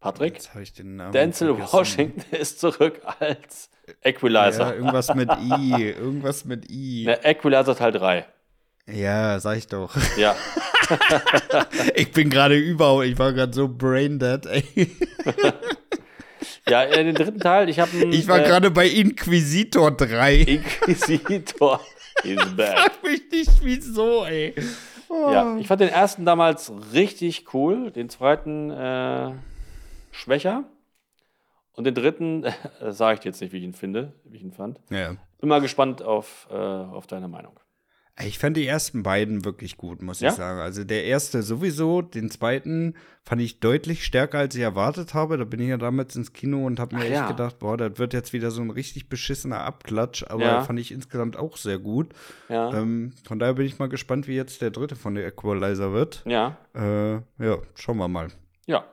Patrick. 0.00 0.34
Jetzt 0.34 0.50
habe 0.54 0.62
ich 0.62 0.72
den 0.72 0.96
Namen 0.96 1.12
Denzel 1.12 1.48
vergessen. 1.54 1.72
Washington 1.72 2.24
ist 2.36 2.60
zurück 2.60 3.00
als 3.20 3.68
Ja, 3.86 3.94
Equalizer. 4.02 4.74
irgendwas 4.76 5.14
mit 5.14 5.28
I. 5.38 5.90
Irgendwas 5.90 6.44
mit 6.44 6.70
I. 6.70 7.04
Ne, 7.06 7.24
Equalizer 7.24 7.74
Teil 7.74 7.92
3. 7.92 8.26
Ja, 8.92 9.38
sag 9.40 9.58
ich 9.58 9.66
doch. 9.66 9.94
Ja. 10.16 10.34
Ich 11.94 12.12
bin 12.12 12.30
gerade 12.30 12.56
überhaupt, 12.56 13.04
ich 13.04 13.18
war 13.18 13.34
gerade 13.34 13.52
so 13.52 13.68
braindead, 13.68 14.46
ey. 14.46 14.90
Ja, 16.66 16.84
äh, 16.84 17.04
den 17.04 17.14
dritten 17.14 17.40
Teil, 17.40 17.68
ich 17.68 17.78
habe 17.78 17.90
Ich 18.06 18.26
war 18.26 18.40
gerade 18.40 18.70
bei 18.70 18.86
Inquisitor 18.88 19.90
3. 19.90 20.34
Inquisitor 20.36 21.80
is 22.24 22.38
back. 22.56 22.78
Frag 22.78 23.02
mich 23.02 23.22
nicht, 23.30 23.50
wieso, 23.62 24.24
ey. 24.24 24.54
Oh. 25.10 25.30
Ja, 25.30 25.56
ich 25.58 25.66
fand 25.66 25.82
den 25.82 25.90
ersten 25.90 26.24
damals 26.24 26.72
richtig 26.94 27.52
cool, 27.52 27.90
den 27.90 28.08
zweiten 28.08 28.70
äh, 28.70 29.32
schwächer 30.10 30.64
und 31.74 31.84
den 31.84 31.94
dritten 31.94 32.44
äh, 32.80 32.92
sage 32.92 33.14
ich 33.14 33.20
dir 33.20 33.28
jetzt 33.28 33.42
nicht, 33.42 33.52
wie 33.52 33.58
ich 33.58 33.64
ihn 33.64 33.74
finde, 33.74 34.14
wie 34.24 34.36
ich 34.36 34.42
ihn 34.42 34.52
fand. 34.52 34.80
ja. 34.90 35.16
Bin 35.40 35.48
mal 35.50 35.60
gespannt 35.60 36.02
auf, 36.02 36.48
äh, 36.50 36.54
auf 36.54 37.06
deine 37.06 37.28
Meinung. 37.28 37.60
Ich 38.26 38.38
fand 38.38 38.56
die 38.56 38.66
ersten 38.66 39.02
beiden 39.02 39.44
wirklich 39.44 39.76
gut, 39.76 40.02
muss 40.02 40.20
Ja? 40.20 40.30
ich 40.30 40.34
sagen. 40.34 40.58
Also 40.60 40.82
der 40.84 41.04
erste 41.04 41.42
sowieso, 41.42 42.02
den 42.02 42.30
zweiten 42.30 42.94
fand 43.24 43.40
ich 43.42 43.60
deutlich 43.60 44.04
stärker, 44.04 44.38
als 44.38 44.54
ich 44.56 44.62
erwartet 44.62 45.14
habe. 45.14 45.36
Da 45.36 45.44
bin 45.44 45.60
ich 45.60 45.68
ja 45.68 45.76
damals 45.76 46.16
ins 46.16 46.32
Kino 46.32 46.66
und 46.66 46.80
habe 46.80 46.96
mir 46.96 47.02
Ach 47.02 47.06
echt 47.06 47.14
ja. 47.14 47.28
gedacht, 47.28 47.58
boah, 47.60 47.76
das 47.76 47.98
wird 47.98 48.12
jetzt 48.14 48.32
wieder 48.32 48.50
so 48.50 48.60
ein 48.62 48.70
richtig 48.70 49.08
beschissener 49.08 49.60
Abklatsch. 49.60 50.24
Aber 50.28 50.42
Ja. 50.42 50.60
fand 50.62 50.80
ich 50.80 50.90
insgesamt 50.90 51.36
auch 51.36 51.56
sehr 51.56 51.78
gut. 51.78 52.08
Ähm, 52.48 53.12
von 53.26 53.38
daher 53.38 53.54
bin 53.54 53.66
ich 53.66 53.78
mal 53.78 53.88
gespannt, 53.88 54.26
wie 54.26 54.34
jetzt 54.34 54.62
der 54.62 54.70
dritte 54.70 54.96
von 54.96 55.14
der 55.14 55.26
Equalizer 55.26 55.92
wird. 55.92 56.22
ja, 56.26 56.56
Äh, 56.74 57.14
ja, 57.38 57.58
schauen 57.74 57.98
wir 57.98 58.08
mal. 58.08 58.28
ja. 58.66 58.84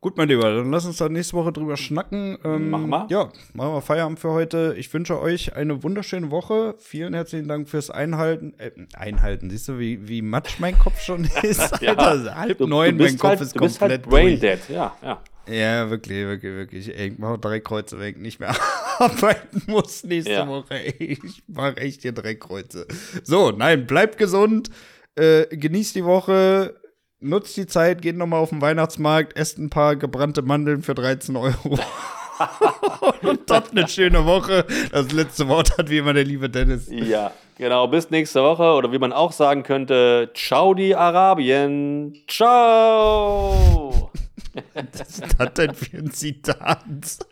Gut, 0.00 0.16
mein 0.18 0.28
Lieber, 0.28 0.42
dann 0.54 0.70
lass 0.70 0.84
uns 0.84 0.98
da 0.98 1.08
nächste 1.08 1.34
Woche 1.36 1.52
drüber 1.52 1.76
schnacken. 1.76 2.38
Ähm, 2.44 2.70
Machen 2.70 2.90
wir. 2.90 3.06
Ja, 3.10 3.32
machen 3.54 3.72
wir 3.72 3.80
Feierabend 3.80 4.20
für 4.20 4.30
heute. 4.30 4.74
Ich 4.78 4.92
wünsche 4.92 5.20
euch 5.20 5.56
eine 5.56 5.82
wunderschöne 5.82 6.30
Woche. 6.30 6.74
Vielen 6.78 7.14
herzlichen 7.14 7.48
Dank 7.48 7.68
fürs 7.68 7.90
Einhalten. 7.90 8.54
Äh, 8.58 8.70
Einhalten, 8.94 9.50
siehst 9.50 9.68
du, 9.68 9.78
wie, 9.78 10.06
wie 10.06 10.22
matsch 10.22 10.60
mein 10.60 10.78
Kopf 10.78 11.00
schon 11.00 11.24
ist? 11.42 11.80
Ja. 11.80 11.94
Alter, 11.94 12.36
halb 12.36 12.58
Du, 12.58 12.66
neun, 12.66 12.98
du 12.98 13.04
mein 13.04 13.18
Kopf 13.18 13.30
halt, 13.30 13.40
ist 13.40 13.56
du 13.56 13.60
bist 13.60 13.78
komplett 13.78 14.02
halt 14.02 14.10
brain 14.10 14.38
dead. 14.38 14.58
Ja, 14.68 14.94
ja. 15.02 15.22
Ja, 15.48 15.88
wirklich, 15.90 16.26
wirklich, 16.26 16.52
wirklich. 16.54 16.98
Ey, 16.98 17.08
ich 17.12 17.18
mache 17.18 17.38
drei 17.38 17.60
Kreuze, 17.60 17.98
wenn 17.98 18.10
ich 18.10 18.16
nicht 18.18 18.40
mehr 18.40 18.54
arbeiten 18.98 19.62
muss 19.66 20.04
nächste 20.04 20.32
Ja. 20.32 20.46
Woche. 20.46 20.74
Ey, 20.74 21.18
ich 21.22 21.42
mache 21.48 21.78
echt 21.78 22.02
hier 22.02 22.12
drei 22.12 22.34
Kreuze. 22.34 22.86
So, 23.22 23.50
nein, 23.50 23.86
bleibt 23.86 24.18
gesund, 24.18 24.70
äh, 25.14 25.46
genießt 25.56 25.94
die 25.96 26.04
Woche, 26.04 26.74
nutzt 27.20 27.56
die 27.56 27.66
Zeit, 27.66 28.02
geht 28.02 28.16
nochmal 28.16 28.40
auf 28.40 28.50
den 28.50 28.60
Weihnachtsmarkt, 28.60 29.36
esst 29.36 29.58
ein 29.58 29.70
paar 29.70 29.96
gebrannte 29.96 30.42
Mandeln 30.42 30.82
für 30.82 30.94
13 30.94 31.36
Euro. 31.36 31.78
Und 33.22 33.50
habt 33.50 33.70
eine 33.72 33.88
schöne 33.88 34.26
Woche. 34.26 34.66
Das 34.92 35.10
letzte 35.12 35.48
Wort 35.48 35.78
hat 35.78 35.88
wie 35.88 35.98
immer 35.98 36.12
der 36.12 36.24
liebe 36.24 36.50
Dennis. 36.50 36.88
Ja, 36.90 37.32
genau. 37.56 37.88
Bis 37.88 38.10
nächste 38.10 38.42
Woche. 38.42 38.74
Oder 38.74 38.92
wie 38.92 38.98
man 38.98 39.12
auch 39.12 39.32
sagen 39.32 39.62
könnte, 39.62 40.30
Ciao 40.34 40.74
die 40.74 40.94
Arabien. 40.94 42.14
Ciao. 42.28 44.10
Was 44.74 45.00
ist 45.00 45.34
das 45.38 45.54
denn 45.54 45.74
für 45.74 45.98
ein 45.98 46.10
Zitat? 46.10 46.84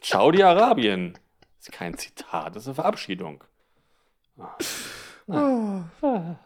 Ciao 0.03 0.31
die 0.31 0.42
Arabien. 0.42 1.14
Das 1.59 1.68
ist 1.68 1.73
kein 1.73 1.97
Zitat, 1.97 2.55
das 2.55 2.64
ist 2.64 2.68
eine 2.68 2.75
Verabschiedung. 2.75 3.44